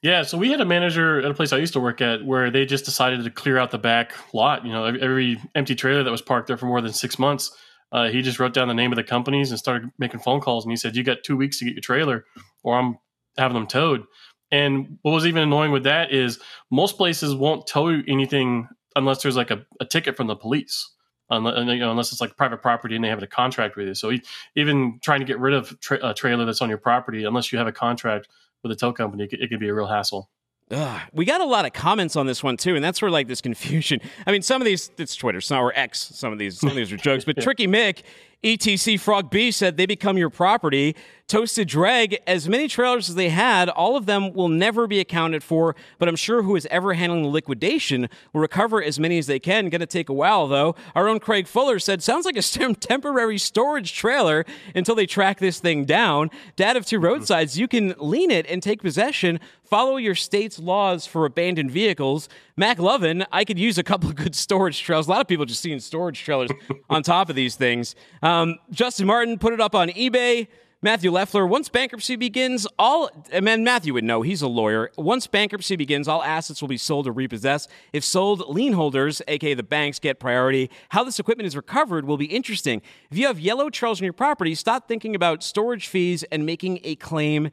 Yeah, 0.02 0.22
so 0.22 0.36
we 0.36 0.50
had 0.50 0.60
a 0.60 0.66
manager 0.66 1.20
at 1.20 1.30
a 1.30 1.34
place 1.34 1.54
I 1.54 1.58
used 1.58 1.72
to 1.72 1.80
work 1.80 2.02
at 2.02 2.22
where 2.22 2.50
they 2.50 2.66
just 2.66 2.84
decided 2.84 3.24
to 3.24 3.30
clear 3.30 3.56
out 3.56 3.70
the 3.70 3.78
back 3.78 4.12
lot. 4.34 4.66
You 4.66 4.72
know, 4.72 4.84
every 4.84 5.40
empty 5.54 5.74
trailer 5.74 6.02
that 6.02 6.10
was 6.10 6.22
parked 6.22 6.48
there 6.48 6.58
for 6.58 6.66
more 6.66 6.82
than 6.82 6.92
six 6.92 7.18
months 7.18 7.50
uh, 7.92 8.08
he 8.08 8.22
just 8.22 8.38
wrote 8.38 8.54
down 8.54 8.68
the 8.68 8.74
name 8.74 8.92
of 8.92 8.96
the 8.96 9.04
companies 9.04 9.50
and 9.50 9.58
started 9.58 9.90
making 9.98 10.20
phone 10.20 10.40
calls. 10.40 10.64
And 10.64 10.72
he 10.72 10.76
said, 10.76 10.96
"You 10.96 11.02
got 11.02 11.24
two 11.24 11.36
weeks 11.36 11.58
to 11.58 11.64
get 11.64 11.74
your 11.74 11.82
trailer, 11.82 12.24
or 12.62 12.78
I'm 12.78 12.98
having 13.36 13.54
them 13.54 13.66
towed." 13.66 14.04
And 14.52 14.98
what 15.02 15.12
was 15.12 15.26
even 15.26 15.42
annoying 15.42 15.70
with 15.70 15.84
that 15.84 16.12
is 16.12 16.40
most 16.70 16.96
places 16.96 17.34
won't 17.34 17.66
tow 17.66 17.88
you 17.88 18.02
anything 18.08 18.68
unless 18.96 19.22
there's 19.22 19.36
like 19.36 19.50
a, 19.50 19.64
a 19.80 19.84
ticket 19.84 20.16
from 20.16 20.26
the 20.26 20.36
police. 20.36 20.90
Unless, 21.32 21.58
you 21.68 21.78
know, 21.78 21.92
unless 21.92 22.10
it's 22.10 22.20
like 22.20 22.36
private 22.36 22.60
property 22.60 22.96
and 22.96 23.04
they 23.04 23.08
have 23.08 23.22
a 23.22 23.26
contract 23.26 23.76
with 23.76 23.86
you. 23.86 23.94
So 23.94 24.12
even 24.56 24.98
trying 25.00 25.20
to 25.20 25.24
get 25.24 25.38
rid 25.38 25.54
of 25.54 25.78
tra- 25.78 26.00
a 26.02 26.12
trailer 26.12 26.44
that's 26.44 26.60
on 26.60 26.68
your 26.68 26.78
property, 26.78 27.22
unless 27.22 27.52
you 27.52 27.58
have 27.58 27.68
a 27.68 27.72
contract 27.72 28.26
with 28.64 28.72
a 28.72 28.76
tow 28.76 28.92
company, 28.92 29.24
it, 29.24 29.32
it 29.34 29.48
could 29.48 29.60
be 29.60 29.68
a 29.68 29.74
real 29.74 29.86
hassle. 29.86 30.28
Ugh. 30.70 31.00
We 31.12 31.24
got 31.24 31.40
a 31.40 31.44
lot 31.44 31.66
of 31.66 31.72
comments 31.72 32.16
on 32.16 32.26
this 32.26 32.42
one 32.42 32.56
too, 32.56 32.76
and 32.76 32.84
that's 32.84 33.02
where 33.02 33.10
like 33.10 33.26
this 33.26 33.40
confusion. 33.40 34.00
I 34.26 34.32
mean, 34.32 34.42
some 34.42 34.62
of 34.62 34.66
these 34.66 34.90
it's 34.98 35.16
Twitter, 35.16 35.40
so 35.40 35.56
or 35.56 35.72
X. 35.76 35.98
Some 36.14 36.32
of 36.32 36.38
these, 36.38 36.58
some 36.58 36.70
of 36.70 36.76
these 36.76 36.92
are 36.92 36.96
jokes, 36.96 37.24
but 37.24 37.36
Tricky 37.42 37.66
Mick 37.66 38.02
ETC 38.42 38.98
Frog 38.98 39.30
B 39.30 39.50
said 39.50 39.76
they 39.76 39.86
become 39.86 40.16
your 40.16 40.30
property. 40.30 40.96
Toasted 41.30 41.68
Drag, 41.68 42.18
as 42.26 42.48
many 42.48 42.66
trailers 42.66 43.08
as 43.08 43.14
they 43.14 43.28
had, 43.28 43.68
all 43.68 43.96
of 43.96 44.06
them 44.06 44.32
will 44.32 44.48
never 44.48 44.88
be 44.88 44.98
accounted 44.98 45.44
for, 45.44 45.76
but 46.00 46.08
I'm 46.08 46.16
sure 46.16 46.42
who 46.42 46.56
is 46.56 46.66
ever 46.72 46.94
handling 46.94 47.22
the 47.22 47.28
liquidation 47.28 48.08
will 48.32 48.40
recover 48.40 48.82
as 48.82 48.98
many 48.98 49.16
as 49.16 49.28
they 49.28 49.38
can. 49.38 49.68
Gonna 49.68 49.86
take 49.86 50.08
a 50.08 50.12
while 50.12 50.48
though. 50.48 50.74
Our 50.96 51.06
own 51.06 51.20
Craig 51.20 51.46
Fuller 51.46 51.78
said, 51.78 52.02
sounds 52.02 52.24
like 52.24 52.36
a 52.36 52.42
temporary 52.74 53.38
storage 53.38 53.92
trailer 53.92 54.44
until 54.74 54.96
they 54.96 55.06
track 55.06 55.38
this 55.38 55.60
thing 55.60 55.84
down. 55.84 56.30
Dad 56.56 56.76
of 56.76 56.84
two 56.84 56.96
mm-hmm. 56.96 57.04
roadsides, 57.04 57.56
you 57.56 57.68
can 57.68 57.94
lien 57.98 58.32
it 58.32 58.46
and 58.48 58.60
take 58.60 58.80
possession. 58.80 59.38
Follow 59.62 59.98
your 59.98 60.16
state's 60.16 60.58
laws 60.58 61.06
for 61.06 61.26
abandoned 61.26 61.70
vehicles. 61.70 62.28
Mac 62.56 62.80
Lovin, 62.80 63.24
I 63.30 63.44
could 63.44 63.56
use 63.56 63.78
a 63.78 63.84
couple 63.84 64.10
of 64.10 64.16
good 64.16 64.34
storage 64.34 64.82
trailers. 64.82 65.06
A 65.06 65.10
lot 65.10 65.20
of 65.20 65.28
people 65.28 65.44
just 65.44 65.60
seeing 65.60 65.78
storage 65.78 66.24
trailers 66.24 66.50
on 66.90 67.04
top 67.04 67.30
of 67.30 67.36
these 67.36 67.54
things. 67.54 67.94
Uh, 68.20 68.26
Um, 68.30 68.58
Justin 68.70 69.06
Martin 69.06 69.38
put 69.38 69.52
it 69.52 69.60
up 69.60 69.74
on 69.74 69.88
eBay. 69.88 70.46
Matthew 70.82 71.10
Leffler, 71.10 71.46
once 71.46 71.68
bankruptcy 71.68 72.16
begins, 72.16 72.66
all, 72.78 73.10
and 73.30 73.46
then 73.46 73.64
Matthew 73.64 73.92
would 73.92 74.04
know, 74.04 74.22
he's 74.22 74.40
a 74.40 74.48
lawyer. 74.48 74.90
Once 74.96 75.26
bankruptcy 75.26 75.76
begins, 75.76 76.08
all 76.08 76.22
assets 76.22 76.62
will 76.62 76.68
be 76.68 76.78
sold 76.78 77.06
or 77.06 77.12
repossessed. 77.12 77.68
If 77.92 78.02
sold, 78.02 78.48
lien 78.48 78.72
holders, 78.72 79.20
aka 79.28 79.52
the 79.52 79.62
banks, 79.62 79.98
get 79.98 80.18
priority. 80.18 80.70
How 80.88 81.04
this 81.04 81.18
equipment 81.18 81.48
is 81.48 81.56
recovered 81.56 82.06
will 82.06 82.16
be 82.16 82.26
interesting. 82.26 82.80
If 83.10 83.18
you 83.18 83.26
have 83.26 83.38
yellow 83.38 83.68
trails 83.68 84.00
on 84.00 84.04
your 84.04 84.14
property, 84.14 84.54
stop 84.54 84.88
thinking 84.88 85.14
about 85.14 85.42
storage 85.42 85.88
fees 85.88 86.22
and 86.30 86.46
making 86.46 86.80
a 86.84 86.94
claim 86.94 87.50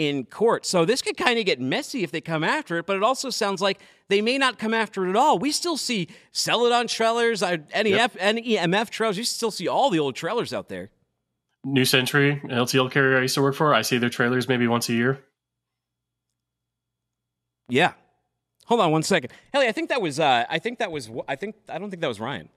in 0.00 0.24
court. 0.24 0.64
So 0.64 0.86
this 0.86 1.02
could 1.02 1.18
kind 1.18 1.38
of 1.38 1.44
get 1.44 1.60
messy 1.60 2.02
if 2.02 2.10
they 2.10 2.22
come 2.22 2.42
after 2.42 2.78
it, 2.78 2.86
but 2.86 2.96
it 2.96 3.02
also 3.02 3.28
sounds 3.28 3.60
like 3.60 3.80
they 4.08 4.22
may 4.22 4.38
not 4.38 4.58
come 4.58 4.72
after 4.72 5.04
it 5.04 5.10
at 5.10 5.16
all. 5.16 5.38
We 5.38 5.52
still 5.52 5.76
see 5.76 6.08
Celadon 6.32 6.86
trailers, 6.86 7.42
NEF, 7.42 7.84
yep. 7.84 8.14
NEMF 8.14 8.88
trailers. 8.88 9.18
You 9.18 9.24
still 9.24 9.50
see 9.50 9.68
all 9.68 9.90
the 9.90 9.98
old 9.98 10.16
trailers 10.16 10.54
out 10.54 10.70
there. 10.70 10.88
New 11.64 11.84
Century, 11.84 12.40
LTL 12.46 12.90
carrier 12.90 13.18
I 13.18 13.20
used 13.20 13.34
to 13.34 13.42
work 13.42 13.54
for, 13.54 13.74
I 13.74 13.82
see 13.82 13.98
their 13.98 14.08
trailers 14.08 14.48
maybe 14.48 14.66
once 14.66 14.88
a 14.88 14.94
year. 14.94 15.22
Yeah. 17.68 17.92
Hold 18.64 18.80
on 18.80 18.90
one 18.90 19.02
second. 19.02 19.32
Helly, 19.52 19.68
I 19.68 19.72
think 19.72 19.90
that 19.90 20.00
was 20.00 20.18
uh 20.18 20.46
I 20.48 20.58
think 20.58 20.78
that 20.78 20.90
was 20.90 21.10
I 21.28 21.36
think 21.36 21.56
I 21.68 21.78
don't 21.78 21.90
think 21.90 22.00
that 22.00 22.08
was 22.08 22.20
Ryan. 22.20 22.48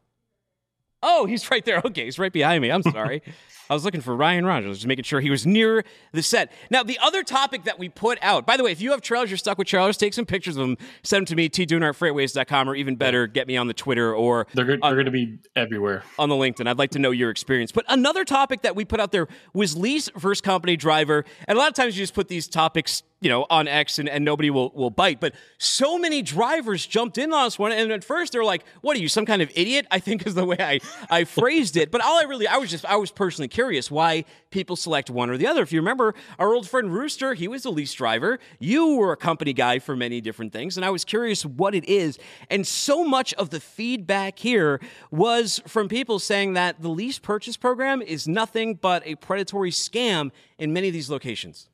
Oh, 1.03 1.25
he's 1.25 1.51
right 1.51 1.63
there. 1.63 1.81
Okay, 1.85 2.05
he's 2.05 2.17
right 2.17 2.33
behind 2.33 2.61
me. 2.61 2.71
I'm 2.71 2.81
sorry. 2.81 3.21
I 3.69 3.73
was 3.73 3.85
looking 3.85 4.01
for 4.01 4.15
Ryan 4.15 4.45
Rogers, 4.45 4.77
just 4.77 4.87
making 4.87 5.03
sure 5.03 5.19
he 5.21 5.29
was 5.29 5.45
near 5.45 5.83
the 6.11 6.21
set. 6.21 6.51
Now, 6.69 6.83
the 6.83 6.99
other 6.99 7.23
topic 7.23 7.63
that 7.63 7.79
we 7.79 7.89
put 7.89 8.19
out, 8.21 8.45
by 8.45 8.57
the 8.57 8.63
way, 8.63 8.71
if 8.71 8.81
you 8.81 8.91
have 8.91 9.01
trailers, 9.01 9.29
you're 9.29 9.37
stuck 9.37 9.57
with 9.57 9.67
trailers, 9.67 9.97
take 9.97 10.13
some 10.13 10.25
pictures 10.25 10.57
of 10.57 10.61
them, 10.61 10.77
send 11.03 11.21
them 11.21 11.25
to 11.27 11.35
me, 11.35 11.49
tdooner 11.49 12.67
or 12.67 12.75
even 12.75 12.95
better, 12.95 13.25
get 13.25 13.47
me 13.47 13.57
on 13.57 13.67
the 13.67 13.73
Twitter 13.73 14.13
or. 14.13 14.47
They're, 14.53 14.65
they're 14.65 14.77
going 14.77 15.05
to 15.05 15.11
be 15.11 15.39
everywhere. 15.55 16.03
On 16.19 16.29
the 16.29 16.35
LinkedIn. 16.35 16.67
I'd 16.67 16.77
like 16.77 16.91
to 16.91 16.99
know 16.99 17.11
your 17.11 17.29
experience. 17.29 17.71
But 17.71 17.85
another 17.87 18.25
topic 18.25 18.63
that 18.63 18.75
we 18.75 18.85
put 18.85 18.99
out 18.99 19.11
there 19.11 19.27
was 19.53 19.77
lease 19.77 20.09
versus 20.15 20.41
company 20.41 20.75
driver. 20.75 21.23
And 21.47 21.57
a 21.57 21.59
lot 21.59 21.69
of 21.69 21.73
times 21.73 21.97
you 21.97 22.03
just 22.03 22.13
put 22.13 22.27
these 22.27 22.47
topics 22.47 23.03
you 23.23 23.29
know, 23.29 23.45
on 23.49 23.69
X 23.69 23.99
and, 23.99 24.09
and 24.09 24.25
nobody 24.25 24.49
will, 24.49 24.69
will 24.75 24.89
bite. 24.89 25.21
But 25.21 25.33
so 25.57 25.97
many 25.97 26.21
drivers 26.21 26.85
jumped 26.85 27.17
in 27.17 27.31
on 27.31 27.45
this 27.45 27.57
one. 27.57 27.71
And 27.71 27.89
at 27.89 28.03
first 28.03 28.33
they're 28.33 28.43
like, 28.43 28.65
what 28.81 28.97
are 28.97 28.99
you, 28.99 29.07
some 29.07 29.25
kind 29.25 29.41
of 29.41 29.49
idiot? 29.55 29.87
I 29.89 29.99
think 29.99 30.27
is 30.27 30.35
the 30.35 30.43
way 30.43 30.57
I, 30.59 30.81
I 31.09 31.23
phrased 31.23 31.77
it. 31.77 31.89
But 31.89 32.01
all 32.01 32.19
I 32.19 32.23
really, 32.23 32.47
I 32.47 32.57
was 32.57 32.69
just, 32.69 32.85
I 32.85 32.97
was 32.97 33.11
personally 33.11 33.47
curious 33.47 33.89
why 33.89 34.25
people 34.51 34.75
select 34.75 35.09
one 35.09 35.29
or 35.29 35.37
the 35.37 35.47
other. 35.47 35.61
If 35.61 35.71
you 35.71 35.79
remember, 35.79 36.13
our 36.37 36.53
old 36.53 36.67
friend 36.67 36.93
Rooster, 36.93 37.33
he 37.33 37.47
was 37.47 37.63
a 37.63 37.69
lease 37.69 37.93
driver. 37.93 38.39
You 38.59 38.97
were 38.97 39.13
a 39.13 39.17
company 39.17 39.53
guy 39.53 39.79
for 39.79 39.95
many 39.95 40.19
different 40.19 40.51
things. 40.51 40.75
And 40.75 40.85
I 40.85 40.89
was 40.89 41.05
curious 41.05 41.45
what 41.45 41.73
it 41.73 41.85
is. 41.85 42.19
And 42.49 42.67
so 42.67 43.05
much 43.05 43.33
of 43.35 43.51
the 43.51 43.61
feedback 43.61 44.37
here 44.37 44.81
was 45.11 45.61
from 45.65 45.87
people 45.87 46.19
saying 46.19 46.53
that 46.53 46.81
the 46.81 46.89
lease 46.89 47.19
purchase 47.19 47.55
program 47.55 48.01
is 48.01 48.27
nothing 48.27 48.75
but 48.75 49.01
a 49.05 49.15
predatory 49.15 49.71
scam 49.71 50.31
in 50.57 50.73
many 50.73 50.89
of 50.89 50.93
these 50.93 51.09
locations. 51.09 51.69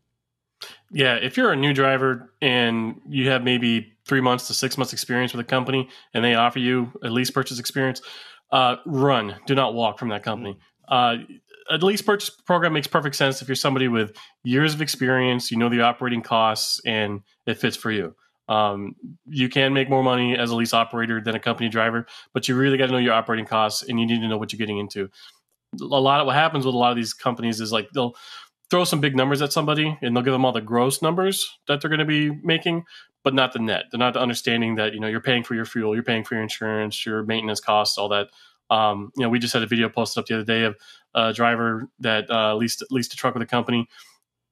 Yeah, 0.91 1.15
if 1.15 1.37
you're 1.37 1.51
a 1.51 1.55
new 1.55 1.73
driver 1.73 2.33
and 2.41 2.99
you 3.07 3.29
have 3.29 3.43
maybe 3.43 3.93
three 4.05 4.21
months 4.21 4.47
to 4.47 4.53
six 4.53 4.77
months 4.77 4.91
experience 4.93 5.33
with 5.33 5.45
a 5.45 5.47
company 5.47 5.87
and 6.13 6.23
they 6.23 6.35
offer 6.35 6.59
you 6.59 6.91
a 7.03 7.09
lease 7.09 7.29
purchase 7.29 7.59
experience, 7.59 8.01
uh, 8.51 8.77
run. 8.85 9.35
Do 9.45 9.55
not 9.55 9.73
walk 9.73 9.99
from 9.99 10.09
that 10.09 10.23
company. 10.23 10.57
Uh, 10.87 11.17
a 11.69 11.77
lease 11.77 12.01
purchase 12.01 12.29
program 12.31 12.73
makes 12.73 12.87
perfect 12.87 13.15
sense 13.15 13.41
if 13.41 13.47
you're 13.47 13.55
somebody 13.55 13.87
with 13.87 14.15
years 14.43 14.73
of 14.73 14.81
experience, 14.81 15.51
you 15.51 15.57
know 15.57 15.69
the 15.69 15.81
operating 15.81 16.21
costs, 16.21 16.81
and 16.85 17.21
it 17.45 17.59
fits 17.59 17.77
for 17.77 17.91
you. 17.91 18.15
Um, 18.47 18.95
you 19.27 19.47
can 19.47 19.73
make 19.73 19.89
more 19.89 20.01
money 20.01 20.35
as 20.35 20.49
a 20.49 20.55
lease 20.55 20.73
operator 20.73 21.21
than 21.21 21.35
a 21.35 21.39
company 21.39 21.69
driver, 21.69 22.07
but 22.33 22.47
you 22.47 22.55
really 22.55 22.79
got 22.79 22.87
to 22.87 22.91
know 22.91 22.97
your 22.97 23.13
operating 23.13 23.45
costs 23.45 23.83
and 23.83 23.99
you 23.99 24.07
need 24.07 24.21
to 24.21 24.27
know 24.27 24.39
what 24.39 24.51
you're 24.51 24.57
getting 24.57 24.79
into. 24.79 25.07
A 25.79 25.85
lot 25.85 26.19
of 26.19 26.25
what 26.25 26.35
happens 26.35 26.65
with 26.65 26.73
a 26.73 26.77
lot 26.77 26.89
of 26.89 26.95
these 26.95 27.13
companies 27.13 27.61
is 27.61 27.71
like 27.71 27.87
they'll 27.93 28.15
throw 28.69 28.83
some 28.83 29.01
big 29.01 29.15
numbers 29.15 29.41
at 29.41 29.51
somebody 29.51 29.97
and 30.01 30.15
they'll 30.15 30.23
give 30.23 30.33
them 30.33 30.45
all 30.45 30.51
the 30.51 30.61
gross 30.61 31.01
numbers 31.01 31.57
that 31.67 31.81
they're 31.81 31.89
going 31.89 31.99
to 31.99 32.05
be 32.05 32.29
making 32.43 32.83
but 33.23 33.33
not 33.33 33.53
the 33.53 33.59
net 33.59 33.85
they're 33.91 33.99
not 33.99 34.15
understanding 34.15 34.75
that 34.75 34.93
you 34.93 34.99
know 34.99 35.07
you're 35.07 35.21
paying 35.21 35.43
for 35.43 35.55
your 35.55 35.65
fuel 35.65 35.93
you're 35.93 36.03
paying 36.03 36.23
for 36.23 36.35
your 36.35 36.43
insurance 36.43 37.05
your 37.05 37.23
maintenance 37.23 37.59
costs 37.59 37.97
all 37.97 38.09
that 38.09 38.27
um, 38.69 39.11
you 39.15 39.23
know 39.23 39.29
we 39.29 39.39
just 39.39 39.53
had 39.53 39.63
a 39.63 39.67
video 39.67 39.89
posted 39.89 40.21
up 40.21 40.27
the 40.27 40.35
other 40.35 40.43
day 40.43 40.63
of 40.63 40.75
a 41.15 41.33
driver 41.33 41.89
that 41.99 42.29
uh, 42.29 42.55
leased 42.55 42.83
leased 42.91 43.13
a 43.13 43.17
truck 43.17 43.33
with 43.33 43.43
a 43.43 43.47
company 43.47 43.87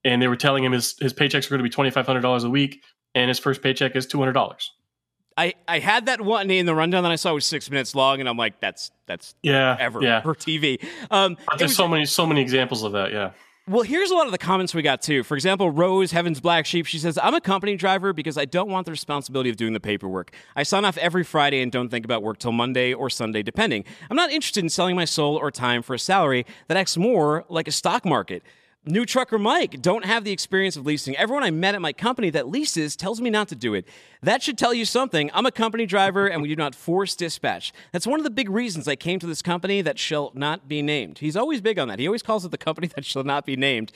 and 0.04 0.22
they 0.22 0.28
were 0.28 0.38
telling 0.38 0.64
him 0.64 0.72
his, 0.72 0.96
his 1.00 1.14
paychecks 1.14 1.48
are 1.48 1.58
going 1.58 1.70
to 1.70 1.84
be 1.84 1.92
$2500 1.92 2.46
a 2.46 2.50
week 2.50 2.82
and 3.14 3.30
his 3.30 3.40
first 3.40 3.62
paycheck 3.62 3.96
is 3.96 4.08
$200 4.08 4.70
I, 5.38 5.54
I 5.68 5.78
had 5.80 6.08
that 6.08 6.20
one 6.20 6.50
in 6.50 6.66
the 6.66 6.74
rundown 6.74 7.04
that 7.04 7.12
I 7.12 7.16
saw 7.16 7.34
was 7.34 7.46
six 7.46 7.70
minutes 7.70 7.94
long, 7.94 8.20
and 8.20 8.28
I'm 8.28 8.38
like, 8.38 8.60
that's 8.60 8.90
that's 9.06 9.36
yeah 9.44 9.78
ever 9.80 10.02
yeah. 10.02 10.22
for 10.22 10.34
TV. 10.34 10.84
Um, 11.12 11.38
there's 11.60 11.70
was, 11.70 11.78
so 11.78 11.88
many 11.88 12.08
so 12.08 12.26
many 12.26 12.42
examples 12.42 12.82
of 12.82 12.94
that. 12.94 13.12
Yeah. 13.12 13.34
Well, 13.70 13.84
here's 13.84 14.12
a 14.12 14.16
lot 14.16 14.28
of 14.28 14.32
the 14.32 14.38
comments 14.38 14.74
we 14.74 14.82
got 14.82 15.02
too. 15.02 15.24
For 15.24 15.36
example, 15.36 15.70
Rose, 15.70 16.14
Heaven's 16.14 16.40
Black 16.40 16.66
Sheep, 16.66 16.86
she 16.86 16.98
says, 16.98 17.20
I'm 17.22 17.34
a 17.34 17.42
company 17.42 17.76
driver 17.76 18.14
because 18.14 18.38
I 18.38 18.46
don't 18.46 18.70
want 18.70 18.86
the 18.86 18.92
responsibility 18.92 19.50
of 19.50 19.58
doing 19.58 19.74
the 19.74 19.82
paperwork. 19.82 20.32
I 20.56 20.64
sign 20.64 20.86
off 20.86 20.98
every 20.98 21.26
Friday 21.26 21.62
and 21.62 21.70
don't 21.70 21.90
think 21.90 22.06
about 22.06 22.24
work 22.24 22.38
till 22.38 22.54
Monday 22.54 22.94
or 22.94 23.10
Sunday, 23.10 23.44
depending. 23.44 23.84
I'm 24.10 24.16
not 24.16 24.32
interested 24.32 24.64
in 24.64 24.70
selling 24.70 24.96
my 24.96 25.04
soul 25.04 25.36
or 25.36 25.52
time 25.52 25.82
for 25.82 25.94
a 25.94 26.00
salary 26.00 26.46
that 26.70 26.78
acts 26.78 26.96
more 26.96 27.44
like 27.50 27.68
a 27.68 27.74
stock 27.74 28.06
market. 28.06 28.42
New 28.88 29.06
trucker 29.06 29.38
Mike, 29.38 29.82
don't 29.82 30.06
have 30.06 30.24
the 30.24 30.32
experience 30.32 30.78
of 30.78 30.86
leasing. 30.86 31.14
Everyone 31.18 31.44
I 31.44 31.52
met 31.52 31.76
at 31.76 31.82
my 31.82 31.92
company 31.92 32.30
that 32.30 32.48
leases 32.48 32.96
tells 32.96 33.20
me 33.20 33.30
not 33.30 33.50
to 33.50 33.56
do 33.56 33.74
it. 33.74 33.86
That 34.22 34.42
should 34.42 34.58
tell 34.58 34.74
you 34.74 34.86
something. 34.86 35.30
I'm 35.34 35.46
a 35.46 35.52
company 35.52 35.86
driver 35.86 36.26
and 36.26 36.42
we 36.42 36.48
do 36.48 36.56
not 36.56 36.74
force 36.74 37.14
dispatch. 37.14 37.74
That's 37.92 38.08
one 38.08 38.18
of 38.18 38.24
the 38.24 38.30
big 38.30 38.50
reasons 38.50 38.88
I 38.88 38.96
came 38.96 39.20
to 39.20 39.28
this 39.28 39.42
company 39.42 39.82
that 39.82 40.00
shall 40.00 40.32
not 40.34 40.70
be 40.70 40.82
named. 40.82 41.20
He's 41.20 41.36
always 41.36 41.60
big 41.60 41.78
on 41.78 41.90
that. 41.90 42.00
He 42.00 42.08
always 42.08 42.24
calls 42.24 42.46
it 42.46 42.52
the 42.52 42.58
company 42.58 42.88
that 42.96 43.04
shall 43.04 43.26
not 43.26 43.46
be 43.46 43.58
named. 43.58 43.92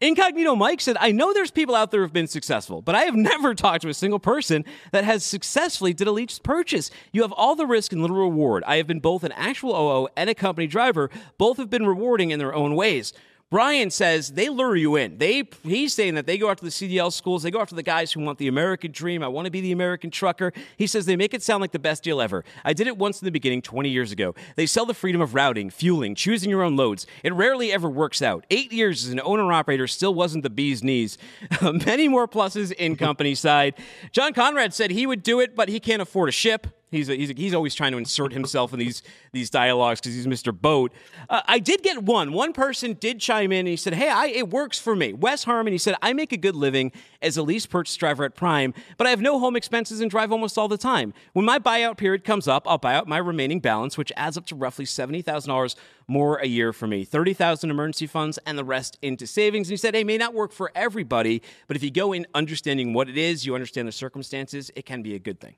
Incognito 0.00 0.56
Mike 0.56 0.80
said, 0.80 0.96
I 0.98 1.12
know 1.12 1.32
there's 1.32 1.52
people 1.52 1.76
out 1.76 1.92
there 1.92 2.00
who've 2.00 2.12
been 2.12 2.26
successful, 2.26 2.82
but 2.82 2.96
I 2.96 3.02
have 3.02 3.14
never 3.16 3.54
talked 3.54 3.82
to 3.82 3.88
a 3.90 3.94
single 3.94 4.18
person 4.18 4.64
that 4.90 5.04
has 5.04 5.24
successfully 5.24 5.92
did 5.92 6.08
a 6.08 6.12
lease 6.12 6.40
purchase. 6.40 6.90
You 7.12 7.22
have 7.22 7.32
all 7.32 7.54
the 7.54 7.66
risk 7.66 7.92
and 7.92 8.00
little 8.00 8.16
reward. 8.16 8.64
I 8.66 8.78
have 8.78 8.88
been 8.88 9.00
both 9.00 9.22
an 9.22 9.32
actual 9.32 9.76
OO 9.76 10.08
and 10.16 10.28
a 10.28 10.34
company 10.34 10.66
driver. 10.66 11.10
Both 11.38 11.58
have 11.58 11.70
been 11.70 11.86
rewarding 11.86 12.32
in 12.32 12.40
their 12.40 12.52
own 12.52 12.74
ways. 12.74 13.12
Brian 13.52 13.90
says 13.90 14.32
they 14.32 14.48
lure 14.48 14.76
you 14.76 14.96
in. 14.96 15.18
They 15.18 15.46
he's 15.62 15.92
saying 15.92 16.14
that 16.14 16.24
they 16.24 16.38
go 16.38 16.48
after 16.48 16.64
the 16.64 16.70
CDL 16.70 17.12
schools, 17.12 17.42
they 17.42 17.50
go 17.50 17.60
after 17.60 17.74
the 17.74 17.82
guys 17.82 18.10
who 18.10 18.20
want 18.20 18.38
the 18.38 18.48
American 18.48 18.92
dream. 18.92 19.22
I 19.22 19.28
want 19.28 19.44
to 19.44 19.50
be 19.50 19.60
the 19.60 19.72
American 19.72 20.10
trucker. 20.10 20.54
He 20.78 20.86
says 20.86 21.04
they 21.04 21.16
make 21.16 21.34
it 21.34 21.42
sound 21.42 21.60
like 21.60 21.72
the 21.72 21.78
best 21.78 22.02
deal 22.02 22.22
ever. 22.22 22.46
I 22.64 22.72
did 22.72 22.86
it 22.86 22.96
once 22.96 23.20
in 23.20 23.26
the 23.26 23.30
beginning 23.30 23.60
20 23.60 23.90
years 23.90 24.10
ago. 24.10 24.34
They 24.56 24.64
sell 24.64 24.86
the 24.86 24.94
freedom 24.94 25.20
of 25.20 25.34
routing, 25.34 25.68
fueling, 25.68 26.14
choosing 26.14 26.48
your 26.48 26.62
own 26.62 26.76
loads. 26.76 27.06
It 27.22 27.34
rarely 27.34 27.70
ever 27.74 27.90
works 27.90 28.22
out. 28.22 28.46
8 28.48 28.72
years 28.72 29.04
as 29.04 29.12
an 29.12 29.20
owner 29.22 29.52
operator 29.52 29.86
still 29.86 30.14
wasn't 30.14 30.44
the 30.44 30.50
bee's 30.50 30.82
knees. 30.82 31.18
Many 31.62 32.08
more 32.08 32.26
pluses 32.26 32.72
in 32.72 32.96
company 32.96 33.34
side. 33.34 33.74
John 34.12 34.32
Conrad 34.32 34.72
said 34.72 34.90
he 34.90 35.06
would 35.06 35.22
do 35.22 35.40
it, 35.40 35.54
but 35.54 35.68
he 35.68 35.78
can't 35.78 36.00
afford 36.00 36.30
a 36.30 36.32
ship. 36.32 36.68
He's, 36.92 37.08
a, 37.08 37.16
he's, 37.16 37.30
a, 37.30 37.32
he's 37.32 37.54
always 37.54 37.74
trying 37.74 37.92
to 37.92 37.98
insert 37.98 38.34
himself 38.34 38.74
in 38.74 38.78
these 38.78 39.02
these 39.32 39.48
dialogues 39.48 39.98
because 39.98 40.14
he's 40.14 40.26
Mr. 40.26 40.52
Boat. 40.52 40.92
Uh, 41.30 41.40
I 41.48 41.58
did 41.58 41.82
get 41.82 42.02
one. 42.02 42.32
One 42.32 42.52
person 42.52 42.92
did 43.00 43.18
chime 43.18 43.50
in 43.50 43.60
and 43.60 43.68
he 43.68 43.76
said, 43.76 43.94
"Hey, 43.94 44.10
I, 44.10 44.26
it 44.26 44.50
works 44.50 44.78
for 44.78 44.94
me." 44.94 45.14
Wes 45.14 45.44
Harmon. 45.44 45.72
He 45.72 45.78
said, 45.78 45.96
"I 46.02 46.12
make 46.12 46.32
a 46.32 46.36
good 46.36 46.54
living 46.54 46.92
as 47.22 47.38
a 47.38 47.42
lease 47.42 47.64
purchase 47.64 47.96
driver 47.96 48.24
at 48.24 48.34
Prime, 48.34 48.74
but 48.98 49.06
I 49.06 49.10
have 49.10 49.22
no 49.22 49.38
home 49.38 49.56
expenses 49.56 50.00
and 50.02 50.10
drive 50.10 50.32
almost 50.32 50.58
all 50.58 50.68
the 50.68 50.76
time. 50.76 51.14
When 51.32 51.46
my 51.46 51.58
buyout 51.58 51.96
period 51.96 52.24
comes 52.24 52.46
up, 52.46 52.68
I'll 52.68 52.76
buy 52.76 52.94
out 52.94 53.08
my 53.08 53.16
remaining 53.16 53.60
balance, 53.60 53.96
which 53.96 54.12
adds 54.14 54.36
up 54.36 54.44
to 54.46 54.54
roughly 54.54 54.84
seventy 54.84 55.22
thousand 55.22 55.48
dollars 55.48 55.76
more 56.08 56.36
a 56.36 56.46
year 56.46 56.74
for 56.74 56.86
me. 56.86 57.06
Thirty 57.06 57.32
thousand 57.32 57.70
emergency 57.70 58.06
funds 58.06 58.38
and 58.44 58.58
the 58.58 58.64
rest 58.64 58.98
into 59.00 59.26
savings." 59.26 59.68
And 59.68 59.72
he 59.72 59.78
said, 59.78 59.94
"Hey, 59.94 60.04
may 60.04 60.18
not 60.18 60.34
work 60.34 60.52
for 60.52 60.70
everybody, 60.74 61.40
but 61.68 61.76
if 61.76 61.82
you 61.82 61.90
go 61.90 62.12
in 62.12 62.26
understanding 62.34 62.92
what 62.92 63.08
it 63.08 63.16
is, 63.16 63.46
you 63.46 63.54
understand 63.54 63.88
the 63.88 63.92
circumstances, 63.92 64.70
it 64.76 64.84
can 64.84 65.00
be 65.00 65.14
a 65.14 65.18
good 65.18 65.40
thing." 65.40 65.56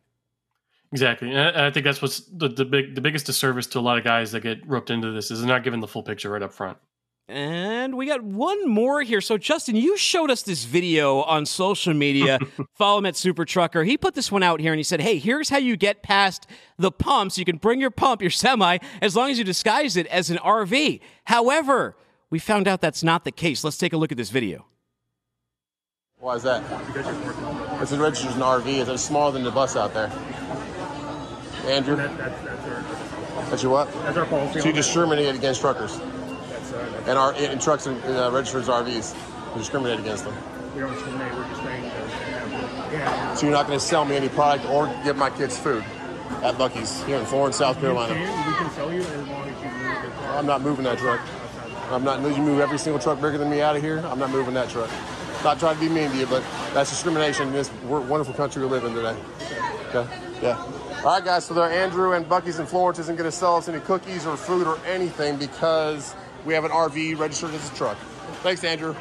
Exactly, 0.94 1.28
and 1.28 1.40
I, 1.40 1.66
I 1.66 1.70
think 1.72 1.82
that's 1.82 2.00
what's 2.00 2.20
the, 2.20 2.46
the 2.46 2.64
big 2.64 2.94
the 2.94 3.00
biggest 3.00 3.26
disservice 3.26 3.66
to 3.66 3.80
a 3.80 3.80
lot 3.80 3.98
of 3.98 4.04
guys 4.04 4.30
that 4.30 4.44
get 4.44 4.64
roped 4.64 4.90
into 4.90 5.10
this 5.10 5.32
is 5.32 5.40
they're 5.40 5.48
not 5.48 5.64
given 5.64 5.80
the 5.80 5.88
full 5.88 6.04
picture 6.04 6.30
right 6.30 6.40
up 6.40 6.52
front. 6.52 6.78
And 7.26 7.96
we 7.96 8.06
got 8.06 8.22
one 8.22 8.68
more 8.68 9.02
here. 9.02 9.20
So, 9.20 9.36
Justin, 9.36 9.74
you 9.74 9.96
showed 9.96 10.30
us 10.30 10.42
this 10.42 10.62
video 10.62 11.22
on 11.22 11.46
social 11.46 11.94
media. 11.94 12.38
Follow 12.74 12.98
him 12.98 13.06
at 13.06 13.16
Super 13.16 13.44
Trucker. 13.44 13.82
He 13.82 13.98
put 13.98 14.14
this 14.14 14.30
one 14.30 14.44
out 14.44 14.60
here 14.60 14.72
and 14.72 14.78
he 14.78 14.84
said, 14.84 15.00
Hey, 15.00 15.18
here's 15.18 15.48
how 15.48 15.56
you 15.56 15.76
get 15.76 16.00
past 16.00 16.46
the 16.78 16.92
pumps. 16.92 17.38
You 17.38 17.44
can 17.44 17.56
bring 17.56 17.80
your 17.80 17.90
pump, 17.90 18.20
your 18.20 18.30
semi, 18.30 18.78
as 19.02 19.16
long 19.16 19.32
as 19.32 19.38
you 19.38 19.42
disguise 19.42 19.96
it 19.96 20.06
as 20.06 20.30
an 20.30 20.36
RV. 20.36 21.00
However, 21.24 21.96
we 22.30 22.38
found 22.38 22.68
out 22.68 22.80
that's 22.80 23.02
not 23.02 23.24
the 23.24 23.32
case. 23.32 23.64
Let's 23.64 23.78
take 23.78 23.94
a 23.94 23.96
look 23.96 24.12
at 24.12 24.18
this 24.18 24.30
video. 24.30 24.66
Why 26.18 26.36
is 26.36 26.44
that? 26.44 26.62
It's 27.82 27.92
registered 27.92 28.30
as 28.30 28.36
an 28.36 28.42
RV. 28.42 28.86
It's 28.88 29.02
smaller 29.02 29.32
than 29.32 29.42
the 29.42 29.50
bus 29.50 29.74
out 29.74 29.92
there. 29.92 30.12
Andrew? 31.66 31.96
That, 31.96 32.16
that's, 32.18 32.42
that's 32.42 32.68
our, 32.68 33.44
That's 33.50 33.62
your 33.62 33.72
what? 33.72 33.92
That's 33.92 34.16
our 34.16 34.26
policy 34.26 34.60
So 34.60 34.66
you 34.66 34.72
that. 34.72 34.76
discriminate 34.76 35.34
against 35.34 35.60
truckers 35.60 35.98
that's, 35.98 36.72
uh, 36.72 36.90
that's, 36.92 37.08
and 37.08 37.18
our 37.18 37.32
and 37.34 37.60
trucks 37.60 37.86
and 37.86 38.02
uh, 38.04 38.30
registered 38.32 38.64
RVs. 38.64 39.14
You 39.52 39.58
discriminate 39.58 40.00
against 40.00 40.24
them. 40.24 40.34
we 40.74 40.80
don't 40.80 40.92
discriminate. 40.92 41.34
We're 41.34 41.48
just 41.48 41.62
saying 41.62 41.84
yeah. 42.92 43.34
So 43.34 43.46
you're 43.46 43.54
not 43.54 43.66
going 43.66 43.78
to 43.78 43.84
sell 43.84 44.04
me 44.04 44.16
any 44.16 44.28
product 44.28 44.68
or 44.70 44.86
give 45.04 45.16
my 45.16 45.30
kids 45.30 45.58
food 45.58 45.84
at 46.42 46.54
Buc-ee's 46.54 47.02
here 47.04 47.16
in 47.16 47.24
Florence, 47.26 47.56
South 47.56 47.80
Carolina. 47.80 48.14
can, 48.14 48.46
we 48.46 48.54
can 48.54 48.70
sell 48.70 48.92
you 48.92 49.00
as 49.00 49.28
long 49.28 49.48
as 49.48 49.62
you 49.62 49.70
move 49.70 50.02
the 50.02 50.08
car. 50.18 50.38
I'm 50.38 50.46
not 50.46 50.62
moving 50.62 50.84
that 50.84 50.98
truck. 50.98 51.20
I'm 51.90 52.04
not. 52.04 52.20
You 52.22 52.42
move 52.42 52.60
every 52.60 52.78
single 52.78 53.00
truck 53.00 53.20
bigger 53.20 53.38
than 53.38 53.50
me 53.50 53.60
out 53.60 53.76
of 53.76 53.82
here. 53.82 53.98
I'm 54.06 54.18
not 54.18 54.30
moving 54.30 54.54
that 54.54 54.68
truck. 54.68 54.90
Not 55.42 55.58
trying 55.58 55.74
to 55.74 55.80
be 55.80 55.88
mean 55.88 56.10
to 56.10 56.16
you, 56.16 56.26
but 56.26 56.42
that's 56.72 56.90
discrimination 56.90 57.48
in 57.48 57.52
this 57.52 57.70
wonderful 57.84 58.32
country 58.34 58.62
we 58.62 58.68
live 58.68 58.84
in 58.84 58.94
today. 58.94 59.16
Okay. 59.92 60.06
Yeah. 60.42 60.64
All 61.04 61.10
right, 61.10 61.22
guys. 61.22 61.44
So 61.44 61.52
there, 61.52 61.70
Andrew 61.70 62.14
and 62.14 62.24
Buc-ee's 62.24 62.58
in 62.58 62.64
Florence 62.64 62.98
isn't 62.98 63.16
going 63.16 63.30
to 63.30 63.36
sell 63.36 63.56
us 63.56 63.68
any 63.68 63.78
cookies 63.80 64.24
or 64.24 64.38
food 64.38 64.66
or 64.66 64.78
anything 64.86 65.36
because 65.36 66.14
we 66.46 66.54
have 66.54 66.64
an 66.64 66.70
RV 66.70 67.18
registered 67.18 67.50
as 67.50 67.70
a 67.70 67.74
truck. 67.74 67.98
Thanks, 68.42 68.64
Andrew. 68.64 68.96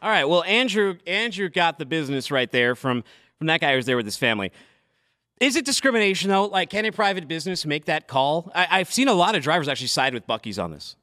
All 0.00 0.08
right. 0.08 0.24
Well, 0.24 0.42
Andrew 0.44 0.96
Andrew 1.06 1.50
got 1.50 1.78
the 1.78 1.84
business 1.84 2.30
right 2.30 2.50
there 2.50 2.74
from 2.74 3.04
from 3.36 3.48
that 3.48 3.60
guy 3.60 3.72
who 3.72 3.76
was 3.76 3.84
there 3.84 3.98
with 3.98 4.06
his 4.06 4.16
family. 4.16 4.50
Is 5.40 5.56
it 5.56 5.66
discrimination 5.66 6.30
though? 6.30 6.46
Like, 6.46 6.70
can 6.70 6.86
a 6.86 6.90
private 6.90 7.28
business 7.28 7.66
make 7.66 7.84
that 7.84 8.08
call? 8.08 8.50
I, 8.54 8.66
I've 8.70 8.90
seen 8.90 9.08
a 9.08 9.14
lot 9.14 9.34
of 9.34 9.42
drivers 9.42 9.68
actually 9.68 9.88
side 9.88 10.14
with 10.14 10.26
Buc-ee's 10.26 10.58
on 10.58 10.70
this. 10.70 10.96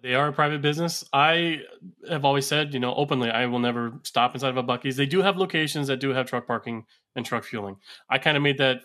They 0.00 0.14
are 0.14 0.28
a 0.28 0.32
private 0.32 0.62
business. 0.62 1.04
I 1.12 1.60
have 2.08 2.24
always 2.24 2.46
said, 2.46 2.72
you 2.72 2.80
know, 2.80 2.94
openly, 2.94 3.28
I 3.28 3.44
will 3.46 3.58
never 3.58 3.92
stop 4.02 4.34
inside 4.34 4.48
of 4.48 4.56
a 4.56 4.64
Buc-ee's. 4.64 4.96
They 4.96 5.04
do 5.04 5.20
have 5.20 5.36
locations 5.36 5.88
that 5.88 6.00
do 6.00 6.14
have 6.14 6.26
truck 6.26 6.46
parking 6.46 6.86
and 7.16 7.26
truck 7.26 7.44
fueling. 7.44 7.76
I 8.08 8.18
kind 8.18 8.36
of 8.36 8.42
made 8.42 8.58
that 8.58 8.82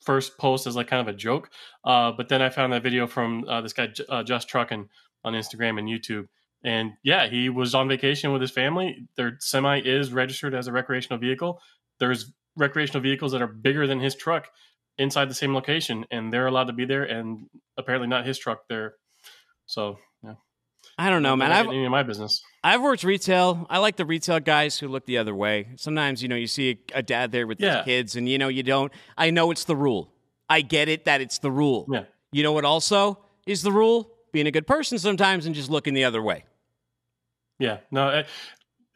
first 0.00 0.38
post 0.38 0.66
as 0.66 0.76
like 0.76 0.86
kind 0.86 1.06
of 1.06 1.12
a 1.12 1.16
joke, 1.16 1.50
uh, 1.84 2.12
but 2.12 2.28
then 2.28 2.40
I 2.40 2.48
found 2.48 2.72
that 2.72 2.82
video 2.82 3.06
from 3.06 3.44
uh, 3.48 3.60
this 3.60 3.72
guy 3.72 3.88
uh, 4.08 4.22
Just 4.22 4.48
Trucking 4.48 4.88
on 5.24 5.32
Instagram 5.34 5.78
and 5.78 5.88
YouTube, 5.88 6.28
and 6.62 6.92
yeah, 7.02 7.26
he 7.28 7.48
was 7.48 7.74
on 7.74 7.88
vacation 7.88 8.32
with 8.32 8.40
his 8.40 8.50
family. 8.50 9.08
Their 9.16 9.36
semi 9.40 9.80
is 9.80 10.12
registered 10.12 10.54
as 10.54 10.68
a 10.68 10.72
recreational 10.72 11.18
vehicle. 11.18 11.60
There's 12.00 12.32
recreational 12.56 13.02
vehicles 13.02 13.32
that 13.32 13.42
are 13.42 13.48
bigger 13.48 13.86
than 13.86 14.00
his 14.00 14.14
truck 14.14 14.48
inside 14.96 15.28
the 15.28 15.34
same 15.34 15.54
location, 15.54 16.04
and 16.10 16.32
they're 16.32 16.46
allowed 16.46 16.68
to 16.68 16.72
be 16.72 16.84
there, 16.84 17.04
and 17.04 17.48
apparently 17.76 18.08
not 18.08 18.26
his 18.26 18.38
truck 18.38 18.68
there. 18.68 18.94
So. 19.66 19.98
I 20.98 21.10
don't 21.10 21.22
know, 21.22 21.36
man. 21.36 21.52
I've 21.52 21.66
any 21.66 21.84
of 21.84 21.90
my 21.90 22.02
business. 22.02 22.42
I've 22.62 22.80
worked 22.82 23.04
retail. 23.04 23.66
I 23.68 23.78
like 23.78 23.96
the 23.96 24.04
retail 24.06 24.40
guys 24.40 24.78
who 24.78 24.88
look 24.88 25.04
the 25.06 25.18
other 25.18 25.34
way. 25.34 25.68
Sometimes, 25.76 26.22
you 26.22 26.28
know, 26.28 26.36
you 26.36 26.46
see 26.46 26.78
a, 26.94 26.98
a 26.98 27.02
dad 27.02 27.30
there 27.32 27.46
with 27.46 27.60
Yeah. 27.60 27.78
his 27.78 27.84
kids, 27.84 28.16
and 28.16 28.28
you 28.28 28.38
know, 28.38 28.48
you 28.48 28.62
don't. 28.62 28.92
I 29.18 29.30
know 29.30 29.50
it's 29.50 29.64
the 29.64 29.76
rule. 29.76 30.12
I 30.48 30.60
get 30.60 30.88
it 30.88 31.04
that 31.06 31.20
it's 31.20 31.38
the 31.38 31.50
rule. 31.50 31.86
Yeah. 31.90 32.04
You 32.32 32.42
know 32.42 32.52
what 32.52 32.64
also 32.64 33.18
is 33.46 33.62
the 33.62 33.72
rule? 33.72 34.10
Being 34.32 34.46
a 34.46 34.50
good 34.50 34.66
person 34.66 34.98
sometimes 34.98 35.46
and 35.46 35.54
just 35.54 35.70
looking 35.70 35.94
the 35.94 36.04
other 36.04 36.20
way. 36.22 36.44
Yeah, 37.58 37.78
no. 37.90 38.08
I- 38.08 38.24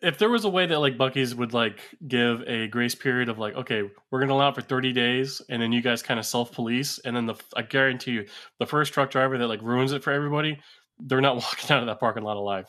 If 0.01 0.19
there 0.19 0.29
was 0.29 0.45
a 0.45 0.49
way 0.49 0.65
that 0.67 0.79
like 0.79 0.97
Buc-ee's 0.97 1.35
would 1.35 1.53
like 1.53 1.81
give 2.07 2.43
a 2.47 2.69
grace 2.69 2.95
period 2.95 3.29
of 3.29 3.39
like, 3.41 3.55
okay, 3.57 3.83
we're 4.11 4.21
gonna 4.21 4.33
allow 4.35 4.49
it 4.51 4.55
for 4.55 4.61
thirty 4.63 4.93
days, 4.93 5.43
and 5.49 5.61
then 5.61 5.73
you 5.73 5.83
guys 5.83 6.03
kind 6.05 6.21
of 6.21 6.27
self 6.27 6.53
police, 6.53 7.01
and 7.01 7.17
then 7.17 7.27
the 7.27 7.35
I 7.57 7.63
guarantee 7.63 8.13
you, 8.13 8.27
the 8.61 8.67
first 8.67 8.93
truck 8.93 9.11
driver 9.11 9.37
that 9.39 9.49
like 9.49 9.61
ruins 9.61 9.91
it 9.93 10.05
for 10.05 10.13
everybody, 10.13 10.61
they're 11.01 11.21
not 11.21 11.37
walking 11.43 11.71
out 11.75 11.81
of 11.81 11.87
that 11.87 12.01
parking 12.01 12.23
lot 12.23 12.37
alive. 12.37 12.67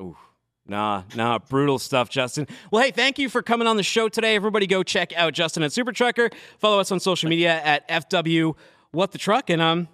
Ooh. 0.00 0.16
Nah, 0.68 1.04
nah, 1.14 1.38
brutal 1.38 1.78
stuff, 1.78 2.10
Justin. 2.10 2.48
Well, 2.72 2.82
hey, 2.82 2.90
thank 2.90 3.20
you 3.20 3.28
for 3.28 3.40
coming 3.40 3.68
on 3.68 3.76
the 3.76 3.84
show 3.84 4.08
today. 4.08 4.34
Everybody 4.34 4.66
go 4.66 4.82
check 4.82 5.12
out 5.16 5.32
Justin 5.32 5.62
at 5.62 5.72
Super 5.72 5.92
Trucker. 5.92 6.28
Follow 6.58 6.80
us 6.80 6.90
on 6.90 6.98
social 6.98 7.28
media 7.28 7.60
at 7.62 7.88
FW 7.88 8.56
What 8.90 9.12
the 9.12 9.18
Truck. 9.18 9.48
And 9.48 9.62
um 9.62 9.86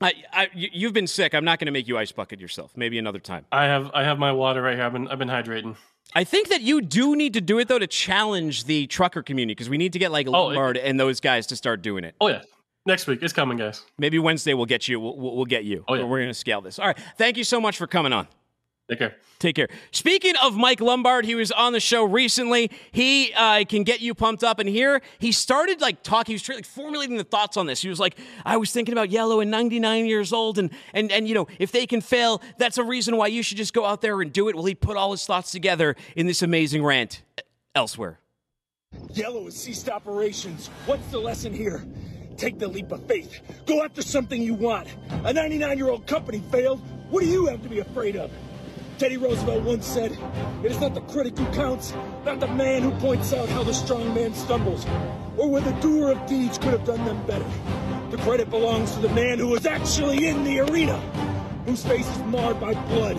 I, 0.00 0.12
I 0.32 0.48
you- 0.54 0.70
you've 0.72 0.92
been 0.92 1.06
sick. 1.08 1.34
I'm 1.34 1.44
not 1.44 1.58
gonna 1.58 1.72
make 1.72 1.88
you 1.88 1.98
ice 1.98 2.12
bucket 2.12 2.38
yourself. 2.40 2.72
Maybe 2.76 2.96
another 2.98 3.18
time. 3.18 3.44
I 3.50 3.64
have 3.64 3.90
I 3.92 4.04
have 4.04 4.18
my 4.20 4.30
water 4.32 4.62
right 4.62 4.76
here. 4.76 4.84
I've 4.84 4.92
been 4.92 5.08
I've 5.08 5.18
been 5.18 5.28
hydrating. 5.28 5.74
I 6.14 6.22
think 6.22 6.48
that 6.48 6.60
you 6.60 6.80
do 6.80 7.16
need 7.16 7.32
to 7.34 7.40
do 7.40 7.58
it 7.58 7.66
though 7.66 7.78
to 7.80 7.86
challenge 7.88 8.64
the 8.64 8.86
trucker 8.86 9.22
community 9.22 9.54
because 9.54 9.68
we 9.68 9.78
need 9.78 9.92
to 9.94 9.98
get 9.98 10.12
like 10.12 10.28
Oh, 10.28 10.50
it- 10.50 10.76
and 10.78 10.98
those 11.00 11.18
guys 11.18 11.48
to 11.48 11.56
start 11.56 11.82
doing 11.82 12.04
it. 12.04 12.14
Oh 12.20 12.28
yeah, 12.28 12.42
next 12.86 13.06
week 13.06 13.22
it's 13.22 13.32
coming, 13.32 13.58
guys. 13.58 13.82
Maybe 13.98 14.18
Wednesday 14.18 14.54
we'll 14.54 14.66
get 14.66 14.88
you. 14.88 15.00
We'll, 15.00 15.16
we'll 15.16 15.36
we'll 15.36 15.44
get 15.44 15.64
you. 15.64 15.84
Oh, 15.88 15.94
yeah. 15.94 16.04
We're 16.04 16.20
gonna 16.20 16.34
scale 16.34 16.60
this. 16.60 16.78
All 16.78 16.86
right. 16.86 16.98
Thank 17.16 17.36
you 17.36 17.44
so 17.44 17.60
much 17.60 17.76
for 17.76 17.86
coming 17.86 18.12
on. 18.12 18.28
Take 18.88 18.98
care. 18.98 19.14
Take 19.38 19.56
care. 19.56 19.68
Speaking 19.92 20.34
of 20.42 20.56
Mike 20.56 20.80
Lombard, 20.80 21.24
he 21.24 21.34
was 21.34 21.50
on 21.50 21.72
the 21.72 21.80
show 21.80 22.04
recently. 22.04 22.70
He 22.92 23.32
uh, 23.32 23.64
can 23.66 23.82
get 23.82 24.00
you 24.00 24.14
pumped 24.14 24.44
up, 24.44 24.58
and 24.58 24.68
here 24.68 25.00
he 25.18 25.32
started 25.32 25.80
like 25.80 26.02
talking. 26.02 26.32
He 26.32 26.34
was 26.34 26.42
trying, 26.42 26.58
like 26.58 26.66
formulating 26.66 27.16
the 27.16 27.24
thoughts 27.24 27.56
on 27.56 27.66
this. 27.66 27.80
He 27.80 27.88
was 27.88 27.98
like, 27.98 28.18
"I 28.44 28.58
was 28.58 28.72
thinking 28.72 28.92
about 28.92 29.08
Yellow 29.08 29.40
and 29.40 29.50
99 29.50 30.04
years 30.04 30.34
old, 30.34 30.58
and 30.58 30.70
and 30.92 31.10
and 31.10 31.26
you 31.26 31.34
know, 31.34 31.46
if 31.58 31.72
they 31.72 31.86
can 31.86 32.02
fail, 32.02 32.42
that's 32.58 32.76
a 32.76 32.84
reason 32.84 33.16
why 33.16 33.28
you 33.28 33.42
should 33.42 33.56
just 33.56 33.72
go 33.72 33.86
out 33.86 34.02
there 34.02 34.20
and 34.20 34.30
do 34.30 34.48
it." 34.48 34.54
Well, 34.54 34.66
he 34.66 34.74
put 34.74 34.98
all 34.98 35.12
his 35.12 35.24
thoughts 35.24 35.50
together 35.50 35.96
in 36.14 36.26
this 36.26 36.42
amazing 36.42 36.84
rant. 36.84 37.22
Elsewhere. 37.74 38.20
Yellow 39.14 39.44
has 39.46 39.56
ceased 39.56 39.88
operations. 39.88 40.68
What's 40.86 41.06
the 41.10 41.18
lesson 41.18 41.52
here? 41.52 41.84
Take 42.36 42.58
the 42.58 42.68
leap 42.68 42.90
of 42.90 43.06
faith. 43.06 43.40
Go 43.66 43.84
after 43.84 44.02
something 44.02 44.42
you 44.42 44.54
want. 44.54 44.88
A 45.24 45.32
99 45.32 45.78
year 45.78 45.88
old 45.88 46.06
company 46.06 46.42
failed. 46.50 46.80
What 47.10 47.20
do 47.20 47.26
you 47.26 47.46
have 47.46 47.62
to 47.62 47.68
be 47.68 47.78
afraid 47.78 48.16
of? 48.16 48.30
Teddy 48.98 49.16
Roosevelt 49.16 49.62
once 49.64 49.86
said, 49.86 50.16
It 50.62 50.70
is 50.70 50.80
not 50.80 50.94
the 50.94 51.00
critic 51.02 51.36
who 51.36 51.46
counts, 51.52 51.92
not 52.24 52.40
the 52.40 52.48
man 52.48 52.82
who 52.82 52.90
points 52.92 53.32
out 53.32 53.48
how 53.48 53.62
the 53.62 53.74
strong 53.74 54.14
man 54.14 54.34
stumbles, 54.34 54.86
or 55.36 55.50
where 55.50 55.60
the 55.60 55.72
doer 55.80 56.12
of 56.12 56.26
deeds 56.26 56.58
could 56.58 56.72
have 56.72 56.84
done 56.84 57.04
them 57.04 57.24
better. 57.26 57.46
The 58.10 58.18
credit 58.18 58.50
belongs 58.50 58.92
to 58.94 59.00
the 59.00 59.08
man 59.08 59.38
who 59.38 59.48
was 59.48 59.66
actually 59.66 60.28
in 60.28 60.44
the 60.44 60.60
arena, 60.60 60.98
whose 61.66 61.84
face 61.84 62.08
is 62.08 62.22
marred 62.22 62.60
by 62.60 62.74
blood, 62.86 63.16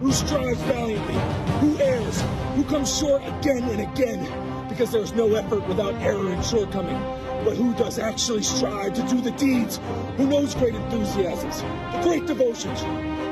who 0.00 0.12
strives 0.12 0.60
valiantly, 0.62 1.14
who 1.60 1.78
errs, 1.80 2.22
who 2.54 2.64
comes 2.64 2.98
short 2.98 3.22
again 3.22 3.64
and 3.64 3.80
again, 3.80 4.68
because 4.68 4.92
there 4.92 5.02
is 5.02 5.12
no 5.14 5.34
effort 5.34 5.66
without 5.66 5.94
error 5.94 6.30
and 6.30 6.44
shortcoming. 6.44 7.27
But 7.48 7.56
who 7.56 7.72
does 7.72 7.98
actually 7.98 8.42
strive 8.42 8.92
to 8.92 9.02
do 9.04 9.22
the 9.22 9.30
deeds, 9.30 9.80
who 10.18 10.26
knows 10.26 10.54
great 10.54 10.74
enthusiasms, 10.74 11.62
great 12.04 12.26
devotions, 12.26 12.82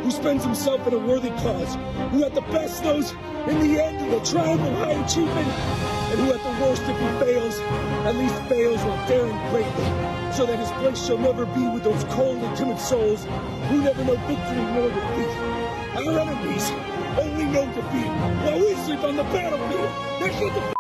who 0.03 0.11
spends 0.11 0.43
himself 0.43 0.87
in 0.87 0.95
a 0.95 0.99
worthy 0.99 1.29
cause, 1.29 1.75
who 2.13 2.25
at 2.25 2.35
the 2.35 2.41
best 2.41 2.83
knows 2.83 3.11
in 3.47 3.61
the 3.61 3.79
end 3.79 4.11
the 4.11 4.21
triumph 4.21 4.63
of 4.63 4.73
high 4.79 4.93
achievement, 5.05 5.47
and 5.47 6.19
who 6.19 6.33
at 6.33 6.43
the 6.43 6.65
worst, 6.65 6.81
if 6.85 6.99
he 6.99 7.09
fails, 7.27 7.61
at 8.09 8.17
least 8.17 8.35
fails 8.49 8.81
while 8.85 9.07
daring 9.07 9.37
greatly, 9.51 9.85
so 10.33 10.47
that 10.47 10.59
his 10.61 10.71
place 10.81 11.07
shall 11.07 11.19
never 11.19 11.45
be 11.45 11.69
with 11.69 11.85
those 11.85 12.03
cold 12.05 12.39
and 12.39 12.57
timid 12.57 12.79
souls 12.79 13.23
who 13.69 13.83
never 13.83 14.03
know 14.03 14.17
victory 14.25 14.65
nor 14.73 14.89
defeat. 14.89 15.29
Our 15.95 16.21
enemies 16.21 16.71
only 17.21 17.45
know 17.45 17.67
defeat 17.67 18.09
while 18.49 18.61
we 18.61 18.75
sleep 18.77 19.05
on 19.05 19.17
the 19.17 19.25
battlefield. 19.25 19.91
Now 20.23 20.31
shut 20.41 20.55
the 20.55 20.75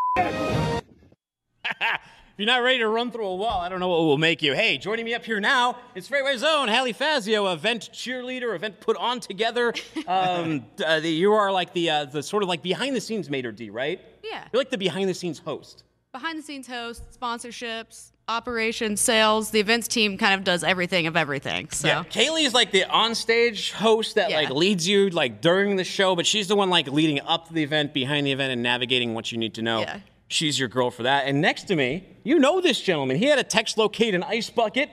f-. 1.76 2.01
If 2.37 2.41
you're 2.41 2.55
not 2.55 2.62
ready 2.62 2.80
to 2.80 2.89
run 2.89 3.11
through 3.11 3.28
a 3.28 3.34
wall, 3.34 3.62
I 3.62 3.70
don't 3.70 3.80
know 3.80 3.89
what 3.89 4.01
will 4.01 4.18
make 4.18 4.43
you. 4.43 4.53
Hey, 4.53 4.76
joining 4.76 5.07
me 5.07 5.14
up 5.14 5.24
here 5.24 5.41
now, 5.41 5.78
it's 5.95 6.07
FreightWaves' 6.07 6.43
own, 6.43 6.68
Haley 6.68 6.93
Fazio, 6.93 7.51
event 7.51 7.89
cheerleader, 7.95 8.55
event 8.55 8.78
put 8.78 8.95
on 8.99 9.20
together. 9.20 9.72
Um, 10.07 10.66
uh, 10.84 11.01
the, 11.01 11.09
you 11.09 11.32
are 11.32 11.51
like 11.51 11.72
the 11.72 11.91
uh, 11.91 12.05
the 12.05 12.22
sort 12.22 12.43
of 12.43 12.49
like 12.49 12.62
behind 12.62 12.95
the 12.95 13.01
scenes 13.01 13.28
maître 13.28 13.55
d', 13.55 13.70
right? 13.70 14.01
Yeah. 14.22 14.45
You're 14.53 14.61
like 14.61 14.70
the 14.70 14.78
behind 14.78 15.09
the 15.09 15.14
scenes 15.14 15.39
host. 15.39 15.82
Behind 16.12 16.39
the 16.39 16.43
scenes 16.43 16.66
host, 16.66 17.03
sponsorships, 17.18 18.12
operations, 18.28 19.01
sales. 19.01 19.51
The 19.51 19.61
events 19.61 19.89
team 19.89 20.18
kind 20.18 20.34
of 20.34 20.45
does 20.45 20.62
everything 20.62 21.07
of 21.07 21.16
everything. 21.16 21.70
So 21.70 21.89
Yeah, 21.89 22.05
Kaylee 22.05 22.45
is 22.45 22.55
like 22.55 22.70
the 22.70 22.82
onstage 22.82 23.72
host 23.72 24.14
that 24.16 24.30
like 24.30 24.51
leads 24.51 24.87
you 24.87 25.09
like 25.11 25.41
during 25.41 25.76
the 25.76 25.84
show, 25.84 26.14
but 26.14 26.26
she's 26.26 26.49
the 26.49 26.57
one 26.57 26.68
like 26.70 26.87
leading 26.89 27.20
up 27.22 27.49
to 27.49 27.55
the 27.55 27.62
event, 27.62 27.95
behind 27.95 28.26
the 28.26 28.32
event, 28.32 28.53
and 28.53 28.62
navigating 28.62 29.14
what 29.14 29.32
you 29.32 29.39
need 29.39 29.55
to 29.55 29.62
know. 29.62 29.80
Yeah. 29.80 30.01
She's 30.28 30.58
your 30.58 30.68
girl 30.68 30.90
for 30.90 31.04
that. 31.04 31.26
And 31.26 31.40
next 31.40 31.64
to 31.68 31.76
me, 31.76 32.04
you 32.24 32.38
know 32.38 32.60
this 32.60 32.80
gentleman. 32.80 33.16
He 33.16 33.26
had 33.26 33.38
a 33.38 33.44
TextLocate 33.44 34.14
an 34.14 34.22
ice 34.24 34.50
bucket 34.50 34.90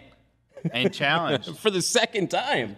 and 0.72 0.94
challenge 0.94 1.50
for 1.58 1.72
the 1.72 1.82
second 1.82 2.30
time. 2.30 2.78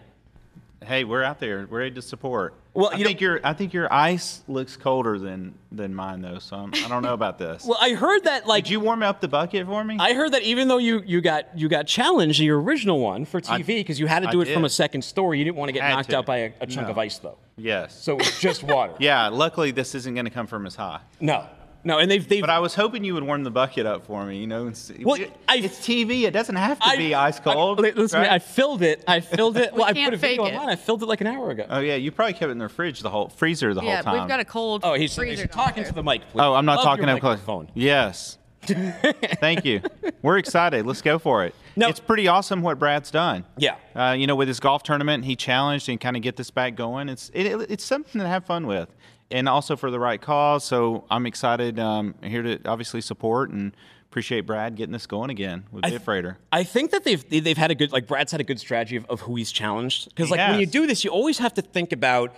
Hey, 0.84 1.04
we're 1.04 1.24
out 1.24 1.40
there. 1.40 1.68
We're 1.70 1.80
ready 1.80 1.96
to 1.96 2.02
support. 2.02 2.54
Well, 2.76 2.92
I 2.94 2.98
you 2.98 3.06
think 3.06 3.20
your 3.22 3.40
I 3.44 3.54
think 3.54 3.74
your 3.74 3.92
ice 3.92 4.44
looks 4.48 4.76
colder 4.78 5.18
than 5.18 5.56
than 5.72 5.96
mine 5.96 6.22
though. 6.22 6.40
So 6.40 6.58
I'm, 6.58 6.74
I 6.76 6.88
don't 6.90 7.02
know 7.02 7.14
about 7.14 7.40
this. 7.40 7.66
Well, 7.68 7.78
I 7.82 7.92
heard 7.94 8.26
that 8.26 8.46
like 8.46 8.66
Did 8.66 8.72
you 8.72 8.80
warm 8.82 9.02
up 9.02 9.20
the 9.22 9.28
bucket 9.30 9.66
for 9.66 9.84
me? 9.84 9.98
I 10.00 10.14
heard 10.14 10.34
that 10.34 10.44
even 10.44 10.68
though 10.68 10.78
you 10.78 11.02
you 11.06 11.22
got 11.22 11.58
you 11.58 11.70
got 11.70 11.88
challenged 11.88 12.40
your 12.40 12.62
original 12.62 13.00
one 13.00 13.26
for 13.26 13.42
TV 13.42 13.66
because 13.66 14.00
you 14.00 14.06
had 14.08 14.24
to 14.24 14.30
I 14.30 14.32
do 14.32 14.42
it 14.42 14.50
from 14.54 14.66
a 14.66 14.70
second 14.70 15.04
story, 15.04 15.40
you 15.40 15.46
didn't 15.46 15.56
want 15.58 15.70
to 15.70 15.74
get 15.74 15.84
Had 15.84 15.96
knocked 15.96 16.10
to. 16.12 16.18
out 16.18 16.26
by 16.26 16.38
a, 16.38 16.52
a 16.62 16.68
chunk 16.68 16.88
No. 16.88 16.92
of 16.92 16.98
ice 16.98 17.18
though. 17.18 17.38
yes. 17.58 18.00
So 18.00 18.14
it 18.14 18.20
was 18.20 18.40
just 18.40 18.62
water. 18.64 18.94
yeah. 19.00 19.30
Luckily, 19.30 19.72
this 19.72 19.96
isn't 19.96 20.14
going 20.14 20.26
to 20.26 20.32
come 20.32 20.46
from 20.46 20.66
as 20.68 20.76
high. 20.76 21.00
No. 21.20 21.48
No, 21.86 22.00
and 22.00 22.10
they've, 22.12 22.28
they've 22.28 22.42
But 22.42 22.50
I 22.50 22.60
was 22.60 22.74
hoping 22.76 23.04
you 23.04 23.14
would 23.14 23.24
warm 23.24 23.44
the 23.44 23.52
bucket 23.52 23.86
up 23.86 24.06
for 24.08 24.26
me. 24.26 24.40
You 24.40 24.48
know, 24.48 24.66
and 24.68 24.76
see, 24.76 25.04
Well, 25.06 25.22
it- 25.22 25.32
it's 25.50 25.78
TV. 25.80 26.24
It 26.24 26.32
doesn't 26.32 26.56
have 26.56 26.80
to 26.80 26.86
I- 26.88 26.98
be 26.98 27.14
ice 27.16 27.40
cold. 27.40 27.80
I, 27.86 27.92
listen, 27.92 28.20
right? 28.22 28.32
I 28.32 28.40
filled 28.40 28.82
it. 28.82 29.04
I 29.08 29.20
filled 29.20 29.56
it. 29.58 29.72
We 29.76 29.84
I 29.84 29.94
can't 29.94 30.06
put 30.06 30.14
a 30.16 30.18
video 30.18 30.44
fake 30.46 30.52
it. 30.54 30.56
online. 30.58 30.70
I 30.70 30.76
filled 30.76 31.04
it 31.04 31.06
like 31.06 31.22
an 31.22 31.28
hour 31.28 31.52
ago. 31.52 31.66
oh 31.70 31.80
yeah, 31.80 31.96
you 31.96 32.12
probably 32.12 32.34
kept 32.34 32.50
it 32.50 32.52
in 32.52 32.58
the 32.58 32.68
fridge 32.70 33.02
the 33.02 33.10
whole 33.10 33.30
freezer 33.30 33.74
the 33.74 33.82
yeah, 33.84 33.96
whole 33.98 34.04
time. 34.04 34.20
we've 34.22 34.28
got 34.28 34.40
a 34.40 34.46
cold 34.46 34.82
Oh, 34.84 34.94
he's, 34.96 35.14
freezer 35.16 35.44
he's 35.44 35.52
talking 35.52 35.84
to 35.84 35.94
the 35.94 36.02
mic. 36.04 36.22
Please. 36.32 36.42
Oh, 36.42 36.56
I'm 36.56 36.66
not 36.66 36.78
Love 36.78 36.86
talking 36.86 37.06
your 37.08 37.16
up 37.16 37.22
close. 37.22 37.38
microphone. 37.38 37.70
Yes. 37.76 38.40
Thank 38.66 39.64
you. 39.66 39.82
We're 40.24 40.38
excited. 40.40 40.86
Let's 40.88 41.02
go 41.04 41.20
for 41.20 41.46
it. 41.46 41.54
No. 41.76 41.88
It's 41.88 42.00
pretty 42.00 42.28
awesome 42.28 42.62
what 42.64 42.80
Brad's 42.80 43.12
done. 43.12 43.46
Yeah. 43.58 43.76
Uh, 43.96 44.16
you 44.18 44.26
know, 44.28 44.36
with 44.36 44.48
his 44.48 44.60
golf 44.60 44.82
tournament, 44.82 45.26
he 45.26 45.36
challenged 45.36 45.88
and 45.90 46.00
kind 46.02 46.16
of 46.16 46.24
get 46.24 46.36
this 46.36 46.50
back 46.50 46.76
going. 46.76 47.10
It's 47.10 47.30
it, 47.34 47.46
it- 47.46 47.70
it's 47.72 47.84
something 47.86 48.20
to 48.22 48.28
have 48.28 48.46
fun 48.46 48.66
with, 48.66 48.90
and 49.32 49.48
also 49.50 49.76
for 49.76 49.92
the 49.92 50.00
right 50.00 50.22
cause. 50.22 50.64
So 50.64 51.06
I'm 51.10 51.26
excited. 51.26 51.80
Um, 51.80 52.16
here 52.24 52.42
to 52.44 52.60
obviously 52.66 53.02
support 53.02 53.50
and 53.52 53.76
appreciate 54.10 54.42
Brad 54.42 54.76
getting 54.76 54.94
this 54.94 55.08
going 55.08 55.30
again 55.30 55.66
with 55.72 55.86
I- 55.86 55.92
Bitfreighter. 55.92 56.38
I 56.52 56.64
think 56.64 56.92
that 56.92 57.04
they've 57.04 57.28
they've 57.30 57.58
had 57.58 57.72
a 57.72 57.76
good 57.76 57.92
like 57.92 58.08
Brad's 58.08 58.32
had 58.32 58.42
a 58.42 58.46
good 58.46 58.60
strategy 58.60 58.96
of, 58.96 59.06
of 59.06 59.22
who 59.22 59.36
he's 59.36 59.52
challenged 59.52 60.10
because 60.10 60.30
like 60.32 60.40
when 60.40 60.60
you 60.60 60.66
do 60.66 60.88
this, 60.88 61.04
you 61.04 61.10
always 61.12 61.40
have 61.40 61.54
to 61.56 61.62
think 61.62 61.92
about 61.92 62.34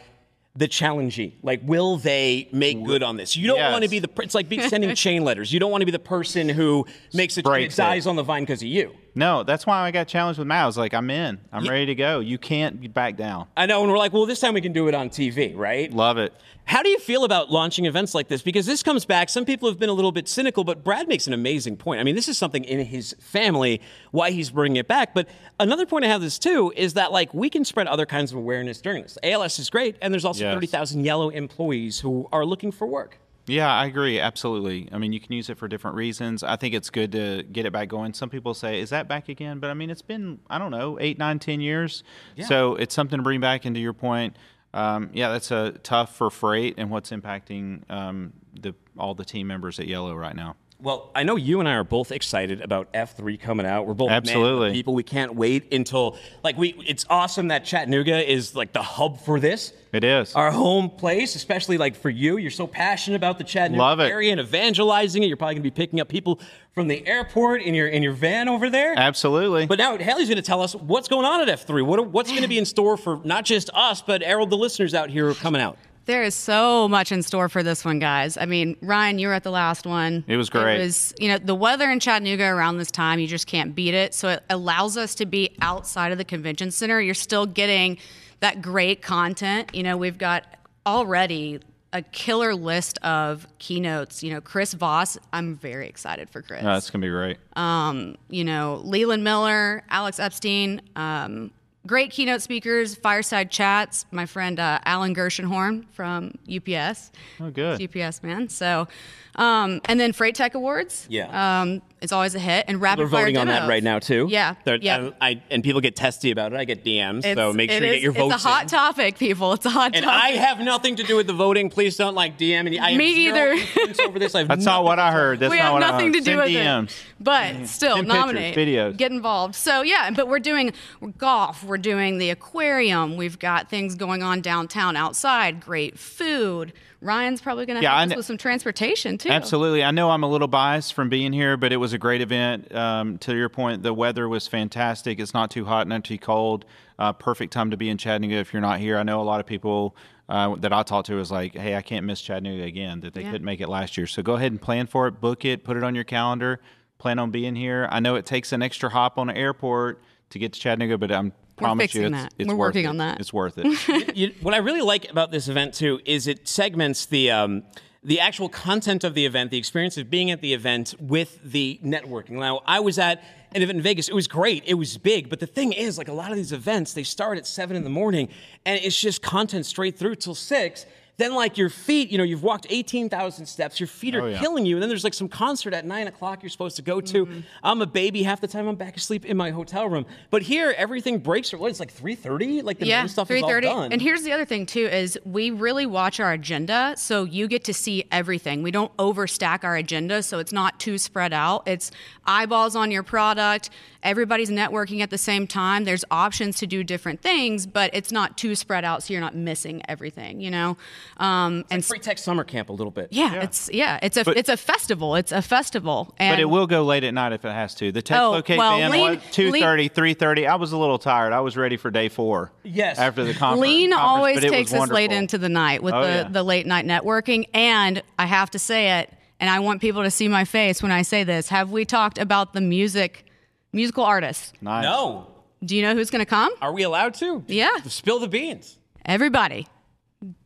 the 0.55 0.67
challengee. 0.67 1.33
Like, 1.43 1.61
will 1.63 1.97
they 1.97 2.49
make 2.51 2.83
good 2.83 3.03
on 3.03 3.15
this? 3.15 3.37
You 3.37 3.45
don't 3.45 3.57
Yes. 3.57 3.71
want 3.71 3.83
to 3.83 3.89
be 3.91 3.99
the. 3.99 4.09
It's 4.23 4.33
like 4.33 4.49
be 4.49 4.59
sending 4.67 4.95
chain 4.95 5.23
letters. 5.23 5.53
You 5.53 5.59
don't 5.59 5.69
want 5.69 5.83
to 5.83 5.85
be 5.85 5.91
the 5.91 5.99
person 5.99 6.49
who 6.49 6.87
makes 7.13 7.37
it. 7.37 7.45
dies 7.75 8.07
on 8.07 8.15
the 8.15 8.23
vine 8.23 8.41
because 8.41 8.63
of 8.63 8.67
you. 8.67 8.95
No, 9.17 9.41
that's 9.43 9.65
why 9.65 9.81
I 9.81 9.89
got 9.91 10.07
challenged 10.07 10.37
with 10.37 10.47
Matt. 10.47 10.63
I 10.63 10.65
was 10.67 10.77
like, 10.77 10.93
I'm 10.93 11.09
in. 11.09 11.39
I'm 11.51 11.67
ready 11.67 11.87
to 11.87 11.95
go. 11.95 12.19
You 12.19 12.37
can't 12.37 12.79
be 12.79 12.87
back 12.87 13.17
down. 13.17 13.47
I 13.57 13.65
know, 13.65 13.81
and 13.81 13.91
we're 13.91 13.97
like, 13.97 14.13
well, 14.13 14.27
this 14.27 14.39
time 14.39 14.53
we 14.53 14.61
can 14.61 14.73
do 14.73 14.87
it 14.87 14.93
on 14.93 15.09
TV, 15.09 15.55
right? 15.57 15.91
Love 15.91 16.17
it. 16.19 16.33
How 16.65 16.83
do 16.83 16.89
you 16.89 16.99
feel 16.99 17.23
about 17.23 17.49
launching 17.49 17.85
events 17.85 18.13
like 18.13 18.27
this? 18.27 18.41
Because 18.41 18.65
this 18.65 18.83
comes 18.83 19.05
back. 19.05 19.29
Some 19.29 19.43
people 19.45 19.69
have 19.69 19.79
been 19.79 19.89
a 19.89 19.93
little 19.93 20.11
bit 20.11 20.27
cynical, 20.27 20.63
but 20.63 20.83
Brad 20.83 21.07
makes 21.07 21.25
an 21.25 21.33
amazing 21.33 21.77
point. 21.77 21.99
I 21.99 22.03
mean, 22.03 22.13
this 22.15 22.27
is 22.27 22.37
something 22.37 22.63
in 22.63 22.85
his 22.85 23.15
family 23.19 23.81
why 24.11 24.31
he's 24.31 24.51
bringing 24.51 24.75
it 24.75 24.87
back. 24.87 25.13
But 25.15 25.27
another 25.59 25.85
point 25.85 26.05
I 26.05 26.09
have 26.09 26.21
this 26.21 26.37
too 26.37 26.71
is 26.75 26.93
that 26.93 27.11
like 27.11 27.33
we 27.33 27.49
can 27.49 27.65
spread 27.65 27.87
other 27.87 28.05
kinds 28.05 28.31
of 28.33 28.37
awareness 28.37 28.81
during 28.81 29.01
this. 29.01 29.17
ALS 29.23 29.57
is 29.59 29.69
great, 29.69 29.95
and 30.01 30.13
there's 30.13 30.25
also 30.25 30.43
Yes. 30.43 30.53
thirty 30.53 30.67
thousand 30.67 31.05
yellow 31.05 31.29
employees 31.29 32.01
who 32.01 32.27
are 32.31 32.45
looking 32.45 32.71
for 32.71 32.85
work. 32.85 33.17
Yeah, 33.47 33.73
I 33.73 33.85
agree. 33.85 34.19
Absolutely. 34.19 34.89
I 34.91 34.97
mean, 34.97 35.13
you 35.13 35.21
can 35.21 35.31
use 35.31 35.49
it 35.49 35.57
for 35.57 35.67
different 35.69 35.95
reasons. 35.95 36.43
I 36.43 36.57
think 36.57 36.73
it's 36.73 36.89
good 36.89 37.13
to 37.13 37.43
get 37.43 37.65
it 37.65 37.71
back 37.71 37.87
going. 37.87 38.13
Some 38.13 38.29
people 38.29 38.53
say, 38.53 38.81
is 38.81 38.89
that 38.89 39.07
back 39.07 39.29
again? 39.29 39.59
But 39.59 39.69
I 39.69 39.73
mean, 39.73 39.89
it's 39.89 40.01
been, 40.01 40.39
I 40.49 40.57
don't 40.57 40.71
know, 40.71 40.97
eight, 40.99 41.17
nine, 41.17 41.39
ten 41.39 41.61
years. 41.61 42.03
So 42.45 42.75
it's 42.75 42.93
something 42.93 43.17
to 43.17 43.23
bring 43.23 43.39
back. 43.39 43.63
And 43.63 43.73
to 43.75 43.81
your 43.81 43.93
point, 43.93 44.35
um, 44.73 45.09
yeah, 45.13 45.29
that's 45.31 45.49
a 45.51 45.71
tough 45.81 46.15
for 46.15 46.29
freight 46.29 46.75
and 46.77 46.91
what's 46.91 47.11
impacting 47.11 47.89
um, 47.89 48.33
the 48.59 48.75
all 48.97 49.15
the 49.15 49.25
team 49.25 49.47
members 49.47 49.79
at 49.79 49.87
Yellow 49.87 50.13
right 50.13 50.35
now. 50.35 50.55
Well, 50.79 51.09
I 51.15 51.23
know 51.23 51.37
you 51.37 51.59
and 51.59 51.67
I 51.67 51.73
are 51.73 51.83
both 51.83 52.11
excited 52.11 52.61
about 52.61 52.93
F3 52.93 53.39
coming 53.39 53.65
out. 53.65 53.87
We're 53.87 53.95
both 53.95 54.11
Absolutely. 54.11 54.73
people. 54.73 54.93
We 54.93 55.01
can't 55.01 55.33
wait 55.33 55.73
until 55.73 56.17
like 56.43 56.55
we. 56.55 56.75
It's 56.85 57.03
awesome 57.09 57.47
that 57.47 57.65
Chattanooga 57.65 58.31
is 58.31 58.55
like 58.55 58.73
the 58.73 58.83
hub 58.83 59.19
for 59.19 59.39
this. 59.39 59.73
It 59.91 60.03
is. 60.03 60.35
our 60.35 60.51
home 60.51 60.91
place, 60.91 61.35
especially 61.35 61.79
like 61.79 61.95
for 61.95 62.11
you. 62.11 62.37
You're 62.37 62.51
so 62.51 62.67
passionate 62.67 63.15
about 63.15 63.39
the 63.39 63.43
Chattanooga 63.43 63.81
Love 63.81 63.99
it. 64.01 64.11
area 64.11 64.31
and 64.31 64.39
evangelizing 64.39 65.23
it. 65.23 65.27
You're 65.27 65.37
probably 65.37 65.55
gonna 65.55 65.63
be 65.63 65.71
picking 65.71 65.99
up 65.99 66.09
people 66.09 66.39
from 66.75 66.87
the 66.87 67.07
airport 67.07 67.63
in 67.63 67.73
your 67.73 67.87
in 67.87 68.03
your 68.03 68.13
van 68.13 68.47
over 68.47 68.69
there. 68.69 68.93
Absolutely. 68.95 69.65
But 69.65 69.79
now 69.79 69.97
Haley's 69.97 70.29
gonna 70.29 70.43
tell 70.43 70.61
us 70.61 70.75
what's 70.75 71.07
going 71.07 71.25
on 71.25 71.41
at 71.41 71.47
F3. 71.47 71.83
What 71.83 72.05
what's 72.11 72.31
gonna 72.31 72.47
be 72.47 72.59
in 72.59 72.65
store 72.65 72.97
for 72.97 73.19
not 73.23 73.45
just 73.45 73.71
us, 73.73 74.03
but 74.03 74.21
Errol, 74.21 74.45
the 74.45 74.57
listeners 74.57 74.93
out 74.93 75.09
here 75.09 75.27
are 75.27 75.33
coming 75.33 75.61
out. 75.61 75.79
There 76.07 76.23
is 76.23 76.35
so 76.35 76.87
much 76.87 77.11
in 77.11 77.21
store 77.21 77.49
for 77.49 77.61
this 77.63 77.83
one, 77.83 77.99
guys. 77.99 78.37
I 78.37 78.45
mean, 78.45 78.77
Ryan, 78.81 79.19
you 79.19 79.27
were 79.27 79.33
at 79.33 79.43
the 79.43 79.51
last 79.51 79.85
one. 79.85 80.23
It 80.25 80.37
was 80.37 80.49
great. 80.49 80.79
It 80.79 80.83
was, 80.83 81.13
you 81.19 81.27
know, 81.27 81.37
the 81.37 81.53
weather 81.53 81.91
in 81.91 81.99
Chattanooga 81.99 82.45
around 82.45 82.77
this 82.77 82.89
time, 82.91 83.19
you 83.19 83.27
just 83.27 83.45
can't 83.45 83.75
beat 83.75 83.93
it. 83.93 84.13
So 84.13 84.29
it 84.29 84.43
allows 84.49 84.95
us 84.95 85.15
to 85.15 85.25
be 85.25 85.55
outside 85.61 86.13
of 86.13 86.17
the 86.17 86.23
convention 86.23 86.71
center. 86.71 87.01
You're 87.01 87.13
still 87.13 87.45
getting 87.45 87.97
that 88.39 88.61
great 88.61 89.01
content. 89.01 89.75
You 89.75 89.83
know, 89.83 89.97
we've 89.97 90.17
got 90.17 90.45
already 90.85 91.59
a 91.91 92.01
killer 92.01 92.55
list 92.55 92.97
of 92.99 93.45
keynotes. 93.59 94.23
You 94.23 94.33
know, 94.33 94.39
Chris 94.41 94.73
Voss, 94.73 95.17
I'm 95.33 95.55
very 95.55 95.89
excited 95.89 96.29
for 96.29 96.41
Chris. 96.41 96.63
No, 96.63 96.73
that's 96.73 96.89
going 96.89 97.01
to 97.01 97.05
be 97.05 97.11
great. 97.11 97.37
um, 97.57 98.15
you 98.29 98.45
know, 98.45 98.81
Leland 98.83 99.25
Miller, 99.25 99.83
Alex 99.89 100.19
Epstein, 100.19 100.81
um, 100.95 101.51
great 101.87 102.11
keynote 102.11 102.41
speakers, 102.41 102.95
fireside 102.95 103.49
chats. 103.49 104.05
My 104.11 104.25
friend 104.25 104.59
uh, 104.59 104.79
Alan 104.85 105.15
Gershenhorn 105.15 105.85
from 105.89 106.33
UPS. 106.47 107.11
Oh, 107.39 107.49
good. 107.49 107.81
UPS 107.81 108.21
man. 108.21 108.49
So, 108.49 108.87
um, 109.35 109.81
and 109.85 109.99
then 109.99 110.13
Freight 110.13 110.35
Tech 110.35 110.53
Awards. 110.53 111.07
Yeah. 111.09 111.61
Um, 111.61 111.81
it's 112.01 112.11
always 112.11 112.35
a 112.35 112.39
hit. 112.39 112.65
And 112.67 112.79
rapid 112.79 113.03
We're 113.03 113.09
fire 113.09 113.21
voting 113.21 113.37
on 113.37 113.47
that 113.47 113.53
demos. 113.61 113.69
right 113.69 113.83
now 113.83 113.99
too. 113.99 114.27
Yeah. 114.29 114.53
They're- 114.65 114.77
yeah. 114.81 115.09
I, 115.19 115.29
I- 115.29 115.41
and 115.49 115.63
people 115.63 115.81
get 115.81 115.95
testy 115.95 116.31
about 116.31 116.53
it. 116.53 116.57
I 116.59 116.63
get 116.65 116.83
DMs, 116.85 117.23
so 117.23 117.29
It's- 117.29 117.55
make 117.55 117.71
it 117.71 117.77
sure 117.79 117.87
you 117.87 117.89
is- 117.89 117.95
get 117.95 118.03
your 118.03 118.11
votes. 118.11 118.35
It's 118.35 118.45
a 118.45 118.47
hot 118.47 118.61
in. 118.63 118.69
topic, 118.69 119.17
people. 119.17 119.53
It's 119.53 119.65
a 119.65 119.69
hot 119.71 119.95
And 119.95 120.05
topic. 120.05 120.21
I 120.23 120.29
have 120.37 120.59
nothing 120.59 120.95
to 120.97 121.03
do 121.03 121.15
with 121.15 121.25
the 121.27 121.33
voting. 121.33 121.69
Please 121.69 121.95
don't 121.97 122.13
like 122.15 122.37
DM. 122.37 122.67
And 122.67 122.79
I 122.79 122.89
have 122.91 122.97
Me 122.97 123.15
zero 123.15 123.35
either. 123.35 123.51
influence 123.53 123.99
over 123.99 124.19
this. 124.19 124.35
I 124.35 124.39
have 124.39 124.47
That's 124.47 124.65
not 124.65 124.83
what 124.83 124.99
I 124.99 125.11
heard. 125.11 125.39
That's 125.39 125.49
we 125.51 125.57
not 125.57 125.63
have 125.63 125.73
what 125.73 125.83
I 125.83 125.91
nothing 125.91 126.05
heard. 126.07 126.13
to 126.13 126.19
do 126.19 126.25
Send 126.25 126.37
with 126.39 126.49
DMs. 126.49 126.83
it. 126.91 127.03
But 127.19 127.43
mm-hmm. 127.55 127.65
still, 127.65 127.95
Send 127.95 128.07
pictures, 128.07 128.19
nominate, 128.25 128.55
videos. 128.55 128.97
get 128.97 129.11
involved. 129.11 129.55
So 129.55 129.81
yeah, 129.81 130.11
but 130.11 130.27
we're 130.27 130.39
doing 130.39 130.73
golf. 131.17 131.63
We're 131.63 131.77
doing 131.77 132.19
the 132.19 132.29
aquarium. 132.29 133.17
We've 133.17 133.39
got 133.39 133.69
things 133.69 133.95
going 133.95 134.21
on 134.21 134.41
downtown, 134.41 134.95
outside. 134.95 135.59
Great 135.61 135.97
food. 135.97 136.73
Ryan's 137.01 137.41
probably 137.41 137.65
going 137.65 137.77
to 137.77 137.83
Yeah, 137.83 137.97
help 137.99 138.11
us 138.11 138.17
with 138.17 138.25
some 138.25 138.37
transportation 138.37 139.17
too. 139.17 139.29
Absolutely. 139.29 139.83
I 139.83 139.91
know 139.91 140.09
I'm 140.09 140.23
a 140.23 140.27
little 140.27 140.47
biased 140.47 140.93
from 140.93 141.09
being 141.09 141.31
here, 141.31 141.55
but 141.55 141.71
it 141.71 141.77
was 141.77 141.93
a 141.93 141.97
great 141.97 142.21
event. 142.21 142.73
Um, 142.73 143.17
to 143.19 143.35
your 143.35 143.49
point, 143.49 143.83
the 143.83 143.93
weather 143.93 144.27
was 144.27 144.47
fantastic. 144.47 145.19
It's 145.19 145.33
not 145.33 145.51
too 145.51 145.65
hot, 145.65 145.87
not 145.87 146.03
too 146.03 146.17
cold. 146.17 146.65
Uh, 146.97 147.13
perfect 147.13 147.53
time 147.53 147.69
to 147.71 147.77
be 147.77 147.89
in 147.89 147.97
Chattanooga 147.97 148.35
if 148.35 148.51
you're 148.51 148.61
not 148.61 148.79
here. 148.79 148.97
I 148.97 149.03
know 149.03 149.21
a 149.21 149.23
lot 149.23 149.39
of 149.39 149.45
people 149.45 149.95
uh, 150.27 150.55
that 150.55 150.73
I 150.73 150.81
talked 150.83 151.07
to 151.07 151.15
was 151.15 151.31
like, 151.31 151.55
hey, 151.55 151.75
I 151.75 151.81
can't 151.83 152.05
miss 152.05 152.19
Chattanooga 152.19 152.63
again, 152.63 153.01
that 153.01 153.13
they 153.13 153.21
Yeah. 153.21 153.31
couldn't 153.31 153.45
make 153.45 153.61
it 153.61 153.69
last 153.69 153.95
year. 153.95 154.07
So 154.07 154.23
go 154.23 154.33
ahead 154.33 154.51
and 154.51 154.59
plan 154.61 154.87
for 154.87 155.07
it, 155.07 155.21
book 155.21 155.45
it, 155.45 155.63
put 155.63 155.77
it 155.77 155.83
on 155.83 155.93
your 155.93 156.03
calendar, 156.03 156.59
plan 156.97 157.19
on 157.19 157.29
being 157.29 157.55
here. 157.55 157.87
I 157.91 157.99
know 157.99 158.15
it 158.15 158.25
takes 158.25 158.51
an 158.51 158.61
extra 158.63 158.89
hop 158.89 159.19
on 159.19 159.27
the 159.27 159.37
airport 159.37 160.01
to 160.31 160.39
get 160.39 160.53
to 160.53 160.59
Chattanooga, 160.59 160.97
but 160.97 161.11
I'm 161.11 161.31
promise 161.57 161.93
you 161.93 162.01
fixing 162.01 162.13
it's, 162.13 162.23
that. 162.23 162.33
it's 162.37 162.47
We're 162.47 162.55
worth 162.55 162.75
working 162.75 162.85
it. 162.85 162.89
on 162.89 162.97
that. 162.97 163.19
It's 163.19 163.33
worth 163.33 163.57
it. 163.57 164.15
you, 164.17 164.33
what 164.41 164.53
I 164.53 164.57
really 164.57 164.81
like 164.81 165.09
about 165.09 165.31
this 165.31 165.47
event 165.47 165.73
too 165.73 165.99
is 166.05 166.27
it 166.27 166.47
segments 166.47 167.05
the 167.05 167.31
um, 167.31 167.63
the 168.03 168.19
actual 168.19 168.47
content 168.47 169.03
of 169.03 169.15
the 169.15 169.25
event, 169.25 169.51
the 169.51 169.57
experience 169.57 169.97
of 169.97 170.09
being 170.09 170.31
at 170.31 170.39
the 170.39 170.53
event 170.53 170.95
with 170.99 171.39
the 171.43 171.79
networking. 171.83 172.31
Now, 172.31 172.61
I 172.65 172.79
was 172.79 172.97
at 172.99 173.21
an 173.53 173.61
event 173.61 173.77
in 173.77 173.83
Vegas. 173.83 174.07
It 174.07 174.15
was 174.15 174.27
great. 174.27 174.63
It 174.65 174.75
was 174.75 174.97
big. 174.97 175.29
But 175.29 175.39
the 175.39 175.47
thing 175.47 175.73
is, 175.73 175.97
like 175.97 176.07
a 176.07 176.13
lot 176.13 176.31
of 176.31 176.37
these 176.37 176.53
events, 176.53 176.93
they 176.93 177.03
start 177.03 177.37
at 177.37 177.45
seven 177.45 177.75
in 177.75 177.83
the 177.83 177.89
morning, 177.89 178.29
and 178.65 178.79
it's 178.81 178.99
just 178.99 179.21
content 179.21 179.65
straight 179.65 179.97
through 179.97 180.15
till 180.15 180.35
six. 180.35 180.85
Then 181.17 181.33
like 181.33 181.57
your 181.57 181.69
feet, 181.69 182.11
you 182.11 182.17
know, 182.19 182.23
you've 182.23 182.43
walked 182.43 182.67
18,000 182.69 183.47
steps, 183.47 183.79
your 183.79 183.87
feet 183.87 184.13
are 184.15 184.21
Oh, 184.21 184.27
yeah. 184.27 184.39
killing 184.39 184.65
you. 184.67 184.75
And 184.75 184.83
then 184.83 184.89
there's 184.89 185.03
like 185.03 185.15
some 185.15 185.27
concert 185.27 185.73
at 185.73 185.83
nine 185.83 186.05
o'clock 186.05 186.43
you're 186.43 186.49
supposed 186.51 186.75
to 186.75 186.83
go 186.83 187.01
to. 187.01 187.25
Mm-hmm. 187.25 187.39
I'm 187.63 187.81
a 187.81 187.87
baby. 187.87 188.21
Half 188.21 188.41
the 188.41 188.47
time 188.47 188.67
I'm 188.67 188.75
back 188.75 188.95
asleep 188.95 189.25
in 189.25 189.35
my 189.35 189.49
hotel 189.49 189.89
room. 189.89 190.05
But 190.29 190.43
here, 190.43 190.75
everything 190.77 191.17
breaks. 191.17 191.51
What, 191.53 191.69
it's 191.71 191.79
like 191.79 191.91
3.30? 191.93 192.63
Like 192.63 192.77
the 192.77 192.85
yeah, 192.85 193.01
main 193.01 193.09
stuff 193.09 193.31
is 193.31 193.41
all 193.41 193.49
3:30. 193.49 193.61
done. 193.63 193.91
And 193.93 193.99
here's 194.01 194.21
the 194.23 194.31
other 194.31 194.45
thing 194.45 194.67
too 194.67 194.85
is 194.85 195.17
we 195.25 195.49
really 195.49 195.87
watch 195.87 196.19
our 196.19 196.33
agenda, 196.33 196.93
so 196.97 197.23
you 197.23 197.47
get 197.47 197.63
to 197.63 197.73
see 197.73 198.03
everything. 198.11 198.61
We 198.61 198.69
don't 198.71 198.95
overstack 198.97 199.63
our 199.63 199.75
agenda, 199.75 200.21
so 200.21 200.37
it's 200.37 200.51
not 200.53 200.79
too 200.79 200.99
spread 200.99 201.33
out. 201.33 201.67
It's 201.67 201.89
eyeballs 202.25 202.75
on 202.75 202.91
your 202.91 203.03
product. 203.03 203.71
Everybody's 204.03 204.49
networking 204.51 205.01
at 205.01 205.09
the 205.09 205.17
same 205.17 205.47
time. 205.47 205.83
There's 205.83 206.05
options 206.11 206.57
to 206.59 206.67
do 206.67 206.83
different 206.83 207.21
things, 207.21 207.65
but 207.65 207.89
it's 207.93 208.11
not 208.11 208.37
too 208.37 208.53
spread 208.55 208.85
out, 208.85 209.01
so 209.03 209.13
you're 209.13 209.21
not 209.21 209.35
missing 209.35 209.81
everything. 209.89 210.39
You 210.39 210.51
know, 210.51 210.77
um, 211.17 211.63
and 211.71 211.83
Free 211.85 211.99
Tech 211.99 212.17
Summer 212.17 212.43
Camp 212.43 212.69
a 212.69 212.73
little 212.73 212.91
bit. 212.91 213.07
yeah, 213.11 213.41
it's 213.43 213.69
yeah, 213.73 213.99
it's 214.01 214.17
a 214.17 214.23
But- 214.25 214.37
it's 214.37 214.49
a 214.49 214.57
festival. 214.57 215.15
It's 215.15 215.31
a 215.31 215.41
festival, 215.41 216.13
and 216.17 216.33
but 216.33 216.39
it 216.41 216.45
will 216.45 216.67
go 216.67 216.83
late 216.83 217.03
at 217.03 217.13
night 217.13 217.31
if 217.33 217.45
it 217.45 217.51
has 217.51 217.73
to. 217.75 217.91
The 217.91 218.01
tech 218.01 218.19
Oh, 218.19 218.31
locate 218.31 218.57
well, 218.57 218.77
van 218.77 218.91
lean- 218.91 219.09
was 219.15 219.17
2.30, 219.31 219.89
3.30. 219.91 220.47
I 220.47 220.55
was 220.55 220.71
a 220.71 220.77
little 220.77 220.99
tired. 220.99 221.33
I 221.33 221.39
was 221.39 221.55
ready 221.57 221.77
for 221.77 221.89
day 221.91 222.09
four. 222.09 222.51
Yes. 222.63 222.99
After 222.99 223.23
the 223.23 223.33
conference. 223.33 223.61
Lean 223.61 223.91
conference, 223.91 224.07
always 224.17 224.35
but 224.37 224.43
it 224.43 224.49
takes 224.49 224.71
was 224.71 224.81
us 224.83 224.89
late 224.89 225.11
into 225.11 225.37
the 225.37 225.49
night 225.49 225.81
with 225.83 225.93
Oh, 225.93 226.01
the, 226.01 226.07
yeah. 226.07 226.23
the 226.29 226.43
late 226.43 226.65
night 226.67 226.85
networking. 226.85 227.47
And 227.53 228.01
I 228.19 228.25
have 228.25 228.49
to 228.51 228.59
say 228.59 228.99
it, 228.99 229.13
and 229.39 229.49
I 229.49 229.59
want 229.59 229.81
people 229.81 230.03
to 230.03 230.11
see 230.11 230.27
my 230.27 230.45
face 230.45 230.81
when 230.83 230.91
I 230.91 231.01
say 231.03 231.23
this. 231.23 231.49
Have 231.49 231.71
we 231.71 231.85
talked 231.85 232.17
about 232.17 232.53
the 232.53 232.61
music, 232.61 233.25
musical 233.71 234.03
artists? 234.03 234.51
Nice. 234.61 234.83
No. 234.83 235.27
Do 235.63 235.75
you 235.75 235.81
know 235.81 235.95
who's 235.95 236.09
going 236.11 236.19
to 236.23 236.29
come? 236.29 236.51
Are 236.61 236.71
we 236.71 236.83
allowed 236.83 237.13
to? 237.15 237.43
Yeah. 237.47 237.69
Spill 237.87 238.19
the 238.19 238.27
beans. 238.27 238.77
Everybody. 239.05 239.67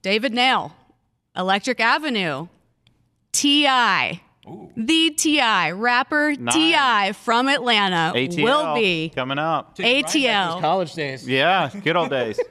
David 0.02 0.34
Nail, 0.34 0.74
Electric 1.36 1.80
Avenue, 1.80 2.48
T.I., 3.32 4.22
the 4.76 5.12
T.I., 5.12 5.72
rapper 5.72 6.34
Nice. 6.38 6.54
T.I. 6.56 7.12
from 7.14 7.48
Atlanta 7.48 8.12
ATL 8.16 8.44
will 8.44 8.76
be 8.76 9.10
coming 9.10 9.38
up. 9.38 9.78
ATL. 9.78 10.60
College 10.60 10.94
days. 10.94 11.28
Yeah, 11.28 11.70
good 11.84 11.96
old 11.96 12.10
days. 12.10 12.40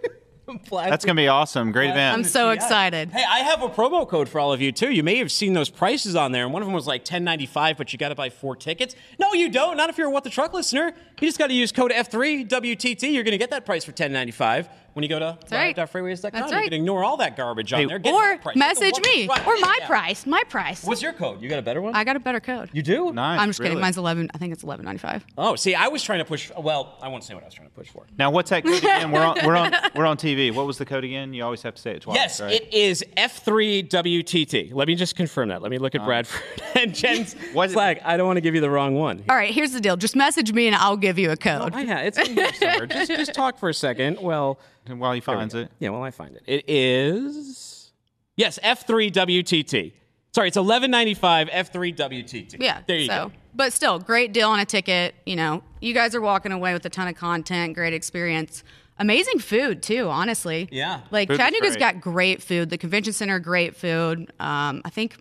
That's 0.70 1.04
gonna 1.04 1.16
be 1.16 1.28
awesome. 1.28 1.70
Great 1.70 1.90
event. 1.90 2.12
I'm 2.14 2.24
so 2.24 2.50
excited. 2.50 3.10
Hey, 3.10 3.24
I 3.28 3.40
have 3.40 3.62
a 3.62 3.68
promo 3.68 4.08
code 4.08 4.28
for 4.28 4.40
all 4.40 4.52
of 4.52 4.60
you 4.60 4.72
too. 4.72 4.90
You 4.90 5.02
may 5.04 5.16
have 5.16 5.30
seen 5.30 5.52
those 5.52 5.70
prices 5.70 6.16
on 6.16 6.32
there, 6.32 6.44
and 6.44 6.52
one 6.52 6.60
of 6.62 6.66
them 6.66 6.74
was 6.74 6.86
like 6.88 7.04
10.95, 7.04 7.76
but 7.76 7.92
you 7.92 7.98
got 7.98 8.08
to 8.08 8.16
buy 8.16 8.30
four 8.30 8.56
tickets. 8.56 8.96
No, 9.18 9.32
you 9.32 9.48
don't. 9.48 9.76
Not 9.76 9.90
if 9.90 9.98
you're 9.98 10.08
a 10.08 10.10
What 10.10 10.24
the 10.24 10.30
Truck 10.30 10.52
listener. 10.52 10.92
You 11.20 11.28
just 11.28 11.38
got 11.38 11.48
to 11.48 11.54
use 11.54 11.70
code 11.72 11.90
F3 11.92 12.48
WTT. 12.48 13.12
You're 13.12 13.22
going 13.24 13.32
to 13.32 13.38
get 13.38 13.50
that 13.50 13.66
price 13.66 13.84
for 13.84 13.92
10.95 13.92 14.68
when 14.94 15.04
you 15.04 15.08
go 15.08 15.18
to 15.20 15.38
right. 15.52 15.76
live.freightwaves.com. 15.76 16.30
That's 16.32 16.50
You 16.50 16.56
right. 16.56 16.64
can 16.64 16.72
ignore 16.72 17.04
all 17.04 17.16
that 17.18 17.36
garbage 17.36 17.72
on 17.72 17.80
Hey, 17.80 17.86
there. 17.86 17.98
Get 18.00 18.12
Or 18.12 18.20
my 18.30 18.36
price. 18.38 18.56
Message 18.56 18.98
me, 19.04 19.26
Truck. 19.26 19.46
or 19.46 19.54
my 19.60 19.76
Yeah. 19.80 19.86
price, 19.86 20.26
my 20.26 20.42
price. 20.48 20.82
What's 20.82 21.00
your 21.00 21.12
code? 21.12 21.40
You 21.40 21.48
got 21.48 21.60
a 21.60 21.62
better 21.62 21.80
one? 21.80 21.94
I 21.94 22.02
got 22.02 22.16
a 22.16 22.20
better 22.20 22.40
code. 22.40 22.70
you 22.72 22.82
do? 22.82 23.12
nice. 23.12 23.38
I'm 23.38 23.50
just 23.50 23.60
kidding. 23.62 23.78
Mine's 23.78 23.98
11. 23.98 24.30
I 24.34 24.38
think 24.38 24.52
it's 24.52 24.64
11.95. 24.64 25.22
Oh, 25.38 25.54
see, 25.54 25.74
I 25.76 25.86
was 25.88 26.02
trying 26.02 26.18
to 26.18 26.24
push. 26.24 26.50
Well, 26.58 26.98
I 27.02 27.06
won't 27.08 27.22
say 27.22 27.34
what 27.34 27.44
I 27.44 27.46
was 27.46 27.54
trying 27.54 27.68
to 27.68 27.74
push 27.74 27.88
for. 27.88 28.04
Now, 28.18 28.30
what's 28.32 28.50
that 28.50 28.64
code 28.64 28.78
again? 28.78 29.12
We're 29.12 29.20
on, 29.24 29.36
we're 29.44 29.56
on, 29.56 29.74
we're 29.94 30.06
on 30.06 30.16
TV. 30.16 30.52
What 30.52 30.66
was 30.66 30.78
the 30.78 30.84
code 30.86 31.04
again? 31.04 31.32
You 31.34 31.44
always 31.44 31.62
have 31.62 31.74
to 31.76 31.80
say 31.82 31.92
it 31.92 32.02
twice. 32.02 32.16
Yes, 32.16 32.40
right? 32.40 32.52
it 32.52 32.74
is 32.74 33.04
F3WTT. 33.16 34.74
Let 34.74 34.88
me 34.88 34.94
just 34.96 35.14
confirm 35.14 35.50
that. 35.50 35.62
Let 35.62 35.70
me 35.70 35.78
look 35.78 35.94
at 35.94 36.00
uh. 36.00 36.04
Bradford 36.06 36.42
and 36.74 36.94
Jen's 36.94 37.34
flag. 37.34 38.00
I 38.04 38.16
don't 38.16 38.26
want 38.26 38.38
to 38.38 38.40
give 38.42 38.54
you 38.56 38.60
the 38.60 38.70
wrong 38.70 38.96
one. 38.96 39.24
All 39.28 39.36
right, 39.36 39.54
here's 39.54 39.70
the 39.72 39.80
deal. 39.80 39.96
Just 39.96 40.16
message 40.16 40.52
me 40.52 40.66
and 40.66 40.74
I'll 40.74 40.96
give 40.96 41.09
you 41.18 41.30
a 41.30 41.36
code. 41.36 41.74
I 41.74 41.82
have. 41.82 42.06
It's 42.06 42.18
in 42.18 42.34
here 42.34 42.52
somewhere. 42.54 42.86
just, 42.86 43.10
just 43.10 43.34
talk 43.34 43.58
for 43.58 43.68
a 43.68 43.74
second. 43.74 44.18
Well, 44.20 44.58
while 44.86 45.12
he 45.12 45.20
finds 45.20 45.54
it. 45.54 45.70
Yeah, 45.78 45.90
while 45.90 46.02
I 46.02 46.10
find 46.10 46.36
it. 46.36 46.42
It 46.46 46.64
is 46.68 47.92
yes, 48.36 48.58
F3WTT. 48.62 49.92
Sorry, 50.32 50.48
it's 50.48 50.56
1195 50.56 51.48
F3WTT. 51.48 52.56
Yeah. 52.60 52.82
There 52.86 52.96
you 52.96 53.06
so, 53.06 53.28
go. 53.28 53.32
But 53.54 53.72
still, 53.72 53.98
great 53.98 54.32
deal 54.32 54.48
on 54.48 54.60
a 54.60 54.64
ticket. 54.64 55.14
You 55.26 55.36
know, 55.36 55.62
you 55.80 55.92
guys 55.92 56.14
are 56.14 56.20
walking 56.20 56.52
away 56.52 56.72
with 56.72 56.84
a 56.86 56.90
ton 56.90 57.08
of 57.08 57.16
content, 57.16 57.74
great 57.74 57.92
experience. 57.92 58.62
Amazing 58.98 59.38
food 59.38 59.82
too, 59.82 60.08
honestly. 60.08 60.68
Yeah. 60.70 61.00
Like 61.10 61.28
Food 61.28 61.32
was 61.32 61.38
Chattanooga's 61.38 61.70
great. 61.76 61.80
got 61.80 62.00
great 62.00 62.42
food. 62.42 62.70
The 62.70 62.78
convention 62.78 63.12
center, 63.12 63.38
great 63.38 63.74
food. 63.74 64.30
Um, 64.38 64.82
I 64.84 64.90
think 64.90 65.16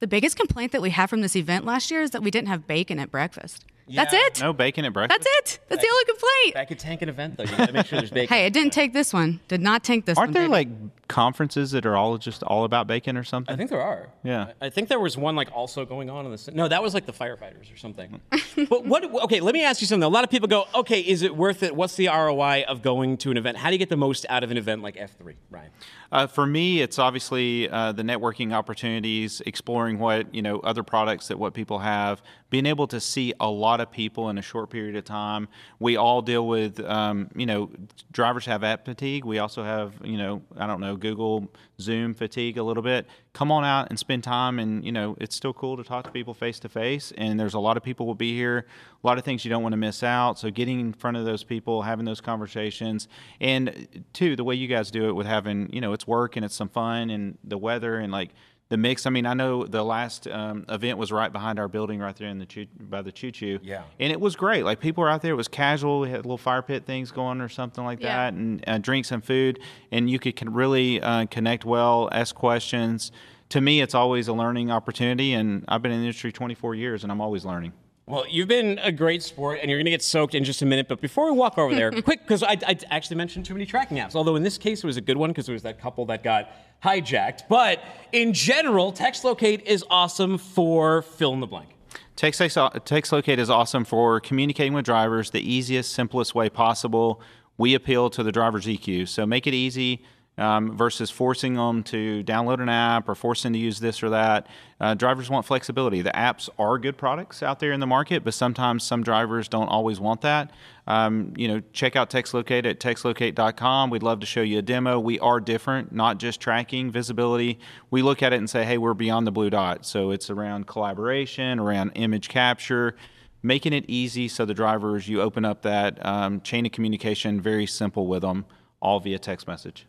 the 0.00 0.06
biggest 0.06 0.36
complaint 0.36 0.72
that 0.72 0.82
we 0.82 0.90
had 0.90 1.06
from 1.06 1.22
this 1.22 1.34
event 1.34 1.64
last 1.64 1.90
year 1.90 2.02
is 2.02 2.10
that 2.10 2.22
we 2.22 2.30
didn't 2.30 2.48
have 2.48 2.66
bacon 2.66 2.98
at 2.98 3.10
breakfast. 3.10 3.64
That's 3.88 4.12
it. 4.12 4.40
No 4.40 4.52
bacon 4.52 4.84
at 4.84 4.92
breakfast. 4.92 5.20
That's 5.20 5.54
it. 5.54 5.60
That's 5.68 5.82
the 5.82 5.88
only 5.88 6.04
complaint. 6.04 6.54
Back 6.54 6.72
at 6.72 6.78
Tank 6.78 7.02
an 7.02 7.08
event 7.08 7.36
though, 7.36 7.44
you 7.44 7.56
gotta 7.56 7.72
make 7.72 7.86
sure 7.86 7.98
there's 7.98 8.10
bacon. 8.12 8.34
Hey, 8.36 8.46
it 8.46 8.52
didn't 8.52 8.72
take 8.72 8.92
this 8.92 9.12
one. 9.12 9.40
Did 9.48 9.60
not 9.60 9.84
tank 9.84 10.06
this 10.06 10.16
one. 10.16 10.24
Aren't 10.28 10.34
one. 10.34 10.42
there 10.50 10.64
baby. 10.64 10.70
like 10.80 11.05
conferences 11.08 11.70
that 11.70 11.86
are 11.86 11.96
all 11.96 12.18
just 12.18 12.42
all 12.42 12.64
about 12.64 12.86
bacon 12.86 13.16
or 13.16 13.24
something? 13.24 13.52
I 13.52 13.56
think 13.56 13.70
there 13.70 13.82
are. 13.82 14.08
Yeah. 14.22 14.52
I 14.60 14.70
think 14.70 14.88
there 14.88 15.00
was 15.00 15.16
one 15.16 15.36
like 15.36 15.50
also 15.52 15.84
going 15.84 16.10
on 16.10 16.26
in 16.26 16.32
the 16.32 16.50
no, 16.52 16.68
that 16.68 16.82
was 16.82 16.94
like 16.94 17.06
the 17.06 17.12
firefighters 17.12 17.72
or 17.72 17.76
something. 17.76 18.20
but 18.68 18.84
what? 18.84 19.04
Okay, 19.24 19.40
let 19.40 19.54
me 19.54 19.64
ask 19.64 19.80
you 19.80 19.86
something. 19.86 20.04
A 20.04 20.08
lot 20.08 20.24
of 20.24 20.30
people 20.30 20.48
go, 20.48 20.66
okay, 20.74 21.00
is 21.00 21.22
it 21.22 21.36
worth 21.36 21.62
it? 21.62 21.74
What's 21.74 21.96
the 21.96 22.08
ROI 22.08 22.64
of 22.68 22.82
going 22.82 23.16
to 23.18 23.30
an 23.30 23.36
event? 23.36 23.56
How 23.56 23.68
do 23.68 23.74
you 23.74 23.78
get 23.78 23.88
the 23.88 23.96
most 23.96 24.26
out 24.28 24.44
of 24.44 24.50
an 24.50 24.56
event 24.56 24.82
like 24.82 24.96
F3, 24.96 25.34
Ryan? 25.50 25.70
Uh, 26.12 26.26
for 26.26 26.46
me, 26.46 26.80
it's 26.80 26.98
obviously 26.98 27.68
uh, 27.68 27.92
the 27.92 28.02
networking 28.02 28.52
opportunities, 28.52 29.42
exploring 29.46 29.98
what 29.98 30.32
you 30.34 30.42
know, 30.42 30.60
other 30.60 30.82
products 30.82 31.28
that 31.28 31.38
what 31.38 31.54
people 31.54 31.78
have, 31.80 32.22
being 32.50 32.66
able 32.66 32.86
to 32.86 33.00
see 33.00 33.32
a 33.40 33.48
lot 33.48 33.80
of 33.80 33.90
people 33.90 34.28
in 34.28 34.38
a 34.38 34.42
short 34.42 34.70
period 34.70 34.96
of 34.96 35.04
time. 35.04 35.48
We 35.78 35.96
all 35.96 36.22
deal 36.22 36.46
with, 36.46 36.80
um, 36.80 37.28
you 37.34 37.46
know, 37.46 37.70
drivers 38.12 38.46
have 38.46 38.62
app 38.62 38.84
fatigue. 38.84 39.24
We 39.24 39.38
also 39.38 39.62
have, 39.62 39.94
you 40.04 40.16
know, 40.16 40.42
I 40.56 40.66
don't 40.66 40.80
know, 40.80 40.95
Google 40.96 41.48
Zoom 41.80 42.14
fatigue 42.14 42.58
a 42.58 42.62
little 42.62 42.82
bit. 42.82 43.06
Come 43.32 43.52
on 43.52 43.64
out 43.64 43.88
and 43.90 43.98
spend 43.98 44.24
time, 44.24 44.58
and 44.58 44.84
you 44.84 44.92
know, 44.92 45.16
it's 45.20 45.36
still 45.36 45.52
cool 45.52 45.76
to 45.76 45.84
talk 45.84 46.04
to 46.04 46.10
people 46.10 46.34
face 46.34 46.58
to 46.60 46.68
face. 46.68 47.12
And 47.16 47.38
there's 47.38 47.54
a 47.54 47.58
lot 47.58 47.76
of 47.76 47.82
people 47.82 48.06
will 48.06 48.14
be 48.14 48.34
here, 48.34 48.66
a 49.02 49.06
lot 49.06 49.18
of 49.18 49.24
things 49.24 49.44
you 49.44 49.48
don't 49.48 49.62
want 49.62 49.72
to 49.72 49.78
miss 49.78 50.02
out. 50.02 50.38
So 50.38 50.50
getting 50.50 50.80
in 50.80 50.92
front 50.92 51.16
of 51.16 51.24
those 51.24 51.44
people, 51.44 51.82
having 51.82 52.04
those 52.04 52.20
conversations, 52.20 53.08
and 53.40 54.06
two, 54.12 54.36
the 54.36 54.44
way 54.44 54.54
you 54.54 54.68
guys 54.68 54.90
do 54.90 55.08
it 55.08 55.12
with 55.12 55.26
having, 55.26 55.72
you 55.72 55.80
know, 55.80 55.92
it's 55.92 56.06
work 56.06 56.36
and 56.36 56.44
it's 56.44 56.54
some 56.54 56.68
fun 56.68 57.10
and 57.10 57.38
the 57.44 57.58
weather 57.58 57.98
and 57.98 58.12
like 58.12 58.30
the 58.68 58.76
mix. 58.76 59.06
I 59.06 59.10
mean, 59.10 59.26
I 59.26 59.34
know 59.34 59.64
the 59.64 59.84
last 59.84 60.26
um, 60.26 60.64
event 60.68 60.98
was 60.98 61.12
right 61.12 61.32
behind 61.32 61.58
our 61.58 61.68
building, 61.68 62.00
right 62.00 62.16
there 62.16 62.28
in 62.28 62.38
the 62.38 62.46
choo- 62.46 62.66
by 62.80 63.00
the 63.02 63.12
choo 63.12 63.30
choo. 63.30 63.58
Yeah. 63.62 63.82
and 64.00 64.10
it 64.12 64.20
was 64.20 64.34
great. 64.36 64.64
Like 64.64 64.80
people 64.80 65.02
were 65.02 65.10
out 65.10 65.22
there. 65.22 65.32
It 65.32 65.36
was 65.36 65.48
casual. 65.48 66.00
We 66.00 66.10
had 66.10 66.18
little 66.18 66.36
fire 66.38 66.62
pit 66.62 66.84
things 66.84 67.12
going 67.12 67.40
or 67.40 67.48
something 67.48 67.84
like 67.84 68.00
Yeah. 68.00 68.16
that, 68.16 68.34
and 68.34 68.64
uh, 68.66 68.78
drinks 68.78 69.12
and 69.12 69.24
food, 69.24 69.60
and 69.92 70.10
you 70.10 70.18
could 70.18 70.36
can 70.36 70.52
really 70.52 71.00
uh, 71.00 71.26
connect 71.26 71.64
well, 71.64 72.08
ask 72.12 72.34
questions. 72.34 73.12
To 73.50 73.60
me, 73.60 73.80
it's 73.80 73.94
always 73.94 74.26
a 74.26 74.32
learning 74.32 74.72
opportunity, 74.72 75.32
and 75.32 75.64
I've 75.68 75.80
been 75.80 75.92
in 75.92 75.98
the 76.00 76.06
industry 76.06 76.32
24 76.32 76.74
years, 76.74 77.04
and 77.04 77.12
I'm 77.12 77.20
always 77.20 77.44
learning. 77.44 77.72
Well, 78.08 78.24
you've 78.28 78.46
been 78.46 78.78
a 78.84 78.92
great 78.92 79.24
sport, 79.24 79.58
and 79.60 79.68
you're 79.68 79.78
going 79.78 79.86
to 79.86 79.90
get 79.90 80.00
soaked 80.00 80.36
in 80.36 80.44
just 80.44 80.62
a 80.62 80.66
minute. 80.66 80.86
But 80.86 81.00
before 81.00 81.26
we 81.26 81.36
walk 81.36 81.58
over 81.58 81.74
there, 81.74 81.90
quick, 82.02 82.22
because 82.22 82.44
I, 82.44 82.56
I 82.64 82.78
actually 82.88 83.16
mentioned 83.16 83.46
too 83.46 83.52
many 83.52 83.66
tracking 83.66 83.96
apps. 83.96 84.14
Although 84.14 84.36
in 84.36 84.44
this 84.44 84.58
case, 84.58 84.84
it 84.84 84.86
was 84.86 84.96
a 84.96 85.00
good 85.00 85.16
one 85.16 85.30
because 85.30 85.48
it 85.48 85.52
was 85.52 85.62
that 85.62 85.80
couple 85.80 86.06
that 86.06 86.22
got 86.22 86.50
hijacked. 86.84 87.48
But 87.48 87.82
in 88.12 88.32
general, 88.32 88.92
TextLocate 88.92 89.62
is 89.62 89.84
awesome 89.90 90.38
for 90.38 91.02
fill 91.02 91.32
in 91.32 91.40
the 91.40 91.48
blank. 91.48 91.70
Text, 92.14 92.40
uh, 92.56 92.70
Text 92.84 93.10
Locate 93.10 93.40
is 93.40 93.50
awesome 93.50 93.84
for 93.84 94.20
communicating 94.20 94.72
with 94.72 94.84
drivers 94.84 95.32
the 95.32 95.40
easiest, 95.40 95.92
simplest 95.92 96.32
way 96.32 96.48
possible. 96.48 97.20
We 97.58 97.74
appeal 97.74 98.08
to 98.10 98.22
the 98.22 98.30
driver's 98.30 98.66
EQ, 98.66 99.08
so 99.08 99.26
make 99.26 99.48
it 99.48 99.54
easy 99.54 100.04
um, 100.38 100.76
versus 100.76 101.10
forcing 101.10 101.54
them 101.54 101.82
to 101.84 102.22
download 102.24 102.60
an 102.60 102.68
app 102.68 103.08
or 103.08 103.14
forcing 103.14 103.52
to 103.54 103.58
use 103.58 103.80
this 103.80 104.02
or 104.02 104.10
that. 104.10 104.46
Uh, 104.78 104.94
drivers 104.94 105.30
want 105.30 105.46
flexibility. 105.46 106.02
The 106.02 106.10
apps 106.10 106.50
are 106.58 106.78
good 106.78 106.98
products 106.98 107.42
out 107.42 107.58
there 107.58 107.72
in 107.72 107.80
the 107.80 107.86
market, 107.86 108.22
but 108.22 108.34
sometimes 108.34 108.84
some 108.84 109.02
drivers 109.02 109.48
don't 109.48 109.68
always 109.68 109.98
want 109.98 110.20
that. 110.20 110.50
Um, 110.86 111.32
you 111.36 111.48
know, 111.48 111.62
check 111.72 111.96
out 111.96 112.10
TextLocate 112.10 112.66
at 112.66 112.78
textlocate.com. 112.80 113.90
We'd 113.90 114.02
love 114.02 114.20
to 114.20 114.26
show 114.26 114.42
you 114.42 114.58
a 114.58 114.62
demo. 114.62 115.00
We 115.00 115.18
are 115.20 115.40
different, 115.40 115.92
not 115.92 116.18
just 116.18 116.40
tracking 116.40 116.90
visibility. 116.90 117.58
We 117.90 118.02
look 118.02 118.22
at 118.22 118.32
it 118.32 118.36
and 118.36 118.48
say, 118.48 118.64
hey, 118.64 118.76
we're 118.78 118.94
beyond 118.94 119.26
the 119.26 119.32
blue 119.32 119.50
dot. 119.50 119.86
So 119.86 120.10
it's 120.10 120.28
around 120.28 120.66
collaboration, 120.66 121.58
around 121.58 121.92
image 121.94 122.28
capture, 122.28 122.94
making 123.42 123.72
it 123.72 123.86
easy 123.88 124.28
so 124.28 124.44
the 124.44 124.54
drivers, 124.54 125.08
you 125.08 125.22
open 125.22 125.46
up 125.46 125.62
that 125.62 126.04
um, 126.04 126.42
chain 126.42 126.66
of 126.66 126.72
communication, 126.72 127.40
very 127.40 127.66
simple 127.66 128.06
with 128.06 128.20
them, 128.20 128.44
all 128.80 129.00
via 129.00 129.18
text 129.18 129.48
message. 129.48 129.86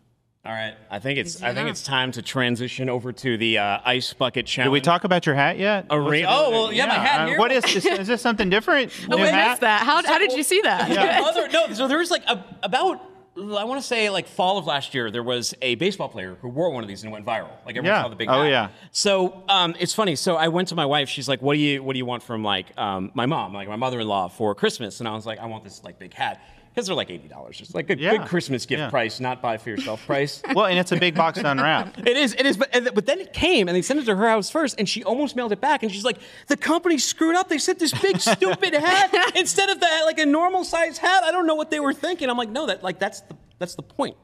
All 0.47 0.53
right, 0.53 0.75
I 0.89 0.99
think 0.99 1.19
it's 1.19 1.43
I 1.43 1.53
think 1.53 1.69
it's 1.69 1.83
time 1.83 2.13
to 2.13 2.21
transition 2.21 2.87
over 2.89 3.11
to 3.11 3.37
the 3.37 3.57
uh, 3.57 3.79
ice 3.83 4.13
bucket 4.13 4.45
challenge. 4.45 4.67
Did 4.67 4.71
we 4.71 4.79
talk 4.79 5.03
about 5.03 5.25
your 5.25 5.35
hat 5.35 5.59
yet? 5.59 5.87
A 5.89 5.99
re- 5.99 6.23
oh 6.25 6.51
well, 6.51 6.71
yeah, 6.71 6.85
my 6.85 6.93
hat 6.93 7.19
uh, 7.21 7.27
here. 7.27 7.37
What 7.37 7.51
is 7.51 7.65
this? 7.65 7.85
Is 7.85 8.07
this 8.07 8.21
something 8.21 8.49
different? 8.49 8.93
Oh, 9.11 9.17
New 9.17 9.23
we 9.23 9.27
hat? 9.29 9.49
missed 9.49 9.61
that. 9.61 9.83
How, 9.85 10.01
how 10.05 10.17
did 10.17 10.31
you 10.31 10.43
see 10.43 10.61
that? 10.61 10.89
Yeah. 10.89 11.21
Other, 11.25 11.49
no, 11.49 11.73
so 11.73 11.87
there 11.89 11.97
was 11.97 12.09
like 12.11 12.23
a, 12.27 12.43
about 12.63 13.01
I 13.35 13.65
want 13.65 13.79
to 13.81 13.85
say 13.85 14.09
like 14.09 14.25
fall 14.27 14.57
of 14.57 14.65
last 14.65 14.93
year 14.93 15.11
there 15.11 15.21
was 15.21 15.53
a 15.61 15.75
baseball 15.75 16.07
player 16.09 16.37
who 16.41 16.47
wore 16.47 16.71
one 16.71 16.81
of 16.83 16.87
these 16.87 17.03
and 17.03 17.11
it 17.11 17.13
went 17.13 17.25
viral. 17.25 17.49
Like 17.65 17.75
everyone 17.75 17.85
Yeah. 17.85 18.01
saw 18.03 18.07
the 18.07 18.15
big. 18.15 18.29
Oh, 18.29 18.43
hat. 18.43 18.49
yeah. 18.49 18.69
So 18.91 19.43
um, 19.49 19.75
it's 19.79 19.93
funny. 19.93 20.15
So 20.15 20.35
I 20.37 20.47
went 20.47 20.69
to 20.69 20.75
my 20.75 20.85
wife. 20.85 21.09
She's 21.09 21.27
like, 21.27 21.41
"What 21.41 21.55
do 21.55 21.59
you 21.59 21.83
What 21.83 21.91
do 21.93 21.99
you 21.99 22.05
want 22.05 22.23
from 22.23 22.43
like 22.43 22.67
um, 22.77 23.11
my 23.13 23.25
mom, 23.25 23.53
like 23.53 23.67
my 23.67 23.75
mother-in-law 23.75 24.29
for 24.29 24.55
Christmas?" 24.55 24.99
And 25.01 25.09
I 25.09 25.13
was 25.13 25.25
like, 25.25 25.39
"I 25.39 25.45
want 25.45 25.65
this 25.65 25.83
like 25.83 25.99
big 25.99 26.13
hat." 26.13 26.41
Because 26.78 26.86
they're 26.86 26.95
like 26.95 27.09
eighty 27.09 27.28
dollars. 27.28 27.59
It's 27.59 27.73
like 27.73 27.89
a 27.89 27.97
Yeah, 27.97 28.17
good 28.17 28.28
Christmas 28.28 28.67
gift 28.67 28.80
yeah. 28.82 28.89
price, 28.91 29.19
not 29.19 29.41
buy 29.41 29.57
for 29.57 29.71
yourself 29.71 30.05
price. 30.05 30.43
Well, 30.53 30.67
and 30.67 30.78
it's 30.78 30.91
a 30.91 30.95
big 30.99 31.15
box 31.15 31.39
to 31.39 31.49
unwrap. 31.49 31.97
It 32.07 32.15
is, 32.15 32.36
it 32.36 32.45
is, 32.45 32.55
but, 32.55 32.69
and- 32.71 32.91
but 32.93 33.07
then 33.07 33.19
it 33.19 33.34
came 33.34 33.67
and 33.67 33.75
they 33.75 33.82
sent 33.82 33.99
it 33.99 34.05
to 34.05 34.15
her 34.15 34.30
house 34.30 34.51
first, 34.51 34.75
and 34.78 34.88
she 34.88 35.03
almost 35.03 35.36
mailed 35.36 35.51
it 35.51 35.59
back. 35.59 35.82
And 35.82 35.91
she's 35.91 36.05
like, 36.05 36.19
"The 36.47 36.55
company 36.55 36.99
screwed 36.99 37.36
up. 37.36 37.49
They 37.49 37.57
sent 37.57 37.80
this 37.80 37.99
big 37.99 38.19
stupid 38.36 38.75
hat 38.75 39.11
instead 39.36 39.69
of 39.69 39.80
that 39.80 40.03
like 40.05 40.19
a 40.19 40.25
normal 40.28 40.63
size 40.63 40.99
hat. 40.99 41.23
I 41.23 41.32
don't 41.32 41.47
know 41.47 41.55
what 41.55 41.71
they 41.71 41.80
were 41.80 41.93
thinking." 41.95 42.30
I'm 42.30 42.38
like, 42.38 42.49
"No, 42.51 42.67
that 42.67 42.84
like 42.84 42.99
that's 42.99 43.21
the 43.21 43.36
that's 43.57 43.73
the 43.73 43.82
point." 43.82 44.15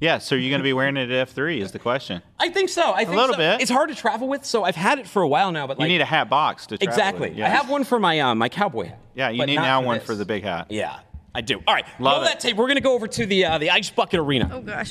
Yeah, 0.00 0.18
so 0.18 0.34
you're 0.34 0.50
going 0.50 0.58
to 0.60 0.64
be 0.64 0.72
wearing 0.72 0.96
it 0.96 1.08
at 1.12 1.28
F3 1.28 1.60
is 1.62 1.70
the 1.70 1.78
question. 1.78 2.20
I 2.40 2.48
think 2.50 2.68
so. 2.68 2.92
I 2.92 3.04
think 3.04 3.10
a 3.16 3.20
little 3.20 3.34
so. 3.34 3.38
bit. 3.38 3.60
It's 3.60 3.70
hard 3.70 3.90
to 3.90 3.94
travel 3.94 4.26
with, 4.26 4.44
so 4.44 4.64
I've 4.64 4.74
had 4.74 4.98
it 4.98 5.06
for 5.06 5.22
a 5.22 5.28
while 5.28 5.52
now. 5.52 5.68
But 5.68 5.78
You 5.78 5.86
need 5.86 6.00
a 6.00 6.04
hat 6.04 6.28
box 6.28 6.66
to 6.66 6.76
travel 6.76 6.92
exactly. 6.92 7.30
with, 7.30 7.40
I 7.40 7.48
have 7.48 7.70
one 7.70 7.84
for 7.84 8.00
my 8.00 8.18
uh, 8.18 8.34
my 8.34 8.48
cowboy. 8.48 8.90
Yeah, 9.14 9.28
you 9.30 9.46
need 9.46 9.54
now 9.56 9.82
one 9.82 10.00
for 10.00 10.16
the 10.16 10.24
big 10.24 10.42
hat. 10.42 10.66
Yeah, 10.70 10.98
I 11.34 11.40
do. 11.40 11.60
All 11.66 11.74
right, 11.74 11.84
Love 11.98 12.16
roll 12.18 12.22
it. 12.22 12.26
that 12.26 12.40
tape. 12.40 12.56
We're 12.56 12.68
gonna 12.68 12.80
go 12.80 12.94
over 12.94 13.08
to 13.08 13.26
the 13.26 13.44
uh, 13.44 13.58
the 13.58 13.70
ice 13.70 13.90
bucket 13.90 14.20
arena. 14.20 14.50
Oh 14.52 14.60
gosh. 14.60 14.90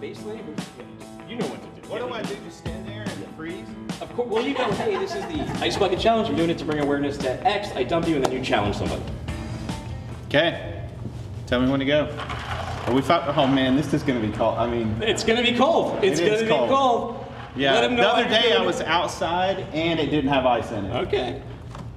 Basically, 0.00 0.40
you 1.28 1.36
know 1.36 1.46
what 1.46 1.60
to 1.62 1.80
do. 1.80 1.88
What 1.88 1.98
do 2.00 2.08
I 2.12 2.22
do? 2.22 2.34
Just 2.44 2.58
stand 2.58 2.86
there 2.86 3.02
and 3.02 3.36
freeze? 3.36 3.66
Of 4.00 4.12
course. 4.14 4.28
Well, 4.28 4.44
you 4.44 4.54
go. 4.54 4.70
Hey, 4.72 4.96
this 4.96 5.14
is 5.14 5.24
the 5.26 5.42
ice 5.64 5.76
bucket 5.76 6.00
challenge. 6.00 6.28
We're 6.28 6.36
doing 6.36 6.50
it 6.50 6.58
to 6.58 6.64
bring 6.64 6.80
awareness 6.80 7.16
to 7.18 7.46
X. 7.46 7.68
I 7.76 7.84
dump 7.84 8.08
you, 8.08 8.16
and 8.16 8.24
then 8.24 8.32
you 8.32 8.42
challenge 8.42 8.76
somebody. 8.76 9.02
Okay. 10.26 10.81
Tell 11.52 11.60
me 11.60 11.68
when 11.70 11.80
to 11.80 11.84
go. 11.84 12.08
Are 12.86 12.94
we 12.94 13.02
fi- 13.02 13.26
oh 13.36 13.46
man, 13.46 13.76
this 13.76 13.92
is 13.92 14.02
gonna 14.02 14.20
be 14.20 14.30
cold. 14.30 14.56
I 14.56 14.66
mean, 14.66 14.96
It's 15.02 15.22
gonna 15.22 15.42
be 15.42 15.52
cold. 15.52 15.98
It's 16.02 16.18
It 16.18 16.32
is 16.32 16.40
gonna 16.48 16.62
be 16.62 16.68
cold. 16.68 16.70
cold. 16.70 17.24
yeah. 17.54 17.74
Let 17.74 17.84
'em 17.84 17.94
know 17.94 18.04
the 18.04 18.08
other 18.08 18.28
day 18.30 18.54
I 18.58 18.62
was 18.64 18.80
outside 18.80 19.66
and 19.74 20.00
it 20.00 20.06
didn't 20.06 20.30
have 20.30 20.46
ice 20.46 20.70
in 20.72 20.86
it. 20.86 20.96
Okay. 21.08 21.42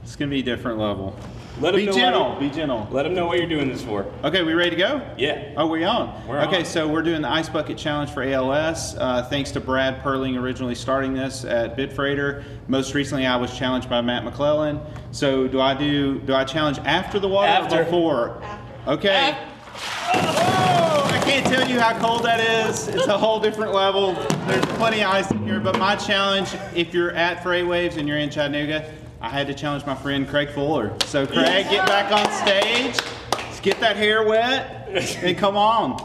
It's 0.04 0.18
gonna 0.18 0.30
be 0.30 0.42
a 0.42 0.44
different 0.44 0.78
level. 0.78 1.16
Let 1.62 1.74
'em 1.74 1.80
be 1.80 1.86
know 1.86 1.92
gentle. 1.94 2.36
Be 2.38 2.50
gentle. 2.50 2.86
Let 2.92 3.04
them 3.04 3.14
know 3.14 3.28
what 3.28 3.38
you're 3.38 3.48
doing 3.48 3.70
this 3.70 3.82
for. 3.82 4.06
Okay, 4.26 4.44
we 4.44 4.54
ready 4.56 4.72
to 4.72 4.76
go? 4.76 5.00
Yeah. 5.18 5.38
Oh, 5.56 5.68
we 5.68 5.86
on? 5.86 6.12
We're 6.28 6.38
on. 6.40 6.50
okay, 6.50 6.60
on. 6.60 6.66
so 6.66 6.86
we're 6.90 7.02
doing 7.02 7.22
the 7.22 7.32
Ice 7.32 7.48
Bucket 7.48 7.78
Challenge 7.78 8.10
for 8.12 8.24
ALS. 8.24 8.98
Uh, 8.98 9.24
thanks 9.30 9.52
to 9.52 9.62
Brad 9.62 10.04
Perling 10.04 10.38
originally 10.38 10.76
starting 10.76 11.14
this 11.14 11.46
at 11.46 11.78
Bitfreighter. 11.78 12.44
Most 12.68 12.94
recently, 12.94 13.26
I 13.26 13.38
was 13.38 13.58
challenged 13.58 13.90
by 13.90 14.02
Matt 14.02 14.26
McClellan. 14.26 14.82
So 15.12 15.48
do 15.48 15.62
I 15.62 15.74
do? 15.76 16.20
Do 16.20 16.36
I 16.36 16.44
challenge 16.44 16.78
after 16.84 17.22
the 17.22 17.30
water 17.30 17.48
After. 17.48 17.80
or 17.80 17.84
before? 17.86 18.42
Okay. 18.88 19.32
Uh, 19.32 20.14
oh, 20.14 21.10
I 21.12 21.20
can't 21.26 21.46
tell 21.48 21.68
you 21.68 21.80
how 21.80 21.98
cold 22.00 22.24
that 22.24 22.40
is. 22.40 22.88
It's 22.88 23.08
a 23.08 23.18
whole 23.18 23.40
different 23.40 23.74
level. 23.74 24.14
There's 24.46 24.66
plenty 24.78 25.02
of 25.02 25.10
ice 25.10 25.32
in 25.32 25.44
here, 25.46 25.60
but 25.60 25.80
my 25.80 25.96
challenge, 25.96 26.56
if 26.76 26.94
you're 26.94 27.12
at 27.12 27.44
FreightWaves 27.44 27.98
and 27.98 28.08
you're 28.08 28.20
in 28.20 28.30
Chattanooga, 28.30 28.94
I 29.22 29.30
had 29.30 29.48
to 29.48 29.56
challenge 29.56 29.88
my 29.88 29.96
friend 29.96 30.28
Craig 30.28 30.50
Fuller. 30.50 30.96
So 31.06 31.26
Craig, 31.26 31.68
get 31.68 31.88
back 31.88 32.12
on 32.12 32.32
stage. 32.46 32.96
Let's 33.34 33.60
get 33.60 33.80
that 33.80 33.96
hair 33.96 34.24
wet 34.24 34.88
and 35.24 35.36
come 35.36 35.58
on. 35.58 35.98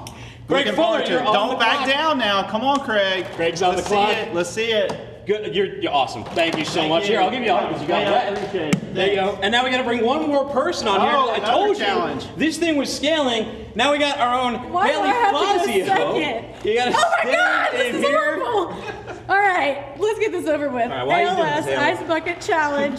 Craig 0.49 0.75
Fuller, 0.75 1.07
Don't 1.07 1.61
back 1.61 1.85
clock. 1.85 1.89
down 1.89 2.19
now. 2.19 2.49
Come 2.49 2.63
on, 2.63 2.81
Craig. 2.81 3.27
Craig's 3.37 3.61
on 3.63 3.75
Let's 3.75 3.89
the 3.89 3.95
clock. 3.95 4.11
See 4.11 4.17
it. 4.17 4.35
Let's 4.35 4.51
see 4.51 4.73
it. 4.73 5.10
Good. 5.27 5.55
You're, 5.55 5.77
you're 5.81 5.93
awesome. 5.93 6.25
Thank 6.25 6.57
you 6.59 6.65
so 6.65 6.81
Thank 6.81 6.89
much. 6.89 7.03
you. 7.05 7.11
Here, 7.11 7.21
I'll 7.21 7.31
give 7.31 7.43
you 7.43 7.51
all 7.53 7.59
hug 7.61 7.69
because 7.69 7.83
you 7.83 7.89
got 7.89 8.03
Yeah, 8.03 8.11
wet. 8.11 8.33
appreciate 8.39 8.75
it. 8.75 8.95
There 8.95 9.09
you 9.09 9.15
go. 9.17 9.39
And 9.43 9.53
now 9.53 9.65
we 9.65 9.71
got 9.71 9.79
to 9.79 9.85
bring 9.85 10.05
one 10.05 10.27
more 10.27 10.45
person 10.49 10.89
on 10.89 11.01
here. 11.01 11.11
Oh, 11.15 11.31
I 11.33 11.39
told 11.41 11.77
challenge. 11.77 12.25
you 12.25 12.31
this 12.37 12.59
thing 12.59 12.77
was 12.77 12.95
scaling. 12.95 13.67
Now 13.75 13.93
we 13.93 13.99
got 13.99 14.19
our 14.19 14.35
own 14.41 14.73
Why 14.73 14.89
do 14.89 14.95
Haley 14.99 15.09
I 15.11 15.27
to 15.27 15.31
go 15.33 15.59
Fazio. 15.59 15.87
second? 15.87 16.65
You 16.65 16.75
got 16.77 16.85
to 16.87 16.93
Oh 16.97 17.11
my 17.11 17.21
stand 17.21 17.37
god, 17.37 17.73
this 17.73 17.89
in 17.91 17.95
is 17.97 18.03
here. 18.07 18.19
horrible! 18.41 18.83
All 19.29 19.39
right, 19.39 19.95
let's 20.01 20.19
get 20.19 20.33
this 20.33 20.47
over 20.49 20.69
with. 20.69 20.91
right, 20.91 21.07
why 21.07 21.21
are 21.25 21.37
you 21.37 21.43
ALS 21.45 21.65
this, 21.67 21.79
Ice 21.79 22.03
Bucket 22.09 22.41
Challenge. 22.41 22.99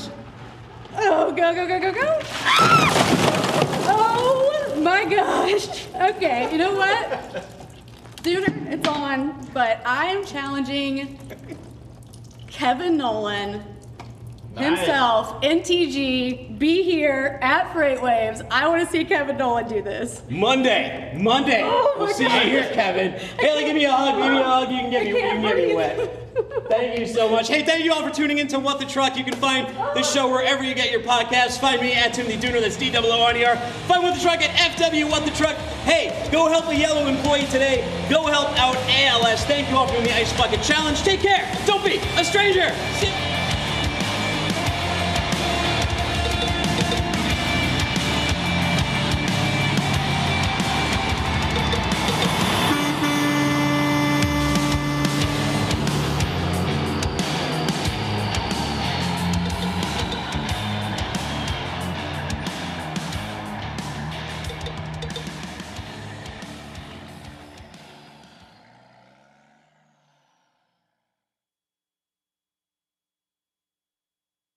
Oh, 0.95 1.31
go, 1.31 1.53
go, 1.53 1.67
go, 1.67 1.79
go, 1.79 1.91
go. 1.91 2.19
Oh 3.93 4.81
my 4.81 5.05
gosh. 5.05 5.87
Okay, 5.95 6.51
you 6.51 6.57
know 6.57 6.73
what? 6.75 7.45
Dude, 8.23 8.45
it's 8.69 8.87
on, 8.87 9.47
but 9.53 9.81
I'm 9.85 10.23
challenging 10.25 11.17
Kevin 12.51 12.97
Nolan 12.97 13.63
himself, 14.57 15.41
NTG, 15.41 16.57
be 16.59 16.83
here 16.83 17.39
at 17.41 17.73
FreightWaves. 17.73 18.45
I 18.51 18.67
want 18.67 18.85
to 18.85 18.91
see 18.91 19.05
Kevin 19.05 19.37
Nolan 19.37 19.67
do 19.67 19.81
this. 19.81 20.21
Monday. 20.29 21.17
Monday. 21.19 21.61
Oh 21.63 21.95
we'll 21.97 22.07
see 22.13 22.25
God. 22.25 22.43
you 22.45 22.51
here, 22.51 22.69
Kevin. 22.73 23.13
Haley, 23.39 23.63
give 23.65 23.75
me 23.75 23.85
a 23.85 23.91
hug. 23.91 24.21
Give 24.21 24.31
me 24.31 24.39
a 24.39 24.43
hug. 24.43 24.71
You 24.71 24.77
can 24.79 24.91
get 24.91 25.03
me, 25.03 25.09
you 25.09 25.15
can 25.15 25.41
get 25.41 25.55
me 25.55 25.75
wet. 25.75 26.17
Thank 26.69 26.99
you 26.99 27.05
so 27.05 27.29
much. 27.29 27.47
Hey, 27.49 27.63
thank 27.63 27.83
you 27.83 27.91
all 27.93 28.07
for 28.07 28.13
tuning 28.13 28.37
in 28.37 28.47
to 28.49 28.59
What 28.59 28.79
the 28.79 28.85
Truck. 28.85 29.17
You 29.17 29.23
can 29.23 29.35
find 29.35 29.67
the 29.95 30.03
show 30.03 30.29
wherever 30.29 30.63
you 30.63 30.73
get 30.73 30.91
your 30.91 31.01
podcasts. 31.01 31.59
Find 31.59 31.81
me 31.81 31.93
at 31.93 32.13
Timothy 32.13 32.37
Dooner, 32.37 32.61
that's 32.61 32.77
D 32.77 32.91
O 32.95 33.01
O 33.03 33.27
N 33.27 33.37
E 33.37 33.45
R. 33.45 33.57
Find 33.87 34.03
What 34.03 34.15
the 34.15 34.21
Truck 34.21 34.41
at 34.41 34.77
FW 34.77 35.09
What 35.09 35.25
the 35.25 35.31
Truck. 35.31 35.55
Hey, 35.83 36.29
go 36.31 36.47
help 36.47 36.67
a 36.67 36.75
yellow 36.75 37.07
employee 37.07 37.45
today. 37.47 37.83
Go 38.09 38.25
help 38.25 38.49
out 38.59 38.75
ALS. 38.87 39.43
Thank 39.45 39.69
you 39.69 39.75
all 39.75 39.87
for 39.87 39.93
doing 39.93 40.05
the 40.05 40.15
Ice 40.15 40.35
Bucket 40.37 40.61
Challenge. 40.61 41.01
Take 41.01 41.21
care. 41.21 41.51
Don't 41.65 41.83
be 41.83 41.97
a 42.17 42.23
stranger. 42.23 42.73
See- 42.99 43.40